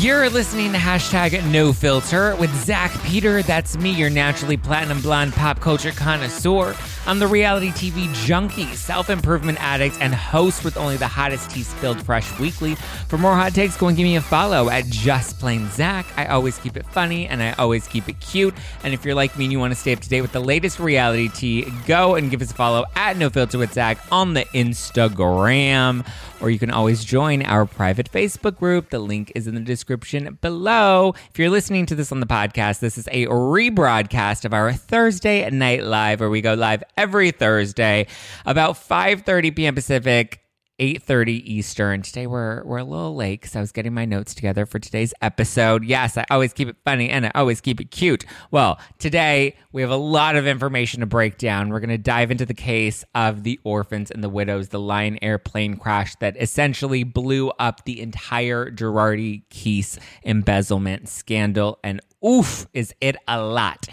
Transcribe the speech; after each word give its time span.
You're 0.00 0.30
listening 0.30 0.72
to 0.72 0.78
hashtag 0.78 1.44
no 1.52 1.74
filter 1.74 2.34
with 2.36 2.50
Zack 2.64 2.90
Peter. 3.02 3.42
That's 3.42 3.76
me, 3.76 3.90
your 3.90 4.08
naturally 4.08 4.56
platinum 4.56 5.02
blonde 5.02 5.34
pop 5.34 5.60
culture 5.60 5.90
connoisseur. 5.90 6.74
I'm 7.10 7.18
the 7.18 7.26
reality 7.26 7.70
TV 7.70 8.14
junkie, 8.24 8.72
self 8.76 9.10
improvement 9.10 9.60
addict, 9.60 9.98
and 10.00 10.14
host 10.14 10.62
with 10.62 10.76
only 10.76 10.96
the 10.96 11.08
hottest 11.08 11.50
tea 11.50 11.64
spilled 11.64 12.00
fresh 12.00 12.38
weekly. 12.38 12.76
For 13.08 13.18
more 13.18 13.34
hot 13.34 13.52
takes, 13.52 13.76
go 13.76 13.88
and 13.88 13.96
give 13.96 14.04
me 14.04 14.14
a 14.14 14.20
follow 14.20 14.70
at 14.70 14.86
Just 14.86 15.40
Plain 15.40 15.68
Zack. 15.70 16.06
I 16.16 16.26
always 16.26 16.56
keep 16.58 16.76
it 16.76 16.86
funny 16.86 17.26
and 17.26 17.42
I 17.42 17.50
always 17.54 17.88
keep 17.88 18.08
it 18.08 18.20
cute. 18.20 18.54
And 18.84 18.94
if 18.94 19.04
you're 19.04 19.16
like 19.16 19.36
me 19.36 19.46
and 19.46 19.50
you 19.50 19.58
want 19.58 19.72
to 19.72 19.74
stay 19.80 19.92
up 19.92 19.98
to 19.98 20.08
date 20.08 20.20
with 20.20 20.30
the 20.30 20.38
latest 20.38 20.78
reality 20.78 21.28
tea, 21.28 21.66
go 21.84 22.14
and 22.14 22.30
give 22.30 22.42
us 22.42 22.52
a 22.52 22.54
follow 22.54 22.84
at 22.94 23.16
No 23.16 23.28
Filter 23.28 23.58
with 23.58 23.72
Zack 23.72 23.98
on 24.12 24.34
the 24.34 24.44
Instagram. 24.54 26.06
Or 26.40 26.48
you 26.48 26.58
can 26.58 26.70
always 26.70 27.04
join 27.04 27.42
our 27.42 27.66
private 27.66 28.10
Facebook 28.10 28.56
group. 28.56 28.90
The 28.90 28.98
link 29.00 29.32
is 29.34 29.46
in 29.46 29.54
the 29.54 29.60
description 29.60 30.38
below. 30.40 31.14
If 31.30 31.38
you're 31.38 31.50
listening 31.50 31.86
to 31.86 31.94
this 31.94 32.12
on 32.12 32.20
the 32.20 32.26
podcast, 32.26 32.78
this 32.78 32.96
is 32.96 33.08
a 33.08 33.26
rebroadcast 33.26 34.44
of 34.44 34.54
our 34.54 34.72
Thursday 34.72 35.48
night 35.50 35.82
live 35.82 36.20
where 36.20 36.30
we 36.30 36.40
go 36.40 36.54
live 36.54 36.82
every 37.00 37.30
Thursday 37.30 38.06
about 38.44 38.74
5:30 38.74 39.56
p.m. 39.56 39.74
Pacific, 39.74 40.42
8:30 40.78 41.28
Eastern. 41.46 42.02
Today 42.02 42.26
we're 42.26 42.62
we're 42.64 42.76
a 42.76 42.84
little 42.84 43.16
late 43.16 43.40
because 43.40 43.56
I 43.56 43.60
was 43.60 43.72
getting 43.72 43.94
my 43.94 44.04
notes 44.04 44.34
together 44.34 44.66
for 44.66 44.78
today's 44.78 45.14
episode. 45.22 45.82
Yes, 45.82 46.18
I 46.18 46.26
always 46.30 46.52
keep 46.52 46.68
it 46.68 46.76
funny 46.84 47.08
and 47.08 47.24
I 47.24 47.32
always 47.34 47.62
keep 47.62 47.80
it 47.80 47.90
cute. 47.90 48.26
Well, 48.50 48.78
today 48.98 49.56
we 49.72 49.80
have 49.80 49.90
a 49.90 49.96
lot 49.96 50.36
of 50.36 50.46
information 50.46 51.00
to 51.00 51.06
break 51.06 51.38
down. 51.38 51.70
We're 51.70 51.80
going 51.80 51.88
to 51.88 51.96
dive 51.96 52.30
into 52.30 52.44
the 52.44 52.52
case 52.52 53.02
of 53.14 53.44
the 53.44 53.58
orphans 53.64 54.10
and 54.10 54.22
the 54.22 54.28
widows, 54.28 54.68
the 54.68 54.80
Lion 54.80 55.18
Air 55.22 55.38
plane 55.38 55.78
crash 55.78 56.16
that 56.16 56.36
essentially 56.38 57.02
blew 57.02 57.48
up 57.58 57.86
the 57.86 57.98
entire 58.02 58.70
Girardi 58.70 59.44
Keese 59.48 59.98
embezzlement 60.22 61.08
scandal. 61.08 61.78
And 61.82 62.02
oof, 62.22 62.66
is 62.74 62.94
it 63.00 63.16
a 63.26 63.42
lot? 63.42 63.86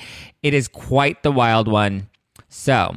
It 0.44 0.54
is 0.54 0.68
quite 0.68 1.24
the 1.24 1.32
wild 1.32 1.70
one. 1.70 2.10
So, 2.60 2.96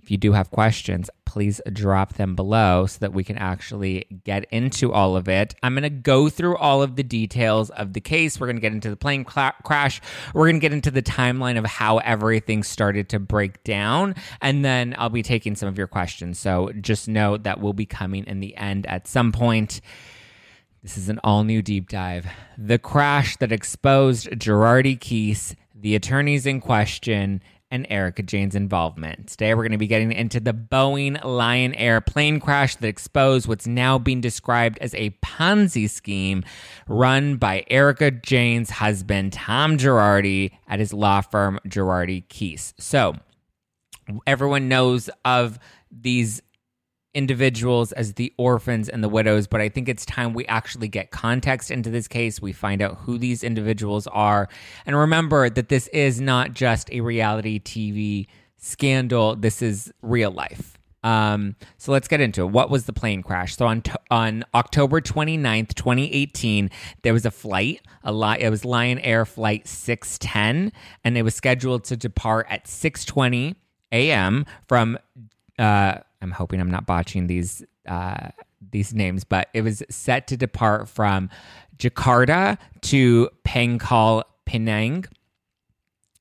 if 0.00 0.12
you 0.12 0.16
do 0.16 0.30
have 0.30 0.52
questions, 0.52 1.10
please 1.24 1.60
drop 1.72 2.14
them 2.14 2.36
below 2.36 2.86
so 2.86 2.98
that 3.00 3.12
we 3.12 3.24
can 3.24 3.36
actually 3.36 4.06
get 4.22 4.46
into 4.52 4.92
all 4.92 5.16
of 5.16 5.28
it. 5.28 5.56
I'm 5.60 5.74
going 5.74 5.82
to 5.82 5.90
go 5.90 6.28
through 6.28 6.56
all 6.56 6.84
of 6.84 6.94
the 6.94 7.02
details 7.02 7.70
of 7.70 7.94
the 7.94 8.00
case. 8.00 8.38
We're 8.38 8.46
going 8.46 8.58
to 8.58 8.62
get 8.62 8.72
into 8.72 8.88
the 8.88 8.96
plane 8.96 9.26
cl- 9.28 9.54
crash. 9.64 10.00
We're 10.34 10.44
going 10.44 10.60
to 10.60 10.60
get 10.60 10.72
into 10.72 10.92
the 10.92 11.02
timeline 11.02 11.58
of 11.58 11.66
how 11.66 11.98
everything 11.98 12.62
started 12.62 13.08
to 13.08 13.18
break 13.18 13.64
down. 13.64 14.14
And 14.40 14.64
then 14.64 14.94
I'll 14.96 15.10
be 15.10 15.24
taking 15.24 15.56
some 15.56 15.68
of 15.68 15.76
your 15.76 15.88
questions. 15.88 16.38
So 16.38 16.70
just 16.80 17.08
know 17.08 17.38
that 17.38 17.60
we'll 17.60 17.72
be 17.72 17.86
coming 17.86 18.24
in 18.28 18.38
the 18.38 18.56
end 18.56 18.86
at 18.86 19.08
some 19.08 19.32
point. 19.32 19.80
This 20.84 20.96
is 20.96 21.08
an 21.08 21.18
all 21.24 21.42
new 21.42 21.60
deep 21.60 21.88
dive. 21.88 22.28
The 22.56 22.78
crash 22.78 23.36
that 23.38 23.50
exposed 23.50 24.28
Girardi 24.28 24.96
Keese, 24.96 25.56
the 25.74 25.96
attorneys 25.96 26.46
in 26.46 26.60
question, 26.60 27.42
and 27.70 27.86
Erika 27.90 28.22
Jayne's 28.22 28.54
involvement. 28.54 29.28
Today, 29.28 29.54
we're 29.54 29.62
going 29.62 29.72
to 29.72 29.78
be 29.78 29.86
getting 29.86 30.12
into 30.12 30.40
the 30.40 30.52
Boeing 30.52 31.22
Lion 31.24 31.74
Air 31.74 32.00
plane 32.00 32.38
crash 32.38 32.76
that 32.76 32.86
exposed 32.86 33.48
what's 33.48 33.66
now 33.66 33.98
being 33.98 34.20
described 34.20 34.78
as 34.78 34.94
a 34.94 35.10
Ponzi 35.22 35.88
scheme 35.90 36.44
run 36.86 37.36
by 37.36 37.64
Erika 37.68 38.10
Jayne's 38.10 38.70
husband, 38.70 39.32
Tom 39.32 39.76
Girardi, 39.78 40.52
at 40.68 40.78
his 40.78 40.92
law 40.92 41.20
firm, 41.20 41.58
Girardi 41.66 42.26
Keese. 42.28 42.72
So, 42.78 43.16
everyone 44.26 44.68
knows 44.68 45.10
of 45.24 45.58
these 45.90 46.42
individuals 47.16 47.92
as 47.92 48.12
the 48.14 48.32
orphans 48.36 48.88
and 48.88 49.02
the 49.02 49.08
widows, 49.08 49.46
but 49.46 49.60
I 49.60 49.70
think 49.70 49.88
it's 49.88 50.04
time 50.04 50.34
we 50.34 50.44
actually 50.46 50.86
get 50.86 51.10
context 51.10 51.70
into 51.70 51.90
this 51.90 52.06
case. 52.06 52.40
We 52.42 52.52
find 52.52 52.82
out 52.82 52.98
who 52.98 53.16
these 53.16 53.42
individuals 53.42 54.06
are. 54.08 54.48
And 54.84 54.94
remember 54.94 55.48
that 55.48 55.70
this 55.70 55.88
is 55.88 56.20
not 56.20 56.52
just 56.52 56.92
a 56.92 57.00
reality 57.00 57.58
TV 57.58 58.26
scandal, 58.58 59.34
this 59.34 59.62
is 59.62 59.90
real 60.02 60.30
life. 60.30 60.76
Um, 61.02 61.54
so 61.78 61.92
let's 61.92 62.08
get 62.08 62.20
into 62.20 62.42
it. 62.42 62.50
What 62.50 62.68
was 62.68 62.84
the 62.84 62.92
plane 62.92 63.22
crash? 63.22 63.56
So 63.56 63.66
on 63.66 63.80
t- 63.80 63.92
on 64.10 64.44
October 64.54 65.00
29th, 65.00 65.74
2018, 65.74 66.68
there 67.02 67.12
was 67.12 67.24
a 67.24 67.30
flight. 67.30 67.80
A 68.02 68.12
li- 68.12 68.40
it 68.40 68.50
was 68.50 68.64
Lion 68.64 68.98
Air 68.98 69.24
flight 69.24 69.68
610 69.68 70.72
and 71.04 71.16
it 71.16 71.22
was 71.22 71.34
scheduled 71.34 71.84
to 71.84 71.96
depart 71.96 72.46
at 72.50 72.66
6:20 72.66 73.54
a.m. 73.92 74.46
from 74.66 74.98
uh, 75.58 75.98
I'm 76.20 76.30
hoping 76.30 76.60
I'm 76.60 76.70
not 76.70 76.86
botching 76.86 77.26
these 77.26 77.64
uh, 77.86 78.28
these 78.70 78.94
names, 78.94 79.24
but 79.24 79.48
it 79.54 79.62
was 79.62 79.82
set 79.88 80.26
to 80.28 80.36
depart 80.36 80.88
from 80.88 81.30
Jakarta 81.78 82.58
to 82.82 83.28
Pangkal 83.44 84.24
Pinang 84.46 85.06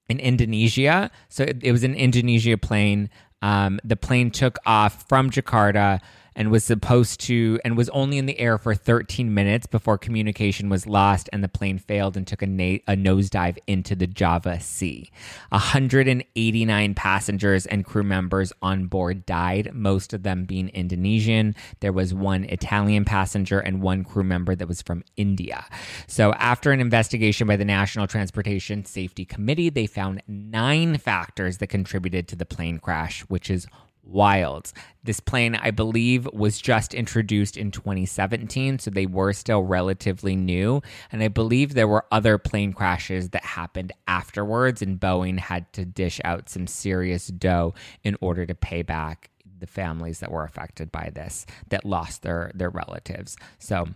in 0.09 0.19
Indonesia. 0.19 1.09
So 1.29 1.44
it, 1.44 1.63
it 1.63 1.72
was 1.72 1.84
an 1.84 1.96
Indonesia 1.96 2.57
plane. 2.57 3.09
Um, 3.41 3.79
the 3.84 3.96
plane 3.96 4.31
took 4.31 4.57
off 4.66 5.07
from 5.07 5.29
Jakarta 5.29 6.00
and 6.35 6.51
was 6.51 6.63
supposed 6.63 7.19
to 7.22 7.59
and 7.63 7.78
was 7.78 7.90
only 7.90 8.18
in 8.18 8.25
the 8.25 8.40
air 8.40 8.57
for 8.57 8.75
13 8.75 9.34
minutes 9.34 9.66
before 9.66 9.97
communication 9.97 10.69
was 10.69 10.85
lost 10.85 11.29
and 11.31 11.44
the 11.44 11.47
plane 11.47 11.78
failed 11.78 12.18
and 12.18 12.28
took 12.28 12.41
a, 12.41 12.47
na- 12.47 12.79
a 12.88 12.96
nosedive 12.96 13.57
into 13.68 13.96
the 13.96 14.07
Java 14.07 14.59
Sea. 14.59 15.09
189 15.50 16.94
passengers 16.94 17.66
and 17.66 17.85
crew 17.85 18.03
members 18.03 18.51
on 18.62 18.85
board 18.88 19.25
died, 19.25 19.72
most 19.73 20.13
of 20.13 20.23
them 20.23 20.46
being 20.46 20.69
Indonesian. 20.69 21.56
There 21.79 21.94
was 21.94 22.13
one 22.13 22.44
Italian 22.46 23.05
passenger 23.05 23.59
and 23.59 23.81
one 23.81 24.03
crew 24.03 24.23
member 24.23 24.55
that 24.55 24.67
was 24.67 24.81
from 24.81 25.03
India. 25.16 25.66
So, 26.08 26.34
after 26.34 26.72
an 26.72 26.79
investigation 26.79 27.47
by 27.47 27.55
the 27.55 27.66
National 27.66 28.08
Transportation 28.08 28.85
Safety 28.85 29.26
Committee, 29.26 29.70
they 29.70 29.88
found 29.88 30.22
nine 30.28 30.97
factors 30.97 31.58
that 31.58 31.67
contributed 31.67 32.28
to 32.28 32.35
the 32.35 32.46
plane 32.46 32.79
crash, 32.79 33.22
which 33.22 33.49
is 33.49 33.67
wild. 34.05 34.72
This 35.03 35.19
plane, 35.19 35.55
I 35.55 35.72
believe, 35.72 36.28
was 36.34 36.59
just 36.59 36.93
introduced 36.93 37.57
in 37.57 37.72
2017, 37.72 38.79
so 38.79 38.91
they 38.91 39.05
were 39.05 39.34
still 39.34 39.63
relatively 39.63 40.35
new. 40.35 40.81
And 41.11 41.22
I 41.22 41.28
believe 41.28 41.73
there 41.73 41.87
were 41.87 42.05
other 42.11 42.37
plane 42.37 42.73
crashes 42.73 43.29
that 43.29 43.43
happened 43.43 43.91
afterwards, 44.07 44.81
and 44.81 44.99
Boeing 44.99 45.40
had 45.40 45.72
to 45.73 45.85
dish 45.85 46.19
out 46.23 46.49
some 46.49 46.67
serious 46.67 47.28
dough 47.28 47.73
in 48.03 48.17
order 48.22 48.46
to 48.46 48.55
pay 48.55 48.81
back 48.81 49.29
the 49.59 49.67
families 49.67 50.19
that 50.19 50.31
were 50.31 50.43
affected 50.43 50.91
by 50.91 51.09
this, 51.13 51.46
that 51.69 51.85
lost 51.85 52.23
their, 52.23 52.52
their 52.53 52.69
relatives. 52.69 53.37
So, 53.57 53.87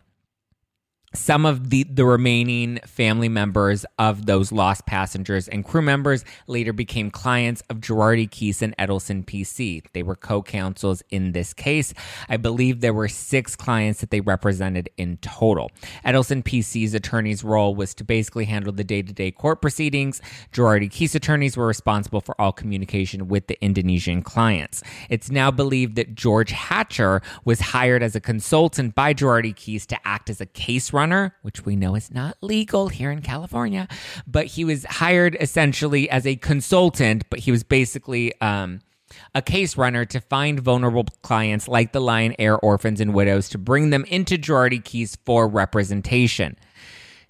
some 1.13 1.45
of 1.45 1.69
the, 1.69 1.83
the 1.83 2.06
remaining 2.06 2.79
family 2.85 3.29
members 3.29 3.85
of 3.97 4.25
those 4.25 4.51
lost 4.51 4.85
passengers 4.85 5.47
and 5.47 5.65
crew 5.65 5.81
members 5.81 6.23
later 6.47 6.73
became 6.73 7.09
clients 7.09 7.61
of 7.69 7.77
Girardi 7.77 8.29
Keese 8.29 8.61
and 8.61 8.75
Edelson 8.77 9.25
PC. 9.25 9.83
They 9.94 10.03
were 10.03 10.15
co 10.15 10.41
counsels 10.44 11.01
in 11.09 11.31
this 11.31 11.53
case. 11.53 11.94
I 12.27 12.38
believe 12.38 12.81
there 12.81 12.94
were 12.94 13.07
six 13.07 13.56
clients 13.56 14.01
that 14.01 14.11
they 14.11 14.21
represented 14.21 14.89
in 14.97 15.17
total. 15.17 15.71
Edelson 16.06 16.44
PC's 16.44 16.94
attorney's 16.94 17.44
role 17.44 17.75
was 17.75 17.94
to 17.95 18.03
basically 18.03 18.45
handle 18.45 18.71
the 18.71 18.83
day 18.83 19.01
to 19.01 19.13
day 19.13 19.31
court 19.31 19.61
proceedings. 19.61 20.21
Girardi 20.53 20.89
Keese 20.89 21.15
attorneys 21.15 21.57
were 21.57 21.67
responsible 21.67 22.21
for 22.21 22.39
all 22.39 22.51
communication 22.51 23.27
with 23.27 23.47
the 23.47 23.61
Indonesian 23.63 24.21
clients. 24.21 24.83
It's 25.09 25.31
now 25.31 25.50
believed 25.51 25.95
that 25.95 26.15
George 26.15 26.51
Hatcher 26.51 27.21
was 27.45 27.59
hired 27.59 28.03
as 28.03 28.15
a 28.15 28.21
consultant 28.21 28.95
by 28.95 29.13
Girardi 29.13 29.56
Keese 29.56 29.88
to 29.88 29.97
act 30.07 30.29
as 30.29 30.39
a 30.39 30.45
case 30.45 30.94
runner, 31.00 31.36
which 31.42 31.66
we 31.66 31.75
know 31.75 31.96
is 31.96 32.12
not 32.12 32.38
legal 32.42 32.90
here 32.90 33.12
in 33.12 33.22
California. 33.22 33.88
But 34.28 34.48
he 34.48 34.66
was 34.66 34.84
hired 34.86 35.38
essentially 35.40 36.10
as 36.10 36.28
a 36.28 36.36
consultant, 36.36 37.24
but 37.30 37.40
he 37.40 37.51
was 37.51 37.63
basically 37.63 38.40
um, 38.42 38.81
a 39.34 39.42
case 39.42 39.78
runner 39.78 40.04
to 40.06 40.19
find 40.19 40.60
vulnerable 40.60 41.06
clients 41.22 41.68
like 41.68 41.94
the 41.94 42.01
Lion 42.01 42.36
Air 42.38 42.57
orphans 42.60 43.00
and 43.00 43.13
widows 43.13 43.48
to 43.50 43.57
bring 43.57 43.90
them 43.90 44.04
into 44.06 44.38
Girardi 44.38 44.84
Keese 44.84 45.18
for 45.25 45.48
representation. 45.48 46.57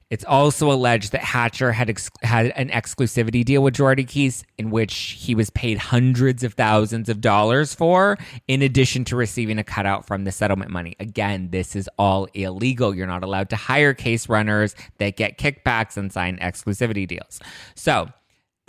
It's 0.10 0.26
also 0.26 0.72
alleged 0.72 1.12
that 1.12 1.22
Hatcher 1.22 1.72
had 1.72 1.90
ex- 1.90 2.10
had 2.24 2.48
an 2.56 2.70
exclusivity 2.70 3.46
deal 3.46 3.62
with 3.62 3.76
Girardi 3.76 4.06
Keese 4.06 4.44
in 4.58 4.72
which 4.72 5.18
he 5.20 5.36
was 5.36 5.52
paid 5.52 5.78
hundreds 5.78 6.44
of 6.44 6.56
thousands 6.56 7.10
of 7.10 7.22
dollars 7.22 7.76
for, 7.76 8.18
in 8.48 8.64
addition 8.64 9.06
to 9.06 9.16
receiving 9.16 9.60
a 9.60 9.64
cutout 9.64 10.08
from 10.08 10.24
the 10.24 10.32
settlement 10.32 10.72
money. 10.72 10.96
Again, 11.00 11.50
this 11.52 11.76
is 11.76 11.88
all 12.00 12.28
illegal. 12.34 12.96
You're 12.96 13.08
not 13.08 13.24
allowed 13.24 13.50
to 13.52 13.56
hire 13.56 13.94
case 13.94 14.28
runners 14.28 14.76
that 14.98 15.16
get 15.16 15.38
kickbacks 15.38 15.96
and 15.96 16.12
sign 16.12 16.38
exclusivity 16.40 17.08
deals. 17.08 17.40
So, 17.76 18.10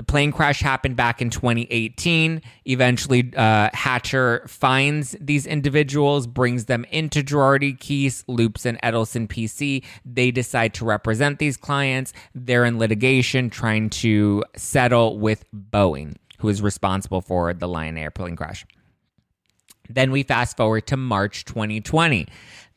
the 0.00 0.05
plane 0.05 0.32
crash 0.32 0.62
happened 0.62 0.97
back 0.97 1.20
in 1.20 1.29
2018. 1.29 2.41
Eventually, 2.64 3.35
uh, 3.37 3.69
Hatcher 3.75 4.43
finds 4.49 5.14
these 5.20 5.47
individuals, 5.47 6.26
brings 6.26 6.64
them 6.64 6.87
into 6.91 7.23
Girardi 7.23 7.76
Keese, 7.79 8.25
Loops, 8.26 8.64
and 8.64 8.81
Edelson 8.81 9.29
PC. 9.29 9.85
They 10.06 10.31
decide 10.31 10.73
to 10.75 10.87
represent 10.87 11.38
these 11.38 11.58
clients. 11.58 12.14
They're 12.35 12.64
in 12.64 12.79
litigation 12.79 13.50
trying 13.50 13.91
to 13.91 14.43
settle 14.56 15.19
with 15.19 15.44
Boeing, 15.52 16.17
who 16.38 16.49
is 16.49 16.62
responsible 16.62 17.20
for 17.20 17.53
the 17.53 17.69
Lion 17.69 17.99
Air 17.99 18.11
plane 18.11 18.37
crash. 18.37 18.64
Then 19.91 20.12
we 20.12 20.23
fast 20.23 20.56
forward 20.56 20.87
to 20.87 20.96
March 20.96 21.44
2020. 21.44 22.26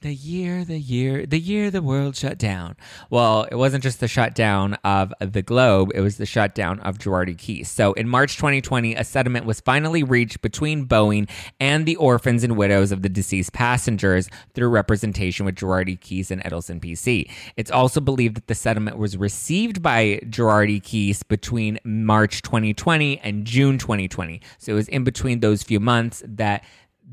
The 0.04 0.14
year, 0.14 0.66
the 0.66 0.78
year, 0.78 1.26
the 1.26 1.40
year 1.40 1.72
the 1.72 1.82
world 1.82 2.18
shut 2.18 2.38
down. 2.38 2.76
Well, 3.10 3.48
it 3.50 3.56
wasn't 3.56 3.84
just 3.84 4.02
the 4.02 4.10
shutdown 4.10 4.74
of 4.84 5.14
the 5.22 5.42
globe, 5.42 5.92
it 5.96 6.02
was 6.02 6.18
the 6.18 6.26
shutdown 6.26 6.82
of 6.82 6.98
Girardi 6.98 7.38
Keese. 7.38 7.68
So 7.68 7.94
in 7.94 8.10
March 8.10 8.36
2020, 8.36 8.96
a 8.96 9.06
settlement 9.06 9.46
was 9.46 9.62
finally 9.62 10.04
reached 10.04 10.42
between 10.42 10.88
Boeing 10.90 11.30
and 11.58 11.86
the 11.86 11.96
orphans 11.96 12.44
and 12.44 12.58
widows 12.58 12.92
of 12.92 13.02
the 13.02 13.08
deceased 13.08 13.54
passengers 13.54 14.28
through 14.54 14.68
representation 14.68 15.46
with 15.46 15.56
Girardi 15.56 15.98
Keese 15.98 16.32
and 16.32 16.44
Edelson 16.44 16.82
PC. 16.82 17.32
It's 17.56 17.72
also 17.72 18.02
believed 18.02 18.36
that 18.36 18.48
the 18.48 18.56
settlement 18.56 18.98
was 18.98 19.16
received 19.16 19.82
by 19.82 20.20
Girardi 20.26 20.82
Keese 20.82 21.26
between 21.26 21.80
March 21.86 22.42
2020 22.42 23.20
and 23.20 23.46
June 23.46 23.78
2020. 23.78 24.42
So 24.58 24.74
it 24.74 24.76
was 24.76 24.90
in 24.90 25.06
between 25.06 25.40
those 25.40 25.64
few 25.64 25.80
months 25.80 26.22
that 26.28 26.66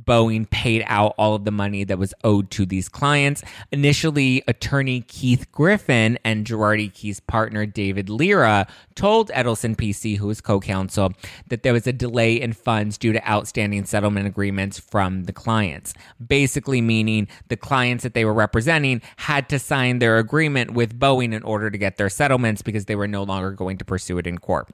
Boeing 0.04 0.48
paid 0.50 0.82
out 0.86 1.14
all 1.18 1.34
of 1.34 1.44
the 1.44 1.50
money 1.50 1.84
that 1.84 1.98
was 1.98 2.14
owed 2.24 2.50
to 2.52 2.66
these 2.66 2.88
clients. 2.88 3.42
Initially, 3.70 4.42
attorney 4.48 5.02
Keith 5.02 5.50
Griffin 5.52 6.18
and 6.24 6.46
Girardi 6.46 6.92
Keese 6.92 7.24
partner 7.26 7.66
David 7.66 8.08
Lira 8.08 8.66
told 8.94 9.30
Edelson 9.30 9.76
PC, 9.76 10.16
who 10.16 10.26
was 10.26 10.40
co 10.40 10.60
counsel, 10.60 11.12
that 11.48 11.62
there 11.62 11.72
was 11.72 11.86
a 11.86 11.92
delay 11.92 12.40
in 12.40 12.52
funds 12.52 12.98
due 12.98 13.12
to 13.12 13.30
outstanding 13.30 13.84
settlement 13.84 14.26
agreements 14.26 14.78
from 14.78 15.24
the 15.24 15.32
clients. 15.32 15.94
Basically, 16.24 16.80
meaning 16.80 17.28
the 17.48 17.56
clients 17.56 18.02
that 18.02 18.14
they 18.14 18.24
were 18.24 18.34
representing 18.34 19.02
had 19.16 19.48
to 19.48 19.58
sign 19.58 19.98
their 19.98 20.18
agreement 20.18 20.72
with 20.72 20.98
Boeing 20.98 21.32
in 21.32 21.42
order 21.42 21.70
to 21.70 21.78
get 21.78 21.96
their 21.96 22.10
settlements 22.10 22.62
because 22.62 22.86
they 22.86 22.96
were 22.96 23.08
no 23.08 23.22
longer 23.22 23.52
going 23.52 23.78
to 23.78 23.84
pursue 23.84 24.18
it 24.18 24.26
in 24.26 24.38
court. 24.38 24.68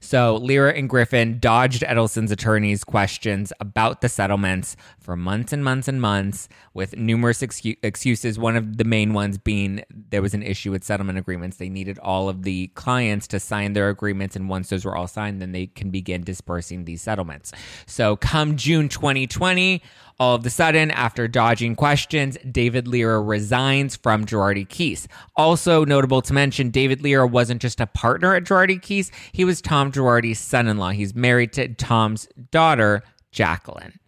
So 0.00 0.36
Lira 0.36 0.72
and 0.72 0.88
Griffin 0.88 1.38
dodged 1.38 1.82
Edelson's 1.82 2.30
attorneys' 2.30 2.84
questions 2.84 3.52
about 3.60 4.00
the 4.00 4.08
settlements 4.08 4.76
for 4.98 5.16
months 5.16 5.52
and 5.52 5.64
months 5.64 5.88
and 5.88 6.00
months, 6.00 6.48
with 6.74 6.96
numerous 6.96 7.40
excu- 7.40 7.78
excuses. 7.82 8.38
One 8.38 8.56
of 8.56 8.76
the 8.76 8.84
main 8.84 9.12
ones 9.12 9.38
being 9.38 9.82
there 9.90 10.22
was 10.22 10.34
an 10.34 10.42
issue 10.42 10.70
with 10.70 10.84
settlement 10.84 11.18
agreements. 11.18 11.56
They 11.56 11.68
needed 11.68 11.98
all 12.00 12.28
of 12.28 12.42
the 12.42 12.68
clients 12.68 13.26
to 13.28 13.40
sign 13.40 13.72
their 13.72 13.88
agreements, 13.88 14.36
and 14.36 14.48
once 14.48 14.68
those 14.70 14.84
were 14.84 14.96
all 14.96 15.08
signed, 15.08 15.40
then 15.40 15.52
they 15.52 15.66
can 15.66 15.90
begin 15.90 16.22
dispersing 16.22 16.84
these 16.84 17.02
settlements. 17.02 17.52
So 17.86 18.16
come 18.16 18.56
June 18.56 18.88
2020, 18.88 19.82
all 20.18 20.34
of 20.34 20.46
a 20.46 20.50
sudden, 20.50 20.90
after 20.90 21.28
dodging 21.28 21.76
questions, 21.76 22.38
David 22.50 22.88
Lira 22.88 23.20
resigns 23.20 23.96
from 23.96 24.24
Girardi 24.24 24.66
Keese. 24.66 25.06
Also 25.36 25.84
notable 25.84 26.22
to 26.22 26.32
mention, 26.32 26.70
David 26.70 27.02
Lira 27.02 27.26
wasn't 27.26 27.60
just 27.60 27.80
a 27.80 27.86
partner 27.86 28.34
at 28.34 28.44
Girardi 28.44 28.80
Keese, 28.80 29.10
he 29.32 29.44
was 29.44 29.60
Tom 29.60 29.92
Girardi's 29.92 30.38
son 30.38 30.68
in 30.68 30.78
law. 30.78 30.90
He's 30.90 31.14
married 31.14 31.52
to 31.54 31.68
Tom's 31.68 32.28
daughter, 32.50 33.02
Jacqueline. 33.30 33.98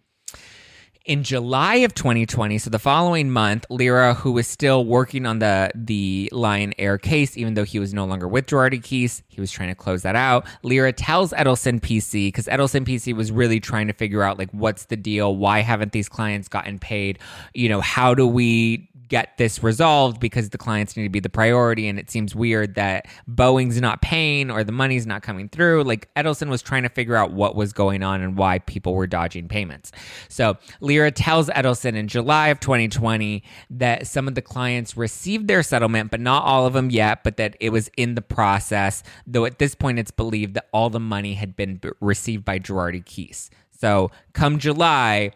In 1.09 1.23
July 1.23 1.77
of 1.77 1.95
2020, 1.95 2.59
so 2.59 2.69
the 2.69 2.77
following 2.77 3.31
month, 3.31 3.65
Lira, 3.71 4.13
who 4.13 4.31
was 4.31 4.45
still 4.45 4.85
working 4.85 5.25
on 5.25 5.39
the 5.39 5.71
the 5.73 6.29
Lion 6.31 6.71
Air 6.77 6.99
case, 6.99 7.35
even 7.35 7.55
though 7.55 7.63
he 7.63 7.79
was 7.79 7.95
no 7.95 8.05
longer 8.05 8.27
with 8.27 8.45
Girardi 8.45 8.79
Keese, 8.79 9.23
he 9.27 9.41
was 9.41 9.49
trying 9.49 9.69
to 9.69 9.75
close 9.75 10.03
that 10.03 10.15
out. 10.15 10.45
Lira 10.61 10.93
tells 10.93 11.31
Edelson 11.31 11.79
PC 11.81 12.27
because 12.27 12.45
Edelson 12.45 12.85
PC 12.85 13.15
was 13.15 13.31
really 13.31 13.59
trying 13.59 13.87
to 13.87 13.93
figure 13.93 14.21
out 14.21 14.37
like 14.37 14.51
what's 14.51 14.85
the 14.85 14.95
deal, 14.95 15.35
why 15.35 15.61
haven't 15.61 15.93
these 15.93 16.07
clients 16.07 16.47
gotten 16.47 16.77
paid, 16.77 17.17
you 17.55 17.69
know, 17.69 17.81
how 17.81 18.13
do 18.13 18.27
we 18.27 18.87
get 19.09 19.37
this 19.37 19.61
resolved 19.61 20.19
because 20.19 20.49
the 20.49 20.57
clients 20.57 20.95
need 20.95 21.03
to 21.03 21.09
be 21.09 21.19
the 21.19 21.29
priority. 21.29 21.87
And 21.87 21.99
it 21.99 22.09
seems 22.09 22.35
weird 22.35 22.75
that 22.75 23.07
Boeing's 23.29 23.81
not 23.81 24.01
paying 24.01 24.49
or 24.49 24.63
the 24.63 24.71
money's 24.71 25.05
not 25.05 25.21
coming 25.21 25.49
through. 25.49 25.83
Like 25.83 26.13
Edelson 26.15 26.49
was 26.49 26.61
trying 26.61 26.83
to 26.83 26.89
figure 26.89 27.15
out 27.15 27.31
what 27.31 27.55
was 27.55 27.73
going 27.73 28.03
on 28.03 28.21
and 28.21 28.37
why 28.37 28.59
people 28.59 28.93
were 28.93 29.07
dodging 29.07 29.47
payments. 29.47 29.91
So 30.29 30.57
Lira 30.79 31.11
tells 31.11 31.49
Edelson 31.49 31.95
in 31.95 32.07
July 32.07 32.47
of 32.49 32.59
2020 32.59 33.43
that 33.71 34.07
some 34.07 34.27
of 34.27 34.35
the 34.35 34.41
clients 34.41 34.95
received 34.95 35.47
their 35.47 35.63
settlement, 35.63 36.11
but 36.11 36.19
not 36.19 36.43
all 36.43 36.65
of 36.65 36.73
them 36.73 36.89
yet, 36.89 37.23
but 37.23 37.37
that 37.37 37.57
it 37.59 37.71
was 37.71 37.89
in 37.97 38.15
the 38.15 38.21
process. 38.21 39.03
Though 39.25 39.45
at 39.45 39.59
this 39.59 39.75
point, 39.75 39.99
it's 39.99 40.11
believed 40.11 40.53
that 40.53 40.67
all 40.71 40.89
the 40.89 40.99
money 40.99 41.33
had 41.33 41.55
been 41.55 41.81
received 41.99 42.45
by 42.45 42.59
Girardi 42.59 43.03
Keese. 43.03 43.49
So 43.71 44.11
come 44.33 44.59
July, 44.59 45.31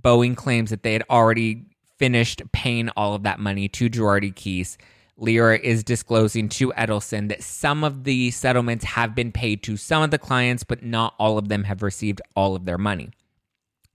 Boeing 0.00 0.36
claims 0.36 0.70
that 0.70 0.82
they 0.82 0.92
had 0.92 1.02
already 1.10 1.66
finished 1.98 2.42
paying 2.52 2.88
all 2.90 3.14
of 3.14 3.22
that 3.24 3.40
money 3.40 3.68
to 3.68 3.90
Girardi 3.90 4.32
Keese, 4.34 4.76
Lira 5.16 5.58
is 5.58 5.82
disclosing 5.82 6.48
to 6.48 6.72
Edelson 6.72 7.28
that 7.28 7.42
some 7.42 7.82
of 7.82 8.04
the 8.04 8.30
settlements 8.30 8.84
have 8.84 9.14
been 9.14 9.32
paid 9.32 9.64
to 9.64 9.76
some 9.76 10.02
of 10.02 10.12
the 10.12 10.18
clients, 10.18 10.62
but 10.62 10.82
not 10.82 11.14
all 11.18 11.38
of 11.38 11.48
them 11.48 11.64
have 11.64 11.82
received 11.82 12.22
all 12.36 12.54
of 12.54 12.64
their 12.64 12.78
money. 12.78 13.10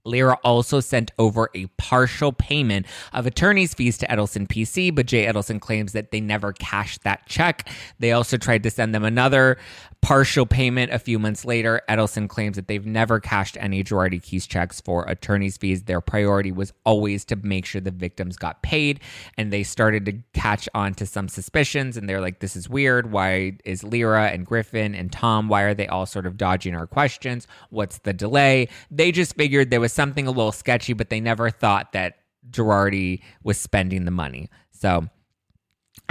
Lira 0.04 0.38
also 0.44 0.80
sent 0.80 1.12
over 1.18 1.48
a 1.54 1.66
partial 1.78 2.30
payment 2.30 2.84
of 3.14 3.26
attorney's 3.26 3.72
fees 3.72 3.96
to 3.98 4.06
Edelson 4.06 4.46
PC, 4.46 4.94
but 4.94 5.06
Jay 5.06 5.24
Edelson 5.24 5.58
claims 5.58 5.92
that 5.92 6.10
they 6.10 6.20
never 6.20 6.52
cashed 6.52 7.04
that 7.04 7.26
check. 7.26 7.68
They 7.98 8.12
also 8.12 8.36
tried 8.36 8.62
to 8.64 8.70
send 8.70 8.94
them 8.94 9.04
another 9.04 9.56
partial 10.04 10.44
payment 10.44 10.92
a 10.92 10.98
few 10.98 11.18
months 11.18 11.46
later. 11.46 11.80
Edelson 11.88 12.28
claims 12.28 12.56
that 12.56 12.68
they've 12.68 12.84
never 12.84 13.20
cashed 13.20 13.56
any 13.58 13.82
Girardi 13.82 14.20
Keese 14.20 14.46
checks 14.46 14.78
for 14.78 15.04
attorney's 15.04 15.56
fees. 15.56 15.84
Their 15.84 16.02
priority 16.02 16.52
was 16.52 16.74
always 16.84 17.24
to 17.24 17.36
make 17.36 17.64
sure 17.64 17.80
the 17.80 17.90
victims 17.90 18.36
got 18.36 18.62
paid, 18.62 19.00
and 19.38 19.50
they 19.50 19.62
started 19.62 20.04
to 20.04 20.12
catch 20.34 20.68
on 20.74 20.92
to 20.96 21.06
some 21.06 21.26
suspicions. 21.26 21.96
And 21.96 22.06
they're 22.06 22.20
like, 22.20 22.40
"This 22.40 22.54
is 22.54 22.68
weird. 22.68 23.12
Why 23.12 23.56
is 23.64 23.82
Lira 23.82 24.26
and 24.26 24.44
Griffin 24.44 24.94
and 24.94 25.10
Tom? 25.10 25.48
Why 25.48 25.62
are 25.62 25.72
they 25.72 25.86
all 25.86 26.04
sort 26.04 26.26
of 26.26 26.36
dodging 26.36 26.76
our 26.76 26.86
questions? 26.86 27.46
What's 27.70 27.96
the 27.96 28.12
delay?" 28.12 28.68
They 28.90 29.10
just 29.10 29.36
figured 29.36 29.70
there 29.70 29.80
was 29.80 29.94
something 29.94 30.26
a 30.26 30.30
little 30.30 30.52
sketchy, 30.52 30.92
but 30.92 31.08
they 31.08 31.20
never 31.20 31.48
thought 31.48 31.92
that 31.92 32.18
Girardi 32.50 33.22
was 33.42 33.56
spending 33.56 34.04
the 34.04 34.10
money. 34.10 34.50
So 34.70 35.08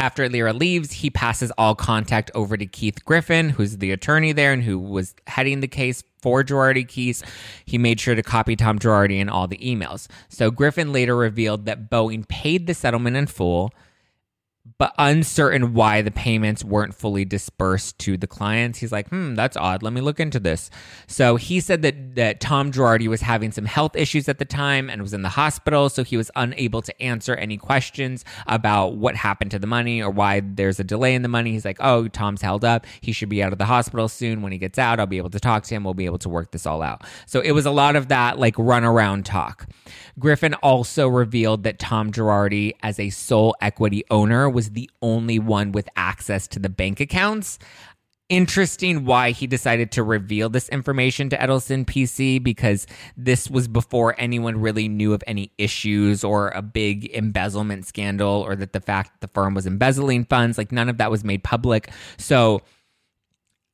after 0.03 0.27
Lira 0.27 0.51
leaves, 0.51 0.91
he 0.91 1.09
passes 1.09 1.49
all 1.57 1.75
contact 1.75 2.29
over 2.35 2.57
to 2.57 2.65
Keith 2.65 3.05
Griffin, 3.05 3.47
who's 3.47 3.77
the 3.77 3.91
attorney 3.91 4.33
there 4.33 4.51
and 4.51 4.61
who 4.61 4.77
was 4.77 5.15
heading 5.27 5.61
the 5.61 5.67
case 5.69 6.03
for 6.21 6.43
Girardi 6.43 6.85
Keese. 6.85 7.23
He 7.63 7.77
made 7.77 8.01
sure 8.01 8.13
to 8.13 8.21
copy 8.21 8.57
Tom 8.57 8.79
Girardi 8.79 9.19
in 9.21 9.29
all 9.29 9.47
the 9.47 9.57
emails. 9.59 10.09
So 10.27 10.51
Griffin 10.51 10.91
later 10.91 11.15
revealed 11.15 11.65
that 11.67 11.89
Boeing 11.89 12.27
paid 12.27 12.67
the 12.67 12.73
settlement 12.73 13.15
in 13.15 13.27
full 13.27 13.71
but 14.77 14.93
uncertain 14.97 15.73
why 15.73 16.01
the 16.01 16.11
payments 16.11 16.63
weren't 16.63 16.95
fully 16.95 17.25
dispersed 17.25 17.97
to 17.99 18.17
the 18.17 18.27
clients. 18.27 18.79
He's 18.79 18.91
like, 18.91 19.09
hmm, 19.09 19.35
that's 19.35 19.57
odd. 19.57 19.83
Let 19.83 19.93
me 19.93 20.01
look 20.01 20.19
into 20.19 20.39
this. 20.39 20.69
So 21.07 21.35
he 21.35 21.59
said 21.59 21.81
that, 21.83 22.15
that 22.15 22.39
Tom 22.39 22.71
Girardi 22.71 23.07
was 23.07 23.21
having 23.21 23.51
some 23.51 23.65
health 23.65 23.95
issues 23.95 24.27
at 24.27 24.39
the 24.39 24.45
time 24.45 24.89
and 24.89 25.01
was 25.01 25.13
in 25.13 25.21
the 25.21 25.29
hospital. 25.29 25.89
So 25.89 26.03
he 26.03 26.17
was 26.17 26.31
unable 26.35 26.81
to 26.81 27.01
answer 27.01 27.35
any 27.35 27.57
questions 27.57 28.25
about 28.47 28.95
what 28.95 29.15
happened 29.15 29.51
to 29.51 29.59
the 29.59 29.67
money 29.67 30.01
or 30.01 30.09
why 30.09 30.41
there's 30.43 30.79
a 30.79 30.83
delay 30.83 31.15
in 31.15 31.21
the 31.21 31.29
money. 31.29 31.51
He's 31.51 31.65
like, 31.65 31.77
oh, 31.79 32.07
Tom's 32.07 32.41
held 32.41 32.65
up. 32.65 32.85
He 33.01 33.11
should 33.11 33.29
be 33.29 33.43
out 33.43 33.51
of 33.51 33.59
the 33.59 33.65
hospital 33.65 34.07
soon. 34.07 34.41
When 34.41 34.51
he 34.51 34.57
gets 34.57 34.77
out, 34.79 34.99
I'll 34.99 35.07
be 35.07 35.17
able 35.17 35.29
to 35.31 35.39
talk 35.39 35.63
to 35.63 35.75
him. 35.75 35.83
We'll 35.83 35.93
be 35.93 36.05
able 36.05 36.19
to 36.19 36.29
work 36.29 36.51
this 36.51 36.65
all 36.65 36.81
out. 36.81 37.03
So 37.25 37.39
it 37.39 37.51
was 37.51 37.65
a 37.65 37.71
lot 37.71 37.95
of 37.95 38.07
that 38.09 38.39
like 38.39 38.55
run 38.57 38.83
around 38.83 39.25
talk. 39.25 39.67
Griffin 40.19 40.53
also 40.55 41.07
revealed 41.07 41.63
that 41.63 41.79
Tom 41.79 42.11
Girardi, 42.11 42.73
as 42.83 42.99
a 42.99 43.09
sole 43.09 43.55
equity 43.61 44.03
owner, 44.09 44.49
was 44.49 44.62
the 44.71 44.89
only 45.01 45.39
one 45.39 45.71
with 45.71 45.87
access 45.95 46.47
to 46.49 46.59
the 46.59 46.69
bank 46.69 46.99
accounts. 46.99 47.59
Interesting 48.29 49.05
why 49.05 49.31
he 49.31 49.47
decided 49.47 49.91
to 49.91 50.03
reveal 50.03 50.49
this 50.49 50.69
information 50.69 51.29
to 51.29 51.37
Edelson 51.37 51.85
PC 51.85 52.41
because 52.41 52.87
this 53.17 53.49
was 53.49 53.67
before 53.67 54.15
anyone 54.17 54.59
really 54.59 54.87
knew 54.87 55.13
of 55.13 55.23
any 55.27 55.51
issues 55.57 56.23
or 56.23 56.49
a 56.49 56.61
big 56.61 57.13
embezzlement 57.13 57.85
scandal 57.85 58.41
or 58.41 58.55
that 58.55 58.73
the 58.73 58.79
fact 58.79 59.11
that 59.13 59.21
the 59.21 59.33
firm 59.33 59.53
was 59.53 59.67
embezzling 59.67 60.25
funds. 60.25 60.57
Like 60.57 60.71
none 60.71 60.89
of 60.89 60.97
that 60.97 61.11
was 61.11 61.23
made 61.23 61.43
public. 61.43 61.91
So, 62.17 62.61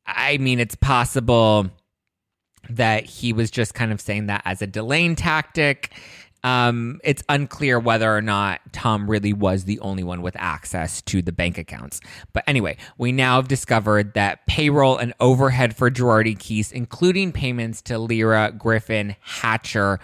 I 0.06 0.38
mean, 0.40 0.60
it's 0.60 0.76
possible 0.76 1.70
that 2.70 3.06
he 3.06 3.34
was 3.34 3.50
just 3.50 3.74
kind 3.74 3.92
of 3.92 4.02
saying 4.02 4.28
that 4.28 4.42
as 4.46 4.62
a 4.62 4.68
delaying 4.68 5.16
tactic 5.16 5.94
um, 6.44 7.00
it's 7.04 7.24
unclear 7.30 7.80
whether 7.80 8.16
or 8.16 8.22
not 8.22 8.62
Tom 8.72 9.10
really 9.10 9.34
was 9.34 9.66
the 9.66 9.80
only 9.80 10.04
one 10.04 10.22
with 10.22 10.36
access 10.38 11.02
to 11.04 11.22
the 11.22 11.32
bank 11.32 11.58
accounts. 11.58 12.00
But 12.34 12.44
anyway, 12.48 12.78
we 12.98 13.12
now 13.12 13.36
have 13.36 13.48
discovered 13.48 14.14
that 14.14 14.46
payroll 14.46 14.98
and 14.98 15.14
overhead 15.20 15.76
for 15.76 15.90
Girardi 15.92 16.38
Keese, 16.38 16.72
including 16.72 17.32
payments 17.32 17.82
to 17.84 17.98
Lira, 17.98 18.54
Griffin, 18.58 19.16
Hatcher, 19.22 20.00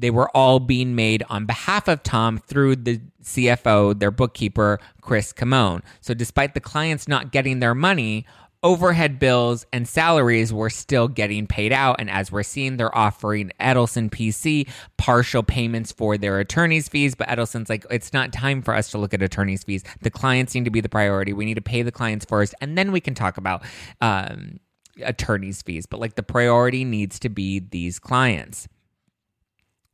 they 0.00 0.10
were 0.10 0.34
all 0.34 0.60
being 0.60 0.94
made 0.94 1.22
on 1.28 1.44
behalf 1.44 1.86
of 1.86 2.02
Tom 2.02 2.38
through 2.38 2.76
the 2.76 3.00
CFO, 3.22 3.98
their 3.98 4.10
bookkeeper, 4.10 4.80
Chris 5.02 5.32
Kamon. 5.32 5.82
So 6.00 6.14
despite 6.14 6.54
the 6.54 6.60
clients 6.60 7.06
not 7.06 7.32
getting 7.32 7.60
their 7.60 7.74
money, 7.74 8.26
overhead 8.62 9.18
bills 9.18 9.64
and 9.72 9.88
salaries 9.88 10.52
were 10.52 10.68
still 10.68 11.08
getting 11.08 11.46
paid 11.46 11.72
out. 11.72 11.96
And 11.98 12.10
as 12.10 12.30
we're 12.30 12.42
seeing, 12.42 12.76
they're 12.76 12.96
offering 12.96 13.52
Edelson 13.58 14.10
PC 14.10 14.68
partial 14.98 15.42
payments 15.42 15.92
for 15.92 16.18
their 16.18 16.38
attorney's 16.38 16.88
fees. 16.88 17.14
But 17.14 17.28
Edelson's 17.28 17.70
like, 17.70 17.86
it's 17.90 18.12
not 18.12 18.32
time 18.32 18.62
for 18.62 18.74
us 18.74 18.90
to 18.90 18.98
look 18.98 19.14
at 19.14 19.22
attorney's 19.22 19.64
fees. 19.64 19.82
The 20.02 20.10
clients 20.10 20.54
need 20.54 20.66
to 20.66 20.70
be 20.70 20.80
the 20.80 20.88
priority. 20.88 21.32
We 21.32 21.46
need 21.46 21.54
to 21.54 21.62
pay 21.62 21.82
the 21.82 21.92
clients 21.92 22.24
first, 22.24 22.54
and 22.60 22.76
then 22.76 22.92
we 22.92 23.00
can 23.00 23.14
talk 23.14 23.38
about 23.38 23.62
um, 24.00 24.60
attorney's 25.02 25.62
fees. 25.62 25.86
But 25.86 26.00
like 26.00 26.16
the 26.16 26.22
priority 26.22 26.84
needs 26.84 27.18
to 27.20 27.28
be 27.28 27.60
these 27.60 27.98
clients. 27.98 28.68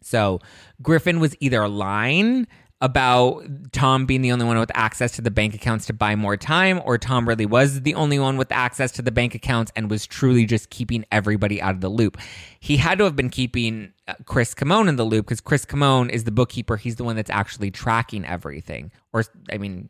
So 0.02 0.40
Griffin 0.82 1.20
was 1.20 1.36
either 1.40 1.68
lying 1.68 2.46
about 2.82 3.42
Tom 3.72 4.04
being 4.04 4.20
the 4.20 4.32
only 4.32 4.44
one 4.44 4.58
with 4.58 4.70
access 4.74 5.12
to 5.12 5.22
the 5.22 5.30
bank 5.30 5.54
accounts 5.54 5.86
to 5.86 5.94
buy 5.94 6.14
more 6.14 6.36
time, 6.36 6.80
or 6.84 6.98
Tom 6.98 7.26
really 7.26 7.46
was 7.46 7.80
the 7.82 7.94
only 7.94 8.18
one 8.18 8.36
with 8.36 8.52
access 8.52 8.92
to 8.92 9.02
the 9.02 9.10
bank 9.10 9.34
accounts 9.34 9.72
and 9.74 9.90
was 9.90 10.06
truly 10.06 10.44
just 10.44 10.68
keeping 10.68 11.04
everybody 11.10 11.60
out 11.62 11.74
of 11.74 11.80
the 11.80 11.88
loop. 11.88 12.18
He 12.60 12.76
had 12.76 12.98
to 12.98 13.04
have 13.04 13.16
been 13.16 13.30
keeping 13.30 13.92
uh, 14.06 14.14
Chris 14.26 14.54
Kamon 14.54 14.88
in 14.88 14.96
the 14.96 15.04
loop 15.04 15.24
because 15.26 15.40
Chris 15.40 15.64
Kamon 15.64 16.10
is 16.10 16.24
the 16.24 16.30
bookkeeper. 16.30 16.76
He's 16.76 16.96
the 16.96 17.04
one 17.04 17.16
that's 17.16 17.30
actually 17.30 17.70
tracking 17.70 18.26
everything. 18.26 18.92
Or, 19.12 19.24
I 19.50 19.56
mean, 19.56 19.88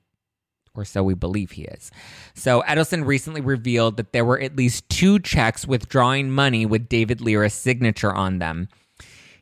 or 0.76 0.84
so 0.84 1.02
we 1.02 1.14
believe 1.14 1.52
he 1.52 1.62
is. 1.62 1.90
So 2.34 2.62
Edelson 2.68 3.04
recently 3.04 3.40
revealed 3.40 3.96
that 3.96 4.12
there 4.12 4.24
were 4.24 4.38
at 4.38 4.54
least 4.54 4.88
two 4.88 5.18
checks 5.18 5.66
withdrawing 5.66 6.30
money 6.30 6.66
with 6.66 6.88
David 6.88 7.20
Lira's 7.20 7.54
signature 7.54 8.14
on 8.14 8.38
them. 8.38 8.68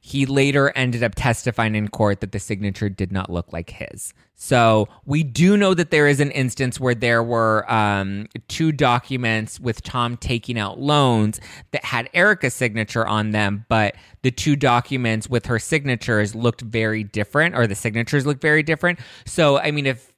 He 0.06 0.26
later 0.26 0.70
ended 0.76 1.02
up 1.02 1.14
testifying 1.14 1.74
in 1.74 1.88
court 1.88 2.20
that 2.20 2.32
the 2.32 2.38
signature 2.38 2.90
did 2.90 3.10
not 3.10 3.30
look 3.30 3.54
like 3.54 3.70
his. 3.70 4.12
So 4.34 4.86
we 5.06 5.22
do 5.22 5.56
know 5.56 5.72
that 5.72 5.90
there 5.90 6.06
is 6.06 6.20
an 6.20 6.30
instance 6.32 6.78
where 6.78 6.94
there 6.94 7.22
were 7.22 7.64
um, 7.72 8.26
two 8.46 8.70
documents 8.70 9.58
with 9.58 9.82
Tom 9.82 10.18
taking 10.18 10.58
out 10.58 10.78
loans 10.78 11.40
that 11.70 11.86
had 11.86 12.10
Erika's 12.12 12.52
signature 12.52 13.06
on 13.06 13.30
them, 13.30 13.64
but 13.70 13.96
the 14.20 14.30
two 14.30 14.56
documents 14.56 15.30
with 15.30 15.46
her 15.46 15.58
signatures 15.58 16.34
looked 16.34 16.60
very 16.60 17.02
different, 17.02 17.56
or 17.56 17.66
the 17.66 17.74
signatures 17.74 18.26
looked 18.26 18.42
very 18.42 18.62
different. 18.62 18.98
So, 19.24 19.58
I 19.58 19.70
mean, 19.70 19.86
if 19.86 20.12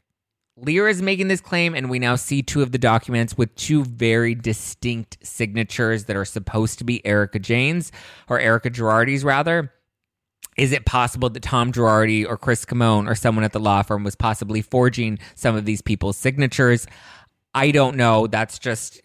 Lira 0.57 0.91
is 0.91 1.01
making 1.01 1.29
this 1.29 1.41
claim, 1.41 1.77
and 1.77 1.89
we 1.89 2.01
now 2.01 2.17
see 2.17 2.43
two 2.43 2.61
of 2.61 2.73
the 2.73 2.79
documents 2.79 3.39
with 3.39 3.55
two 3.55 3.85
very 3.85 4.35
distinct 4.35 5.19
signatures 5.25 6.07
that 6.07 6.17
are 6.17 6.25
supposed 6.25 6.81
to 6.81 6.85
be 6.85 7.07
Erika 7.07 7.39
Jayne's 7.39 7.93
or 8.29 8.41
Erika 8.41 8.71
Girardi's, 8.71 9.23
rather 9.23 9.73
is 10.57 10.73
it 10.73 10.85
possible 10.85 11.29
that 11.31 11.43
Tom 11.43 11.73
Girardi 11.73 12.27
or 12.27 12.37
Chris 12.37 12.65
Kamon 12.65 13.09
or 13.09 13.15
someone 13.15 13.45
at 13.45 13.53
the 13.53 13.61
law 13.61 13.83
firm 13.83 14.05
was 14.05 14.15
possibly 14.15 14.63
forging 14.63 15.19
some 15.35 15.55
of 15.55 15.65
these 15.65 15.83
people's 15.83 16.17
signatures? 16.17 16.87
I 17.55 17.71
don't 17.71 17.97
know. 17.97 18.27
That's 18.27 18.59
just 18.59 19.01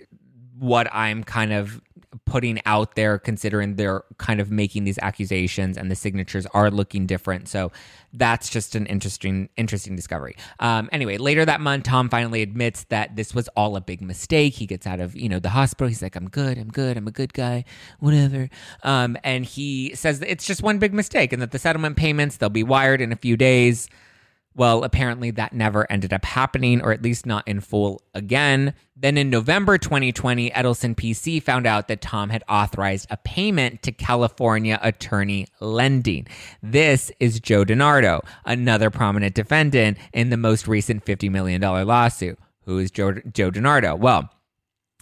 what 0.58 0.88
I'm 0.93 1.24
kind 1.24 1.51
of 1.53 1.81
putting 2.25 2.60
out 2.65 2.96
there 2.96 3.18
considering 3.18 3.75
they're 3.75 4.03
kind 4.18 4.39
of 4.39 4.51
making 4.51 4.84
these 4.84 5.00
accusations 5.00 5.77
and 5.77 5.89
the 5.89 5.96
signatures 5.96 6.46
are 6.48 6.70
looking 6.70 7.06
different. 7.06 7.48
So 7.48 7.72
that's 8.13 8.50
just 8.50 8.75
an 8.75 8.86
interesting 8.86 9.50
interesting 9.56 9.96
discovery. 9.96 10.36
Um, 10.60 10.89
anyway 10.91 11.18
later 11.18 11.46
that 11.46 11.62
month 11.62 11.86
tom 11.86 12.10
finally 12.10 12.41
admits 12.41 12.84
that 12.86 13.15
this 13.15 13.34
was 13.34 13.48
all 13.50 13.75
a 13.75 13.82
big 13.82 14.01
mistake. 14.01 14.53
He 14.56 14.65
gets 14.65 14.86
out 14.86 15.00
of 15.00 15.15
you 15.15 15.30
know 15.30 15.39
the 15.39 15.50
hospital. 15.50 15.88
He's 15.88 16.01
like 16.01 16.15
i'm 16.15 16.30
good 16.30 16.58
i'm 16.58 16.70
good 16.70 16.98
i'm 16.98 17.08
a 17.08 17.12
good 17.12 17.34
guy 17.34 17.63
whatever. 18.00 18.50
Um, 18.84 19.18
and 19.24 19.46
he 19.46 19.94
says 19.96 20.22
it's 20.22 20.46
just 20.46 20.62
one 20.62 20.80
big 20.80 20.94
mistake 20.94 21.32
and 21.34 21.41
that 21.41 21.51
the 21.51 21.60
settlement 21.60 21.96
payments 21.96 22.38
they'll 22.38 22.50
be 22.50 22.63
wired 22.63 23.01
in 23.01 23.12
a 23.12 23.18
few 23.18 23.38
days 23.38 23.88
well, 24.53 24.84
apparently 24.84 25.31
that 25.31 25.53
never 25.53 25.89
ended 25.91 26.12
up 26.13 26.25
happening, 26.25 26.81
or 26.81 26.91
at 26.91 27.01
least 27.01 27.25
not 27.25 27.48
in 27.48 27.62
full 27.62 28.01
again. 28.13 28.74
Then 28.96 29.17
in 29.17 29.29
November 29.29 29.77
2020, 29.77 30.51
Edelson 30.51 30.96
PC 30.96 31.41
found 31.41 31.65
out 31.65 31.88
that 31.88 32.01
Tom 32.01 32.29
had 32.29 32.43
authorized 32.50 33.08
a 33.10 33.17
payment 33.17 33.81
to 33.84 33.91
California 33.91 34.77
Attorney 34.81 35.48
Lending. 35.60 36.27
This 36.62 37.12
is 37.20 37.39
Joe 37.39 37.63
DiNardo, 37.63 38.22
another 38.46 38.89
prominent 38.89 39.36
defendant 39.36 39.98
in 40.13 40.29
the 40.29 40.38
most 40.38 40.67
recent 40.67 41.05
$50 41.05 41.31
million 41.31 41.62
lawsuit. 41.62 42.38
Who 42.65 42.77
is 42.77 42.91
Joe, 42.91 43.13
Joe 43.34 43.51
DiNardo? 43.51 43.98
Well, 43.98 44.29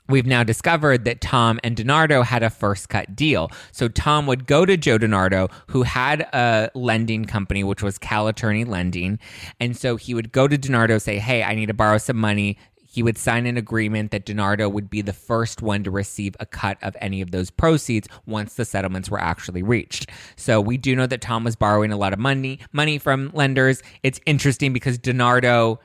we've 0.10 0.26
now 0.26 0.44
discovered 0.44 1.06
that 1.06 1.22
Tom 1.22 1.60
and 1.64 1.76
DiNardo 1.76 2.26
had 2.26 2.44
a 2.44 2.50
first 2.50 2.90
cut 2.90 3.16
deal. 3.16 3.52
So 3.72 3.88
Tom 3.88 4.26
would 4.28 4.48
go 4.48 4.66
to 4.66 4.76
Joe 4.76 4.98
DiNardo, 4.98 5.50
who 5.68 5.84
had 5.84 6.22
a 6.34 6.70
lending 6.74 7.26
company, 7.26 7.64
which 7.64 7.84
was 7.84 7.98
Cal 7.98 8.28
Attorney 8.28 8.66
Lending. 8.66 9.20
And 9.60 9.78
so 9.78 9.96
he 9.96 10.14
would 10.14 10.32
go 10.32 10.48
to 10.48 10.58
DiNardo, 10.58 11.02
say, 11.02 11.20
Hey, 11.20 11.44
I 11.44 11.56
need 11.56 11.68
to 11.68 11.74
borrow 11.74 12.00
some 12.00 12.18
money. 12.18 12.58
He 12.92 13.04
would 13.04 13.20
sign 13.20 13.46
an 13.46 13.56
agreement 13.56 14.10
that 14.12 14.26
DiNardo 14.26 14.72
would 14.72 14.90
be 14.90 15.04
the 15.04 15.14
first 15.14 15.62
one 15.62 15.84
to 15.84 15.92
receive 15.92 16.36
a 16.40 16.46
cut 16.48 16.80
of 16.82 16.98
any 17.00 17.22
of 17.22 17.30
those 17.30 17.52
proceeds 17.52 18.08
once 18.26 18.56
the 18.56 18.66
settlements 18.66 19.12
were 19.12 19.22
actually 19.22 19.62
reached. 19.62 20.10
So 20.36 20.60
we 20.60 20.76
do 20.78 20.96
know 20.96 21.06
that 21.06 21.22
Tom 21.22 21.44
was 21.44 21.56
borrowing 21.56 21.92
a 21.92 21.98
lot 21.98 22.14
of 22.14 22.20
money 22.20 22.60
money 22.72 22.98
from 22.98 23.30
lenders. 23.36 23.84
It's 24.02 24.20
interesting 24.26 24.74
because 24.74 24.98
DiNardo 24.98 25.78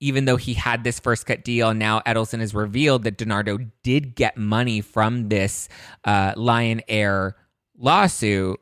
even 0.00 0.24
though 0.24 0.36
he 0.36 0.54
had 0.54 0.84
this 0.84 1.00
first 1.00 1.26
cut 1.26 1.44
deal, 1.44 1.74
now 1.74 2.00
Edelson 2.00 2.40
has 2.40 2.54
revealed 2.54 3.04
that 3.04 3.18
DiNardo 3.18 3.70
did 3.82 4.14
get 4.14 4.36
money 4.36 4.80
from 4.80 5.28
this 5.28 5.68
uh, 6.04 6.32
Lion 6.36 6.82
Air 6.88 7.36
lawsuit. 7.76 8.60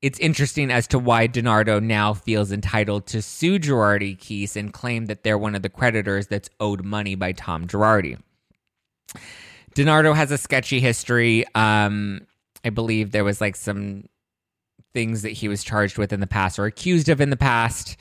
It's 0.00 0.18
interesting 0.18 0.70
as 0.70 0.86
to 0.88 0.98
why 0.98 1.28
DiNardo 1.28 1.82
now 1.82 2.14
feels 2.14 2.52
entitled 2.52 3.06
to 3.08 3.22
sue 3.22 3.58
Girardi 3.58 4.18
Keese 4.18 4.56
and 4.56 4.72
claim 4.72 5.06
that 5.06 5.22
they're 5.22 5.38
one 5.38 5.54
of 5.54 5.62
the 5.62 5.70
creditors 5.70 6.26
that's 6.26 6.50
owed 6.60 6.84
money 6.84 7.14
by 7.14 7.32
Tom 7.32 7.66
Girardi. 7.66 8.18
DiNardo 9.74 10.14
has 10.14 10.30
a 10.30 10.38
sketchy 10.38 10.80
history. 10.80 11.44
Um, 11.54 12.26
I 12.64 12.70
believe 12.70 13.10
there 13.10 13.24
was 13.24 13.40
like 13.40 13.56
some 13.56 14.04
things 14.94 15.22
that 15.22 15.30
he 15.30 15.48
was 15.48 15.64
charged 15.64 15.98
with 15.98 16.12
in 16.12 16.20
the 16.20 16.26
past 16.26 16.58
or 16.58 16.66
accused 16.66 17.08
of 17.08 17.20
in 17.20 17.30
the 17.30 17.36
past 17.36 17.96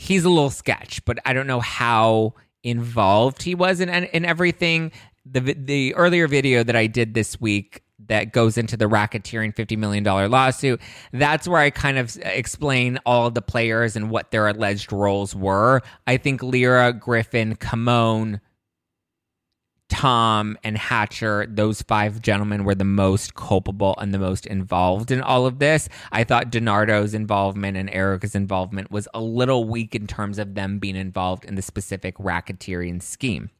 he's 0.00 0.24
a 0.24 0.30
little 0.30 0.50
sketch, 0.50 1.04
but 1.04 1.18
I 1.26 1.34
don't 1.34 1.46
know 1.46 1.60
how 1.60 2.32
involved 2.62 3.42
he 3.42 3.54
was 3.54 3.80
in 3.80 3.90
in 3.90 4.24
everything. 4.24 4.92
The 5.26 5.40
the 5.40 5.94
earlier 5.94 6.26
video 6.26 6.64
that 6.64 6.74
I 6.74 6.86
did 6.86 7.12
this 7.12 7.38
week 7.38 7.82
that 8.06 8.32
goes 8.32 8.56
into 8.56 8.78
the 8.78 8.86
racketeering 8.86 9.54
$50 9.54 9.76
million 9.76 10.02
lawsuit. 10.02 10.80
That's 11.12 11.46
where 11.46 11.60
I 11.60 11.68
kind 11.68 11.98
of 11.98 12.16
explain 12.22 12.98
all 13.04 13.26
of 13.26 13.34
the 13.34 13.42
players 13.42 13.94
and 13.94 14.10
what 14.10 14.30
their 14.30 14.48
alleged 14.48 14.90
roles 14.90 15.36
were. 15.36 15.82
I 16.06 16.16
think 16.16 16.42
Lira, 16.42 16.94
Griffin, 16.94 17.56
Kamon, 17.56 18.40
Tom 19.90 20.56
and 20.62 20.78
Hatcher, 20.78 21.46
those 21.48 21.82
five 21.82 22.22
gentlemen 22.22 22.64
were 22.64 22.76
the 22.76 22.84
most 22.84 23.34
culpable 23.34 23.94
and 23.98 24.14
the 24.14 24.18
most 24.18 24.46
involved 24.46 25.10
in 25.10 25.20
all 25.20 25.46
of 25.46 25.58
this. 25.58 25.88
I 26.12 26.24
thought 26.24 26.50
DiNardo's 26.50 27.12
involvement 27.12 27.76
and 27.76 27.90
Erika's 27.90 28.34
involvement 28.34 28.90
was 28.90 29.08
a 29.12 29.20
little 29.20 29.64
weak 29.64 29.94
in 29.94 30.06
terms 30.06 30.38
of 30.38 30.54
them 30.54 30.78
being 30.78 30.96
involved 30.96 31.44
in 31.44 31.56
the 31.56 31.62
specific 31.62 32.16
racketeering 32.16 33.02
scheme. 33.02 33.50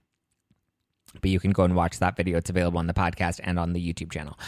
But 1.20 1.30
you 1.30 1.40
can 1.40 1.50
go 1.50 1.64
and 1.64 1.74
watch 1.74 1.98
that 1.98 2.16
video. 2.16 2.38
It's 2.38 2.50
available 2.50 2.78
on 2.78 2.86
the 2.86 2.94
podcast 2.94 3.40
and 3.42 3.58
on 3.58 3.72
the 3.72 3.92
YouTube 3.92 4.12
channel. 4.12 4.38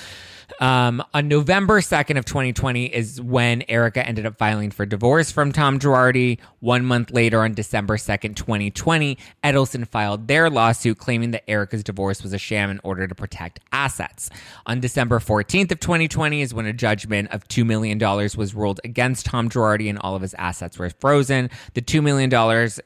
Um, 0.60 1.02
on 1.12 1.28
November 1.28 1.80
2nd 1.80 2.18
of 2.18 2.24
2020 2.24 2.86
is 2.86 3.20
when 3.20 3.64
Erika 3.68 4.06
ended 4.06 4.26
up 4.26 4.38
filing 4.38 4.70
for 4.70 4.86
divorce 4.86 5.30
from 5.32 5.52
Tom 5.52 5.78
Girardi. 5.78 6.38
One 6.60 6.84
month 6.84 7.10
later, 7.10 7.40
on 7.40 7.54
December 7.54 7.96
2nd, 7.96 8.36
2020, 8.36 9.18
Edelson 9.42 9.86
filed 9.88 10.28
their 10.28 10.50
lawsuit 10.50 10.98
claiming 10.98 11.32
that 11.32 11.48
Erika's 11.48 11.82
divorce 11.82 12.22
was 12.22 12.32
a 12.32 12.38
sham 12.38 12.70
in 12.70 12.80
order 12.84 13.08
to 13.08 13.14
protect 13.14 13.60
assets. 13.72 14.30
On 14.66 14.80
December 14.80 15.18
14th 15.18 15.72
of 15.72 15.80
2020 15.80 16.42
is 16.42 16.54
when 16.54 16.66
a 16.66 16.72
judgment 16.72 17.30
of 17.32 17.46
$2 17.48 17.66
million 17.66 17.98
was 18.36 18.54
ruled 18.54 18.80
against 18.84 19.26
Tom 19.26 19.48
Girardi 19.48 19.88
and 19.88 19.98
all 19.98 20.14
of 20.14 20.22
his 20.22 20.34
assets 20.34 20.78
were 20.78 20.90
frozen. 20.90 21.50
The 21.74 21.82
$2 21.82 22.02
million 22.02 22.30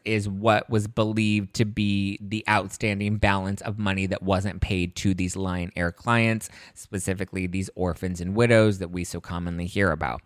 is 0.05 0.29
what 0.29 0.71
was 0.71 0.87
believed 0.87 1.55
to 1.55 1.65
be 1.65 2.19
the 2.21 2.45
outstanding 2.49 3.17
balance 3.17 3.61
of 3.63 3.79
money 3.79 4.07
that 4.07 4.23
wasn't 4.23 4.61
paid 4.61 4.95
to 4.97 5.15
these 5.15 5.37
Lion 5.37 5.73
Air 5.77 5.93
clients, 5.93 6.49
specifically 6.75 7.47
these 7.57 7.71
orphans 7.75 8.21
and 8.21 8.37
widows 8.37 8.81
that 8.81 8.91
we 8.91 9.03
so 9.03 9.19
commonly 9.19 9.65
hear 9.65 9.91
about. 9.91 10.21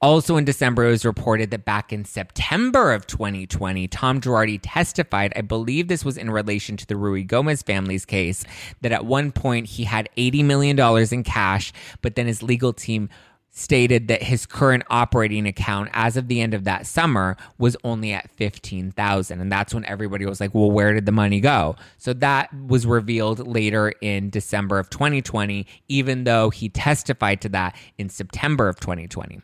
Also 0.00 0.38
in 0.38 0.46
December, 0.46 0.86
it 0.86 0.90
was 0.90 1.04
reported 1.04 1.50
that 1.50 1.66
back 1.66 1.92
in 1.92 2.06
September 2.06 2.94
of 2.94 3.06
2020, 3.06 3.86
Tom 3.88 4.18
Girardi 4.18 4.58
testified, 4.62 5.34
I 5.36 5.42
believe 5.42 5.88
this 5.88 6.06
was 6.06 6.16
in 6.16 6.30
relation 6.30 6.78
to 6.78 6.86
the 6.86 6.94
Ruigomez 6.94 7.62
family's 7.62 8.06
case, 8.06 8.44
that 8.80 8.92
at 8.92 9.04
one 9.04 9.30
point 9.30 9.66
he 9.66 9.84
had 9.84 10.08
$80 10.16 10.42
million 10.46 10.78
in 11.12 11.22
cash, 11.22 11.70
but 12.00 12.14
then 12.14 12.26
his 12.26 12.42
legal 12.42 12.72
team 12.72 13.10
stated 13.50 14.08
that 14.08 14.22
his 14.22 14.46
current 14.46 14.82
operating 14.90 15.46
account 15.46 15.90
as 15.92 16.16
of 16.16 16.28
the 16.28 16.40
end 16.40 16.54
of 16.54 16.64
that 16.64 16.86
summer 16.86 17.36
was 17.58 17.76
only 17.82 18.12
at 18.12 18.30
15,000 18.30 19.40
and 19.40 19.50
that's 19.50 19.74
when 19.74 19.84
everybody 19.86 20.24
was 20.24 20.40
like 20.40 20.54
well 20.54 20.70
where 20.70 20.94
did 20.94 21.04
the 21.04 21.12
money 21.12 21.40
go 21.40 21.74
so 21.98 22.12
that 22.12 22.52
was 22.54 22.86
revealed 22.86 23.46
later 23.46 23.92
in 24.00 24.30
December 24.30 24.78
of 24.78 24.88
2020 24.88 25.66
even 25.88 26.24
though 26.24 26.50
he 26.50 26.68
testified 26.68 27.40
to 27.40 27.48
that 27.48 27.76
in 27.98 28.08
September 28.08 28.68
of 28.68 28.78
2020 28.78 29.40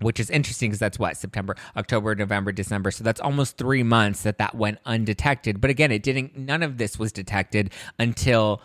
which 0.00 0.18
is 0.18 0.28
interesting 0.28 0.70
because 0.70 0.80
that's 0.80 0.98
what 0.98 1.16
September, 1.16 1.56
October, 1.76 2.14
November, 2.14 2.52
December. 2.52 2.90
So 2.90 3.04
that's 3.04 3.20
almost 3.20 3.56
three 3.56 3.82
months 3.82 4.22
that 4.22 4.38
that 4.38 4.54
went 4.54 4.78
undetected. 4.84 5.60
But 5.60 5.70
again, 5.70 5.92
it 5.92 6.02
didn't. 6.02 6.36
None 6.36 6.62
of 6.62 6.78
this 6.78 6.98
was 6.98 7.12
detected 7.12 7.72
until 7.98 8.60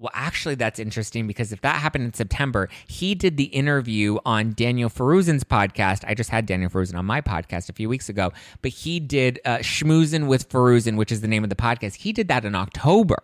well, 0.00 0.12
actually, 0.14 0.54
that's 0.54 0.78
interesting 0.78 1.26
because 1.26 1.52
if 1.52 1.60
that 1.62 1.76
happened 1.76 2.04
in 2.04 2.14
September, 2.14 2.68
he 2.86 3.16
did 3.16 3.36
the 3.36 3.44
interview 3.44 4.18
on 4.24 4.52
Daniel 4.52 4.88
Feruzin's 4.88 5.42
podcast. 5.42 6.04
I 6.06 6.14
just 6.14 6.30
had 6.30 6.46
Daniel 6.46 6.70
Feruzin 6.70 6.96
on 6.96 7.04
my 7.04 7.20
podcast 7.20 7.68
a 7.68 7.72
few 7.72 7.88
weeks 7.88 8.08
ago, 8.08 8.32
but 8.62 8.70
he 8.70 9.00
did 9.00 9.40
uh, 9.44 9.58
Schmoozin 9.58 10.28
with 10.28 10.48
Feruzin, 10.48 10.96
which 10.96 11.10
is 11.10 11.20
the 11.20 11.26
name 11.26 11.42
of 11.42 11.50
the 11.50 11.56
podcast. 11.56 11.96
He 11.96 12.12
did 12.12 12.28
that 12.28 12.44
in 12.44 12.54
October, 12.54 13.18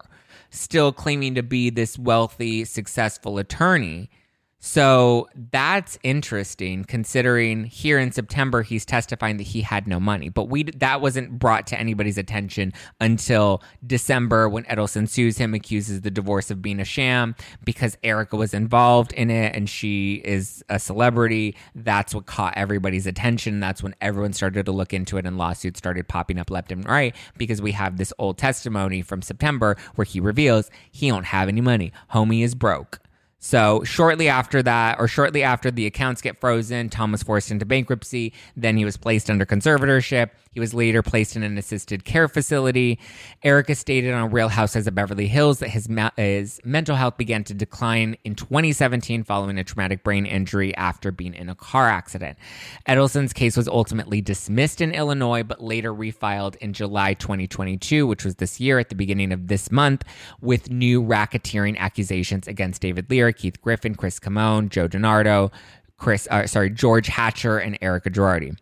still 0.50 0.92
claiming 0.92 1.36
to 1.36 1.44
be 1.44 1.70
this 1.70 1.96
wealthy, 1.96 2.64
successful 2.64 3.38
attorney. 3.38 4.10
So 4.66 5.28
that's 5.50 5.98
interesting 6.02 6.84
considering 6.84 7.64
here 7.64 7.98
in 7.98 8.12
September 8.12 8.62
he's 8.62 8.86
testifying 8.86 9.36
that 9.36 9.42
he 9.42 9.60
had 9.60 9.86
no 9.86 10.00
money. 10.00 10.30
But 10.30 10.48
we 10.48 10.62
that 10.62 11.02
wasn't 11.02 11.38
brought 11.38 11.66
to 11.66 11.78
anybody's 11.78 12.16
attention 12.16 12.72
until 12.98 13.62
December 13.86 14.48
when 14.48 14.64
Edelson 14.64 15.06
sues 15.06 15.36
him 15.36 15.52
accuses 15.52 16.00
the 16.00 16.10
divorce 16.10 16.50
of 16.50 16.62
being 16.62 16.80
a 16.80 16.84
sham 16.84 17.34
because 17.62 17.98
Erika 18.02 18.36
was 18.36 18.54
involved 18.54 19.12
in 19.12 19.30
it 19.30 19.54
and 19.54 19.68
she 19.68 20.22
is 20.24 20.64
a 20.70 20.78
celebrity. 20.78 21.54
That's 21.74 22.14
what 22.14 22.24
caught 22.24 22.54
everybody's 22.56 23.06
attention. 23.06 23.60
That's 23.60 23.82
when 23.82 23.94
everyone 24.00 24.32
started 24.32 24.64
to 24.64 24.72
look 24.72 24.94
into 24.94 25.18
it 25.18 25.26
and 25.26 25.36
lawsuits 25.36 25.76
started 25.76 26.08
popping 26.08 26.38
up 26.38 26.50
left 26.50 26.72
and 26.72 26.88
right 26.88 27.14
because 27.36 27.60
we 27.60 27.72
have 27.72 27.98
this 27.98 28.14
old 28.18 28.38
testimony 28.38 29.02
from 29.02 29.20
September 29.20 29.76
where 29.96 30.06
he 30.06 30.20
reveals 30.20 30.70
he 30.90 31.08
don't 31.08 31.26
have 31.26 31.48
any 31.48 31.60
money. 31.60 31.92
Homie 32.14 32.42
is 32.42 32.54
broke. 32.54 33.02
So 33.44 33.84
shortly 33.84 34.30
after 34.30 34.62
that, 34.62 34.98
or 34.98 35.06
shortly 35.06 35.42
after 35.42 35.70
the 35.70 35.84
accounts 35.84 36.22
get 36.22 36.40
frozen, 36.40 36.88
Tom 36.88 37.12
was 37.12 37.22
forced 37.22 37.50
into 37.50 37.66
bankruptcy. 37.66 38.32
Then 38.56 38.78
he 38.78 38.86
was 38.86 38.96
placed 38.96 39.28
under 39.28 39.44
conservatorship. 39.44 40.30
He 40.52 40.60
was 40.60 40.72
later 40.72 41.02
placed 41.02 41.36
in 41.36 41.42
an 41.42 41.58
assisted 41.58 42.06
care 42.06 42.26
facility. 42.26 42.98
Erika 43.42 43.74
stated 43.74 44.14
on 44.14 44.30
Real 44.30 44.48
Housewives 44.48 44.86
of 44.86 44.94
Beverly 44.94 45.26
Hills 45.26 45.58
that 45.58 45.68
his, 45.68 45.90
ma- 45.90 46.12
his 46.16 46.58
mental 46.64 46.96
health 46.96 47.18
began 47.18 47.44
to 47.44 47.52
decline 47.52 48.16
in 48.24 48.34
2017 48.34 49.24
following 49.24 49.58
a 49.58 49.64
traumatic 49.64 50.02
brain 50.02 50.24
injury 50.24 50.74
after 50.76 51.12
being 51.12 51.34
in 51.34 51.50
a 51.50 51.54
car 51.54 51.90
accident. 51.90 52.38
Edelson's 52.86 53.34
case 53.34 53.58
was 53.58 53.68
ultimately 53.68 54.22
dismissed 54.22 54.80
in 54.80 54.92
Illinois, 54.92 55.42
but 55.42 55.60
later 55.60 55.92
refiled 55.92 56.56
in 56.56 56.72
July 56.72 57.12
2022, 57.12 58.06
which 58.06 58.24
was 58.24 58.36
this 58.36 58.58
year 58.58 58.78
at 58.78 58.88
the 58.88 58.94
beginning 58.94 59.32
of 59.32 59.48
this 59.48 59.70
month, 59.70 60.02
with 60.40 60.70
new 60.70 61.02
racketeering 61.02 61.76
accusations 61.76 62.48
against 62.48 62.80
David 62.80 63.10
Lira, 63.10 63.33
Keith 63.36 63.60
Griffin, 63.60 63.94
Chris 63.94 64.18
Kamon, 64.18 64.68
Joe 64.68 64.88
DiNardo, 64.88 65.52
Chris, 65.96 66.26
uh, 66.30 66.46
sorry, 66.46 66.70
George 66.70 67.06
Hatcher, 67.06 67.58
and 67.58 67.78
Erika 67.80 68.10
Girardi. 68.10 68.56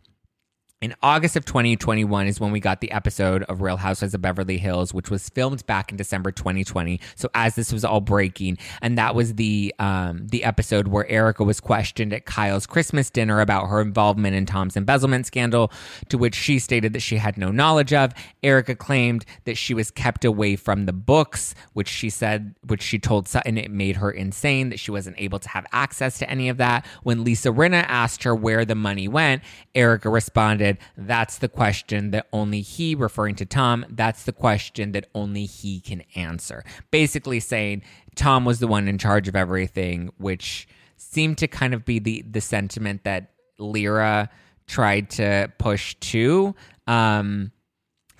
In 0.83 0.97
August 1.01 1.37
of 1.37 1.45
2021 1.45 2.27
is 2.27 2.40
when 2.40 2.51
we 2.51 2.59
got 2.59 2.81
the 2.81 2.90
episode 2.90 3.45
of 3.45 3.62
Real 3.62 3.77
Housewives 3.77 4.14
of 4.14 4.21
Beverly 4.21 4.59
Hills, 4.59 4.92
which 4.92 5.11
was 5.11 5.29
filmed 5.29 5.64
back 5.64 5.92
in 5.92 5.97
December 5.97 6.33
2020. 6.33 6.99
So 7.14 7.31
as 7.35 7.55
this 7.55 7.73
was 7.73 7.85
all 7.85 8.01
breaking, 8.01 8.59
and 8.81 8.99
that 8.99 9.14
was 9.14 9.35
the 9.35 9.73
um, 9.79 10.27
the 10.27 10.42
episode 10.42 10.88
where 10.88 11.09
Erika 11.09 11.45
was 11.45 11.61
questioned 11.61 12.12
at 12.12 12.27
Kyle's 12.27 12.66
Christmas 12.66 13.11
dinner 13.11 13.40
about 13.40 13.68
her 13.68 13.81
involvement 13.81 14.35
in 14.35 14.45
Tom's 14.45 14.77
embezzlement 14.77 15.25
scandal, 15.25 15.71
to 16.09 16.18
which 16.18 16.35
she 16.35 16.59
stated 16.59 16.95
that 16.95 17.01
she 17.01 17.16
had 17.16 17.38
no 17.38 17.53
knowledge 17.53 17.92
of. 17.92 18.12
Erika 18.42 18.75
claimed 18.75 19.25
that 19.45 19.57
she 19.57 19.75
was 19.75 19.88
kept 19.92 20.25
away 20.25 20.57
from 20.57 20.87
the 20.87 20.92
books, 20.92 21.55
which 21.75 21.88
she 21.88 22.11
said, 22.11 22.57
which 22.66 22.83
she 22.83 22.99
told 22.99 23.29
Sutton 23.29 23.57
it 23.57 23.71
made 23.71 23.95
her 23.99 24.11
insane 24.11 24.71
that 24.71 24.81
she 24.81 24.90
wasn't 24.90 25.14
able 25.21 25.38
to 25.38 25.49
have 25.49 25.64
access 25.71 26.18
to 26.18 26.29
any 26.29 26.49
of 26.49 26.57
that. 26.57 26.85
When 27.05 27.23
Lisa 27.23 27.51
Rinna 27.51 27.85
asked 27.87 28.25
her 28.25 28.35
where 28.35 28.64
the 28.64 28.75
money 28.75 29.07
went, 29.07 29.42
Erika 29.77 30.11
responded 30.11 30.72
That's 30.97 31.39
the 31.39 31.49
question 31.49 32.11
that 32.13 32.27
only 32.33 32.61
he, 32.61 32.95
referring 32.95 33.35
to 33.37 33.47
Tom, 33.47 33.85
that's 33.91 34.25
the 34.25 34.33
question 34.33 34.93
that 34.93 35.09
only 35.15 35.47
he 35.47 35.81
can 35.81 36.03
answer. 36.15 36.65
Basically 36.91 37.41
saying 37.41 37.83
Tom 38.15 38.45
was 38.45 38.59
the 38.59 38.67
one 38.67 38.89
in 38.89 38.99
charge 38.99 39.29
of 39.29 39.37
everything, 39.37 40.11
which 40.19 40.69
seemed 40.97 41.39
to 41.39 41.49
kind 41.49 41.75
of 41.75 41.85
be 41.85 41.99
the, 41.99 42.23
the 42.23 42.41
sentiment 42.41 43.05
that 43.05 43.33
Lira 43.59 44.31
tried 44.67 45.11
to 45.11 45.53
push 45.59 45.95
too. 45.97 46.55
Um, 46.87 47.53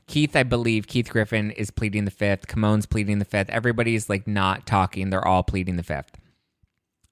Keith, 0.07 0.37
I 0.37 0.43
believe, 0.43 0.87
Keith 0.87 1.09
Griffin 1.09 1.53
is 1.53 1.71
pleading 1.71 2.05
the 2.05 2.11
fifth. 2.11 2.47
Kamon's 2.47 2.87
pleading 2.87 3.19
the 3.19 3.25
fifth. 3.25 3.49
Everybody's 3.49 4.11
like 4.11 4.27
not 4.27 4.67
talking. 4.67 5.11
They're 5.11 5.27
all 5.27 5.43
pleading 5.43 5.77
the 5.77 5.83
fifth. 5.83 6.19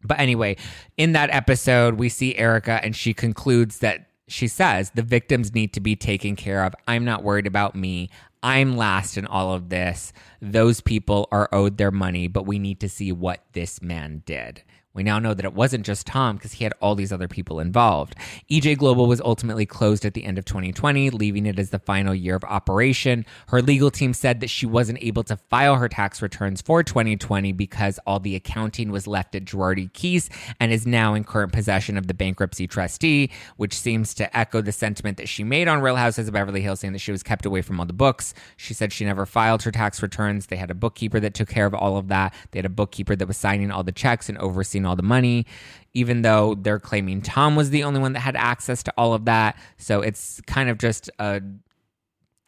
But 0.03 0.19
anyway, 0.19 0.57
in 0.97 1.13
that 1.13 1.31
episode, 1.31 1.95
we 1.95 2.09
see 2.09 2.37
Erika 2.37 2.81
and 2.83 2.97
she 2.97 3.15
concludes 3.15 3.79
that 3.79 4.10
she 4.31 4.49
says 4.49 4.91
the 4.91 5.03
victims 5.03 5.55
need 5.55 5.73
to 5.73 5.81
be 5.81 5.97
taken 5.97 6.37
care 6.37 6.65
of. 6.65 6.75
I'm 6.87 7.05
not 7.05 7.23
worried 7.23 7.47
about 7.47 7.75
me. 7.75 8.11
I'm 8.43 8.77
last 8.77 9.19
in 9.19 9.27
all 9.27 9.53
of 9.53 9.69
this. 9.69 10.13
Those 10.41 10.81
people 10.81 11.29
are 11.31 11.49
owed 11.53 11.77
their 11.77 11.91
money, 11.91 12.29
but 12.29 12.47
we 12.47 12.59
need 12.59 12.81
to 12.81 12.89
see 12.89 13.13
what 13.13 13.45
this 13.53 13.83
man 13.83 14.23
did. 14.25 14.63
We 15.01 15.05
now 15.05 15.19
know 15.19 15.33
that 15.33 15.47
it 15.47 15.55
wasn't 15.55 15.87
just 15.87 16.07
Tom 16.07 16.37
because 16.37 16.53
he 16.53 16.65
had 16.65 16.75
all 16.83 16.95
these 16.95 17.11
other 17.11 17.27
people 17.27 17.59
involved. 17.59 18.15
EJ 18.51 18.77
Global 18.77 19.07
was 19.07 19.19
ultimately 19.23 19.65
closed 19.65 20.05
at 20.05 20.13
the 20.13 20.27
end 20.27 20.37
of 20.37 20.45
2020, 20.45 21.09
leaving 21.09 21.47
it 21.47 21.59
as 21.59 21.71
the 21.71 21.79
final 21.79 22.15
year 22.15 22.37
of 22.37 22.45
operation. 22.45 23.25
Her 23.49 23.63
legal 23.63 23.91
team 23.91 24.13
said 24.13 24.41
that 24.41 24.51
she 24.51 24.67
wasn't 24.67 25.03
able 25.03 25.23
to 25.23 25.39
file 25.39 25.77
her 25.77 25.89
tax 25.89 26.21
returns 26.21 26.61
for 26.61 26.83
2020 26.83 27.51
because 27.53 27.99
all 28.07 28.21
the 28.21 28.37
accounting 28.37 28.91
was 28.91 29.07
left 29.07 29.35
at 29.35 29.47
Girardi 29.47 29.91
Keese 29.91 30.29
and 30.61 30.71
is 30.71 30.87
now 30.87 31.15
in 31.15 31.25
current 31.25 31.51
possession 31.55 31.97
of 31.97 32.07
the 32.07 32.13
bankruptcy 32.13 32.67
trustee, 32.67 33.31
which 33.57 33.73
seems 33.73 34.13
to 34.13 34.37
echo 34.37 34.61
the 34.61 34.71
sentiment 34.71 35.17
that 35.17 35.31
she 35.31 35.45
made 35.45 35.67
on 35.67 35.81
Real 35.81 35.97
Houses 35.97 36.29
of 36.29 36.35
Beverly 36.35 36.61
Hills, 36.61 36.81
saying 36.81 36.93
that 36.93 36.99
she 36.99 37.11
was 37.11 37.23
kept 37.23 37.47
away 37.47 37.63
from 37.63 37.81
all 37.81 37.87
the 37.87 37.95
books. 37.95 38.35
She 38.59 38.75
said 38.75 38.93
she 38.93 39.07
never 39.07 39.25
filed 39.25 39.63
her 39.63 39.73
tax 39.73 40.03
returns. 40.03 40.49
They 40.49 40.57
had 40.57 40.71
a 40.71 40.75
bookkeeper 40.75 41.21
that 41.21 41.33
took 41.33 41.49
care 41.49 41.65
of 41.65 41.73
all 41.73 41.97
of 41.97 42.09
that. 42.09 42.35
They 42.51 42.59
had 42.59 42.67
a 42.67 42.69
bookkeeper 42.69 43.17
that 43.17 43.27
was 43.27 43.39
signing 43.39 43.71
all 43.71 43.83
the 43.83 43.93
checks 43.93 44.29
and 44.29 44.37
overseeing 44.37 44.85
all 44.90 44.90
the 44.95 45.03
money, 45.03 45.47
even 45.95 46.23
though 46.23 46.55
they're 46.55 46.81
claiming 46.81 47.23
Tom 47.23 47.57
was 47.57 47.71
the 47.71 47.85
only 47.85 48.01
one 48.01 48.13
that 48.13 48.21
had 48.21 48.37
access 48.37 48.83
to 48.85 48.95
all 48.97 49.15
of 49.15 49.25
that. 49.25 49.57
So 49.77 50.01
it's 50.01 50.41
kind 50.47 50.69
of 50.69 50.79
just 50.79 51.11
a 51.19 51.43